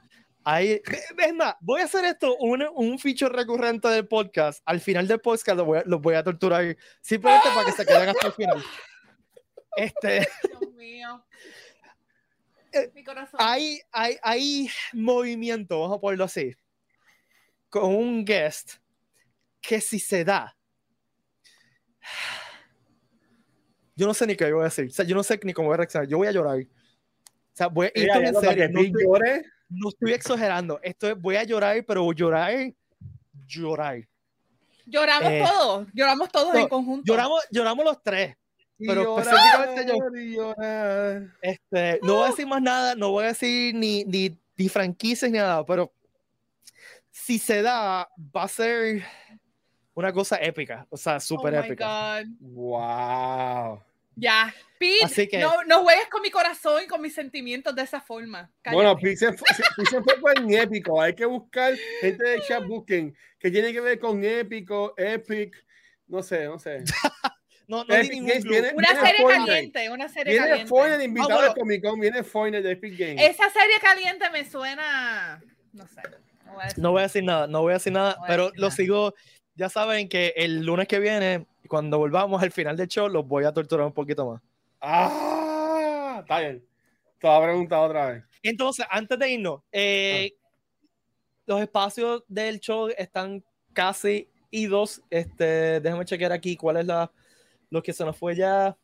Ahí, 0.43 0.83
es 0.85 1.35
más, 1.35 1.55
voy 1.61 1.81
a 1.81 1.85
hacer 1.85 2.05
esto, 2.05 2.37
un, 2.39 2.67
un 2.75 2.99
feature 2.99 3.33
recurrente 3.33 3.87
del 3.87 4.09
podcast. 4.09 4.63
Al 4.65 4.81
final 4.81 5.07
del 5.07 5.21
podcast 5.21 5.57
los 5.57 5.67
voy 5.67 5.79
a, 5.79 5.83
los 5.87 6.03
voy 6.03 6.17
a 6.17 6.25
torturar 6.25 6.77
simplemente 7.01 7.49
para 7.55 7.67
que 7.67 7.73
se 7.73 7.87
queden 7.87 8.09
hasta 8.09 8.27
el 8.27 8.33
final. 8.33 8.65
Este. 9.77 10.29
Dios 10.43 10.73
mío. 10.75 11.25
Eh, 12.73 12.91
Mi 12.95 13.05
corazón. 13.05 13.39
Hay, 13.41 13.81
hay, 13.93 14.17
hay 14.23 14.69
movimiento, 14.93 15.81
vamos 15.81 15.99
a 15.99 16.01
ponerlo 16.01 16.25
así, 16.25 16.53
con 17.71 17.95
un 17.95 18.25
guest 18.25 18.75
que 19.61 19.81
si 19.81 19.99
se 19.99 20.25
da, 20.25 20.57
yo 23.97 24.07
no 24.07 24.15
sé 24.15 24.27
ni 24.27 24.37
qué 24.37 24.53
voy 24.53 24.63
a 24.63 24.65
decir. 24.65 24.87
O 24.87 24.91
sea, 24.91 25.05
yo 25.05 25.15
no 25.15 25.23
sé 25.23 25.39
ni 25.43 25.53
cómo 25.53 25.69
voy 25.69 25.75
a 25.75 25.79
reaccionar. 25.79 26.09
Yo 26.09 26.19
voy 26.19 26.29
a 26.29 26.33
llorar. 26.33 26.59
O 26.59 27.57
sea, 27.57 27.69
voy, 27.69 27.91
esto 27.95 28.21
en 28.21 28.35
serio. 28.35 28.69
No 28.71 28.81
estoy, 28.81 29.43
no 29.69 29.89
estoy, 29.89 30.13
exagerando. 30.13 30.81
Esto 30.83 31.15
voy 31.17 31.37
a 31.37 31.45
llorar, 31.45 31.85
pero 31.87 32.13
llorar, 32.13 32.73
llorar. 33.47 34.09
Lloramos 34.87 35.33
eh, 35.33 35.45
todos. 35.47 35.87
Lloramos 35.95 36.29
todos 36.31 36.55
en 36.55 36.69
conjunto. 36.69 37.05
Lloramos, 37.07 37.43
lloramos 37.51 37.85
los 37.85 38.03
tres. 38.03 38.37
Pero 38.77 39.03
llorar, 39.05 39.69
específicamente 39.69 40.35
yo. 40.35 40.55
Este, 41.41 42.01
no 42.03 42.15
voy 42.15 42.25
a 42.25 42.31
decir 42.31 42.47
más 42.47 42.61
nada. 42.61 42.95
No 42.95 43.11
voy 43.11 43.25
a 43.25 43.29
decir 43.29 43.75
ni, 43.75 44.05
ni, 44.05 44.37
ni 44.57 44.69
franquicias 44.69 45.31
ni 45.31 45.39
nada. 45.39 45.65
Pero 45.65 45.93
si 47.11 47.39
se 47.39 47.63
da, 47.63 48.09
va 48.19 48.43
a 48.43 48.49
ser 48.49 49.05
una 49.95 50.13
cosa 50.13 50.37
épica, 50.37 50.87
o 50.91 50.97
sea, 50.97 51.21
súper 51.21 51.55
oh 51.55 51.61
épica. 51.61 52.21
God. 52.23 52.29
Wow. 52.41 53.83
Ya, 54.17 54.55
Pete, 54.79 55.05
Así 55.05 55.27
que... 55.27 55.39
no, 55.39 55.65
no 55.65 55.83
juegues 55.83 56.07
con 56.09 56.23
mi 56.23 56.31
corazón 56.31 56.83
y 56.85 56.87
con 56.87 57.01
mis 57.01 57.15
sentimientos 57.15 57.75
de 57.75 57.83
esa 57.83 58.01
forma. 58.01 58.49
Bueno, 58.71 58.97
Pete 58.97 59.17
se, 59.17 59.33
fue 59.33 60.33
en 60.37 60.53
épico. 60.55 61.01
Hay 61.01 61.15
que 61.15 61.25
buscar 61.25 61.75
gente 62.01 62.23
de 62.23 62.41
chat 62.43 62.65
booking 62.65 63.17
que 63.39 63.51
tiene 63.51 63.73
que 63.73 63.81
ver 63.81 63.99
con 63.99 64.25
épico, 64.25 64.95
epic, 64.97 65.57
no 66.07 66.23
sé, 66.23 66.45
no 66.45 66.59
sé. 66.61 66.85
no, 67.67 67.85
no 67.85 67.95
Epic 67.95 68.13
ningún 68.13 68.41
viene- 68.43 68.73
Una 68.75 68.89
viene 68.93 69.01
serie 69.07 69.21
Fortnite. 69.23 69.47
caliente, 69.51 69.91
una 69.91 70.09
serie 70.09 70.33
Viene 70.33 70.49
caliente. 70.49 70.69
Fortnite 70.69 71.05
invitado 71.05 71.31
Ah, 71.33 71.35
bueno. 71.37 71.49
de 71.55 71.61
Comic 71.61 71.85
Con, 71.85 72.01
viene 72.01 72.23
Fortnite 72.23 72.63
de 72.63 72.73
Epic 72.73 72.97
Games. 72.99 73.21
Esa 73.23 73.51
serie 73.51 73.81
caliente 73.81 74.31
me 74.31 74.45
suena, 74.49 75.43
no 75.73 75.87
sé. 75.89 76.03
No 76.47 76.53
voy 76.53 76.63
a 76.63 76.67
decir. 76.67 76.83
No 76.83 76.91
voy 76.93 77.01
a 77.01 77.03
decir 77.03 77.25
nada, 77.25 77.47
no 77.49 77.63
voy 77.63 77.71
a 77.73 77.75
decir 77.75 77.93
nada, 77.93 78.17
No 78.21 78.27
pero 78.29 78.45
decir 78.45 78.61
lo 78.61 78.67
nada. 78.69 78.77
sigo. 78.77 79.15
Ya 79.57 79.69
saben 79.69 80.09
que 80.09 80.35
el 80.37 80.65
lunes 80.65 80.89
que 80.89 80.99
viene, 80.99 81.47
cuando 81.69 81.99
volvamos 81.99 82.43
al 82.43 82.51
final 82.51 82.77
del 82.77 82.89
show, 82.89 83.09
los 83.09 83.27
voy 83.27 83.45
a 83.45 83.53
torturar 83.53 83.87
un 83.87 83.93
poquito 83.93 84.27
más. 84.27 84.43
Ah, 84.81 86.19
está 86.21 86.41
bien. 86.41 86.65
Te 87.19 87.27
voy 87.27 87.37
a 87.37 87.43
preguntar 87.43 87.79
otra 87.79 88.07
vez. 88.07 88.25
Entonces, 88.43 88.85
antes 88.91 89.19
de 89.19 89.31
irnos, 89.31 89.63
eh, 89.73 90.33
los 91.47 91.61
espacios 91.61 92.25
del 92.29 92.61
show 92.61 92.91
están 92.97 93.45
casi 93.73 94.29
idos. 94.51 95.03
Este, 95.09 95.81
déjame 95.81 96.05
chequear 96.05 96.33
aquí 96.33 96.57
cuál 96.57 96.79
es 96.79 96.87
la. 96.87 97.11
Lo 97.71 97.83
que 97.83 97.93
se 97.93 98.05
nos 98.05 98.17
fue 98.17 98.37
ya. 98.37 98.77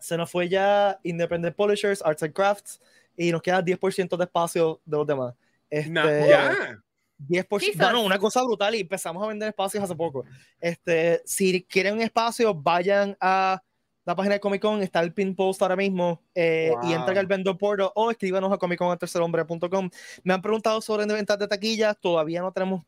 Se 0.00 0.16
nos 0.16 0.30
fue 0.30 0.48
ya 0.48 0.98
Independent 1.02 1.56
Publishers, 1.56 2.02
Arts 2.02 2.22
and 2.22 2.34
Crafts, 2.34 2.80
y 3.16 3.30
nos 3.30 3.40
queda 3.40 3.62
10% 3.62 4.16
de 4.16 4.24
espacio 4.24 4.80
de 4.84 4.96
los 4.96 5.06
demás. 5.06 5.34
Este. 5.70 6.82
10%, 7.18 7.60
Jesus. 7.60 7.80
bueno, 7.80 8.02
una 8.02 8.18
cosa 8.18 8.42
brutal 8.42 8.74
y 8.74 8.80
empezamos 8.80 9.22
a 9.22 9.28
vender 9.28 9.48
espacios 9.48 9.82
hace 9.84 9.94
poco. 9.94 10.24
Este, 10.60 11.22
si 11.24 11.62
quieren 11.64 11.94
un 11.94 12.00
espacio, 12.02 12.54
vayan 12.54 13.16
a 13.20 13.62
la 14.04 14.14
página 14.14 14.34
de 14.34 14.40
Comic 14.40 14.60
Con, 14.60 14.82
está 14.82 15.00
el 15.00 15.14
pin 15.14 15.34
post 15.34 15.62
ahora 15.62 15.76
mismo 15.76 16.20
eh, 16.34 16.72
y 16.82 16.88
Wow. 16.88 16.94
entren 16.96 17.18
al 17.18 17.26
vendor 17.26 17.56
portal 17.56 17.90
o 17.94 18.10
escríbanos 18.10 18.52
a 18.52 18.58
comiccon.tercerhombre.com. 18.58 19.88
Me 20.24 20.34
han 20.34 20.42
preguntado 20.42 20.80
sobre 20.82 21.06
ventas 21.06 21.38
de 21.38 21.48
taquillas, 21.48 21.96
todavía 21.98 22.42
no 22.42 22.52
tenemos 22.52 22.82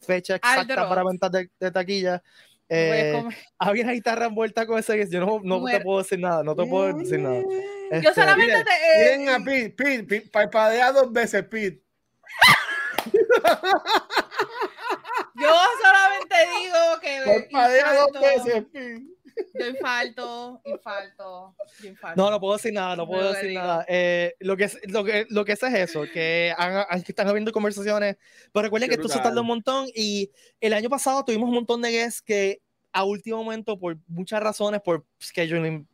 fecha 0.00 0.36
exacta 0.36 0.88
para 0.88 1.04
ventas 1.04 1.30
de, 1.30 1.50
de 1.60 1.70
taquillas. 1.70 2.22
Eh, 2.70 3.22
había 3.58 3.82
una 3.84 3.92
guitarra 3.92 4.26
envuelta 4.26 4.66
con 4.66 4.78
ese, 4.78 5.06
yo 5.10 5.20
no, 5.20 5.40
no 5.44 5.62
te 5.66 5.80
puedo 5.80 5.98
decir 5.98 6.18
nada, 6.18 6.42
no 6.42 6.56
te 6.56 6.64
puedo 6.64 6.92
decir 6.94 7.20
nada. 7.20 7.42
Yo 7.42 8.08
Este, 8.08 8.14
solamente 8.14 8.46
Miren, 8.52 8.64
te. 8.64 8.70
eh, 8.70 9.18
Miren 9.18 9.28
a 9.28 9.44
Pete, 9.44 9.70
Pete, 9.70 10.04
Pete, 10.04 10.30
parpadea 10.30 10.90
dos 10.92 11.12
veces, 11.12 11.44
Pete. 11.44 11.82
Yo 15.34 15.54
solamente 15.82 16.34
digo 16.60 17.00
que. 17.00 17.48
Parpadea 17.50 17.94
dos 17.94 18.08
infarto, 18.08 18.20
veces, 18.44 18.64
Pete. 18.72 19.02
Yo 19.54 19.66
infarto, 19.66 20.60
infarto, 20.66 21.56
yo 21.80 21.88
infarto. 21.88 22.22
No, 22.22 22.30
no 22.30 22.38
puedo 22.38 22.54
decir 22.54 22.72
nada, 22.72 22.96
no 22.96 23.06
puedo 23.06 23.22
No 23.22 23.28
lo 23.28 23.32
decir 23.34 23.48
digo. 23.48 23.62
nada. 23.62 23.84
Eh, 23.88 24.34
lo, 24.40 24.56
que, 24.58 24.64
es- 24.64 24.78
lo, 24.90 25.04
que, 25.04 25.26
lo 25.30 25.44
que 25.44 25.56
sé 25.56 25.68
es 25.68 25.74
eso, 25.90 26.02
que, 26.12 26.52
han- 26.56 27.02
que 27.02 27.12
están 27.12 27.28
habiendo 27.28 27.50
conversaciones, 27.50 28.16
pero 28.52 28.64
recuerden 28.64 28.88
Qué 28.90 28.96
que 28.96 29.00
esto 29.00 29.08
se 29.08 29.14
brutal. 29.14 29.30
tarda 29.30 29.40
un 29.40 29.46
montón 29.46 29.86
y 29.94 30.30
el 30.60 30.74
año 30.74 30.90
pasado 30.90 31.24
tuvimos 31.24 31.48
un 31.48 31.54
montón 31.54 31.80
de 31.80 31.90
guests 31.90 32.20
que 32.20 32.60
a 32.92 33.04
último 33.04 33.42
momento, 33.42 33.78
por 33.78 33.96
muchas 34.06 34.42
razones, 34.42 34.82
por 34.82 35.06
scheduling 35.18 35.88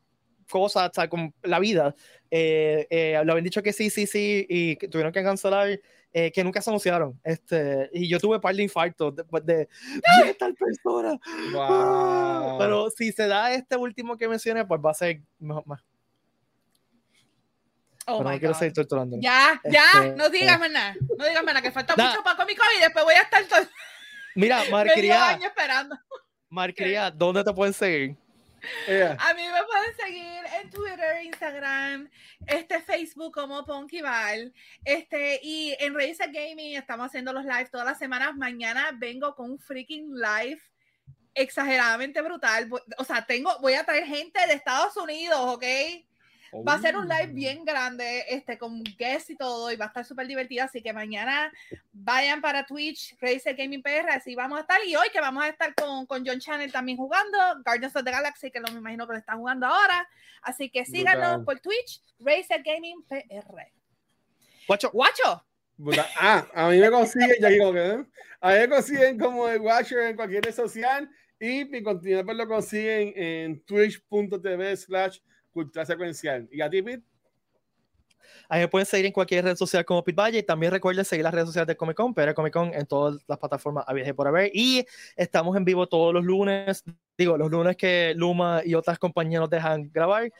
cosas, 0.50 0.88
o 0.90 0.94
sea, 0.94 1.08
con 1.08 1.32
la 1.42 1.60
vida, 1.60 1.94
eh, 2.32 2.88
eh, 2.90 3.20
le 3.24 3.30
habían 3.30 3.44
dicho 3.44 3.62
que 3.62 3.72
sí, 3.72 3.88
sí, 3.88 4.06
sí, 4.08 4.46
y 4.48 4.74
tuvieron 4.88 5.12
que 5.12 5.22
cancelar, 5.22 5.78
eh, 6.12 6.32
que 6.32 6.42
nunca 6.42 6.60
se 6.62 6.70
anunciaron. 6.70 7.20
Este, 7.22 7.90
y 7.92 8.08
yo 8.08 8.18
tuve 8.18 8.36
un 8.36 8.40
par 8.40 8.54
de 8.54 8.62
infartos 8.62 9.14
después 9.16 9.44
de, 9.44 9.68
¿quién 9.68 10.28
es 10.28 10.38
tal 10.38 10.54
persona? 10.54 11.18
Wow. 11.52 12.58
Pero 12.58 12.90
si 12.90 13.12
se 13.12 13.26
da 13.26 13.52
este 13.52 13.76
último 13.76 14.16
que 14.16 14.28
mencioné, 14.28 14.64
pues 14.64 14.80
va 14.84 14.90
a 14.90 14.94
ser 14.94 15.20
mejor, 15.38 15.66
más. 15.66 15.82
Oh 18.06 18.22
no 18.22 18.30
quiero 18.30 18.54
God. 18.54 18.58
seguir 18.58 18.72
torturando. 18.72 19.18
Ya, 19.20 19.60
ya, 19.64 19.82
Este, 20.02 20.16
no 20.16 20.30
digas 20.30 20.58
más 20.58 20.70
nada. 20.70 20.96
No 21.18 21.26
digas 21.26 21.44
más 21.44 21.54
nada, 21.54 21.62
que 21.62 21.70
falta 21.70 21.94
mucho 21.94 22.22
para 22.22 22.36
Comic 22.36 22.56
Con 22.56 22.66
y 22.78 22.80
después 22.80 23.04
voy 23.04 23.14
a 23.14 23.20
estar 23.20 23.44
todo 23.44 23.60
Mira, 24.34 24.62
Marquería, 24.70 25.32
esperando. 25.42 25.98
Marquería, 26.48 27.10
¿dónde 27.10 27.44
te 27.44 27.52
pueden 27.52 27.74
seguir? 27.74 28.16
A 29.18 29.34
mí 29.34 29.42
me 29.42 29.64
pueden 29.64 29.96
seguir 29.96 30.37
Twitter, 30.78 31.24
Instagram, 31.24 32.08
este 32.46 32.80
Facebook 32.80 33.34
como 33.34 33.64
Ponkyval, 33.64 34.52
este 34.84 35.40
y 35.42 35.74
en 35.80 35.92
Razer 35.92 36.30
Gaming 36.30 36.76
estamos 36.76 37.06
haciendo 37.06 37.32
los 37.32 37.44
live 37.44 37.68
todas 37.70 37.86
las 37.86 37.98
semanas. 37.98 38.36
Mañana 38.36 38.92
vengo 38.96 39.34
con 39.34 39.50
un 39.50 39.58
freaking 39.58 40.14
live 40.14 40.60
exageradamente 41.34 42.20
brutal. 42.20 42.70
O 42.96 43.04
sea, 43.04 43.26
tengo, 43.26 43.58
voy 43.60 43.74
a 43.74 43.84
traer 43.84 44.04
gente 44.06 44.38
de 44.46 44.54
Estados 44.54 44.96
Unidos, 44.96 45.38
¿ok? 45.40 45.64
Va 46.54 46.74
a 46.74 46.80
ser 46.80 46.96
un 46.96 47.08
live 47.08 47.28
bien 47.28 47.64
grande, 47.64 48.24
este, 48.28 48.58
con 48.58 48.82
guests 48.82 49.30
y 49.30 49.36
todo, 49.36 49.70
y 49.70 49.76
va 49.76 49.86
a 49.86 49.88
estar 49.88 50.04
súper 50.04 50.26
divertido. 50.26 50.64
Así 50.64 50.82
que 50.82 50.92
mañana 50.92 51.52
vayan 51.92 52.40
para 52.40 52.64
Twitch, 52.64 53.16
Razer 53.20 53.54
Gaming 53.54 53.82
PR, 53.82 54.10
así 54.10 54.34
vamos 54.34 54.58
a 54.58 54.62
estar. 54.62 54.78
Y 54.86 54.96
hoy 54.96 55.08
que 55.12 55.20
vamos 55.20 55.44
a 55.44 55.48
estar 55.48 55.74
con, 55.74 56.06
con 56.06 56.26
John 56.26 56.38
Channel 56.38 56.72
también 56.72 56.96
jugando, 56.96 57.38
Guardians 57.64 57.96
of 57.96 58.04
the 58.04 58.10
Galaxy, 58.10 58.50
que 58.50 58.60
lo 58.60 58.72
me 58.72 58.78
imagino 58.78 59.06
que 59.06 59.12
lo 59.12 59.18
están 59.18 59.38
jugando 59.38 59.66
ahora. 59.66 60.08
Así 60.42 60.70
que 60.70 60.84
síganos 60.84 61.36
Brutal. 61.38 61.44
por 61.44 61.60
Twitch, 61.60 62.02
Razer 62.18 62.62
Gaming 62.62 63.02
PR. 63.04 63.72
Guacho, 64.66 64.90
¡Guacho! 64.90 65.44
Ah, 66.20 66.44
a 66.54 66.68
mí 66.70 66.78
me 66.78 66.90
consiguen, 66.90 67.36
ya 67.40 67.48
digo 67.48 67.72
que 67.72 67.86
¿eh? 67.86 68.04
a 68.40 68.52
mí 68.52 68.58
me 68.58 68.68
consiguen 68.68 69.18
como 69.18 69.48
el 69.48 69.60
Watcher 69.60 70.00
en 70.00 70.16
cualquier 70.16 70.44
red 70.44 70.54
social 70.54 71.08
y 71.38 71.64
mi 71.66 71.82
contenido 71.82 72.24
pues 72.24 72.36
lo 72.36 72.48
consiguen 72.48 73.12
en 73.14 73.64
twitch.tv 73.64 74.76
slash 74.76 75.18
cultura 75.52 75.84
secuencial. 75.84 76.48
¿Y 76.50 76.60
a 76.60 76.70
ti, 76.70 76.82
Pete? 76.82 77.04
ahí 78.48 78.60
me 78.60 78.68
pueden 78.68 78.86
seguir 78.86 79.06
en 79.06 79.12
cualquier 79.12 79.44
red 79.44 79.56
social 79.56 79.84
como 79.84 80.02
Pit 80.02 80.16
Valle. 80.16 80.38
Y 80.38 80.42
también 80.42 80.72
recuerden 80.72 81.04
seguir 81.04 81.24
las 81.24 81.34
redes 81.34 81.48
sociales 81.48 81.66
de 81.66 81.76
Comic 81.76 81.96
Con, 81.96 82.14
pero 82.14 82.34
Comic 82.34 82.52
Con 82.52 82.74
en 82.74 82.86
todas 82.86 83.22
las 83.26 83.38
plataformas 83.38 83.84
a 83.86 83.92
viaje 83.92 84.14
por 84.14 84.26
haber. 84.26 84.50
Y 84.54 84.84
estamos 85.16 85.56
en 85.56 85.64
vivo 85.64 85.86
todos 85.86 86.12
los 86.14 86.24
lunes, 86.24 86.84
digo, 87.16 87.36
los 87.36 87.50
lunes 87.50 87.76
que 87.76 88.14
Luma 88.16 88.62
y 88.64 88.74
otras 88.74 88.98
compañías 88.98 89.40
nos 89.40 89.50
dejan 89.50 89.90
grabar. 89.92 90.30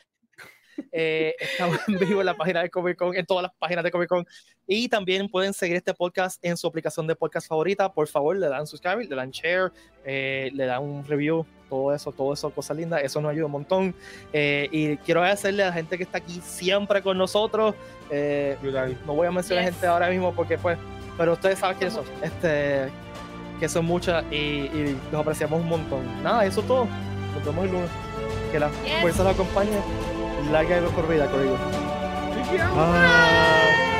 Eh, 0.91 1.35
estamos 1.39 1.77
en 1.87 1.99
vivo 1.99 2.21
en 2.21 2.25
la 2.25 2.37
página 2.37 2.61
de 2.61 2.69
Comic 2.69 2.97
Con, 2.97 3.15
en 3.15 3.25
todas 3.25 3.43
las 3.43 3.51
páginas 3.57 3.83
de 3.83 3.91
Comic 3.91 4.09
Con. 4.09 4.25
Y 4.67 4.87
también 4.89 5.29
pueden 5.29 5.53
seguir 5.53 5.77
este 5.77 5.93
podcast 5.93 6.43
en 6.43 6.57
su 6.57 6.67
aplicación 6.67 7.07
de 7.07 7.15
podcast 7.15 7.47
favorita. 7.47 7.91
Por 7.91 8.07
favor, 8.07 8.35
le 8.35 8.47
dan 8.47 8.65
subscribe, 8.65 9.05
le 9.05 9.15
dan 9.15 9.31
share, 9.31 9.71
eh, 10.05 10.49
le 10.53 10.65
dan 10.65 10.83
un 10.83 11.05
review, 11.05 11.45
todo 11.69 11.93
eso, 11.93 12.11
todo 12.11 12.33
eso, 12.33 12.49
cosas 12.49 12.75
lindas. 12.77 13.01
Eso 13.03 13.21
nos 13.21 13.31
ayuda 13.31 13.45
un 13.45 13.51
montón. 13.51 13.95
Eh, 14.33 14.67
y 14.71 14.97
quiero 14.97 15.21
agradecerle 15.21 15.63
a 15.63 15.67
la 15.67 15.73
gente 15.73 15.97
que 15.97 16.03
está 16.03 16.17
aquí 16.17 16.41
siempre 16.43 17.01
con 17.01 17.17
nosotros. 17.17 17.75
Eh, 18.09 18.57
no 19.05 19.13
voy 19.13 19.27
a 19.27 19.31
mencionar 19.31 19.63
Yes. 19.65 19.73
gente 19.73 19.87
ahora 19.87 20.09
mismo 20.09 20.33
porque 20.33 20.57
pues, 20.57 20.77
pero 21.17 21.33
ustedes 21.33 21.59
saben 21.59 21.77
quiénes 21.77 21.93
son. 21.93 22.05
Este, 22.23 22.89
que 23.59 23.69
son 23.69 23.85
muchas 23.85 24.23
y, 24.31 24.35
y 24.35 24.97
los 25.11 25.21
apreciamos 25.21 25.61
un 25.61 25.67
montón. 25.67 26.23
Nada, 26.23 26.45
eso 26.45 26.61
es 26.61 26.67
todo. 26.67 26.87
Nos 27.35 27.45
vemos 27.45 27.65
el 27.65 27.71
lunes. 27.71 27.89
Que 28.51 28.59
la 28.59 28.69
Yes. 28.83 29.01
fuerza 29.01 29.23
los 29.23 29.33
acompañe. 29.33 29.69
Larga 30.51 30.77
y 30.77 30.81
código. 31.27 31.57
Chiquiao. 32.45 32.73
Bye. 32.75 33.98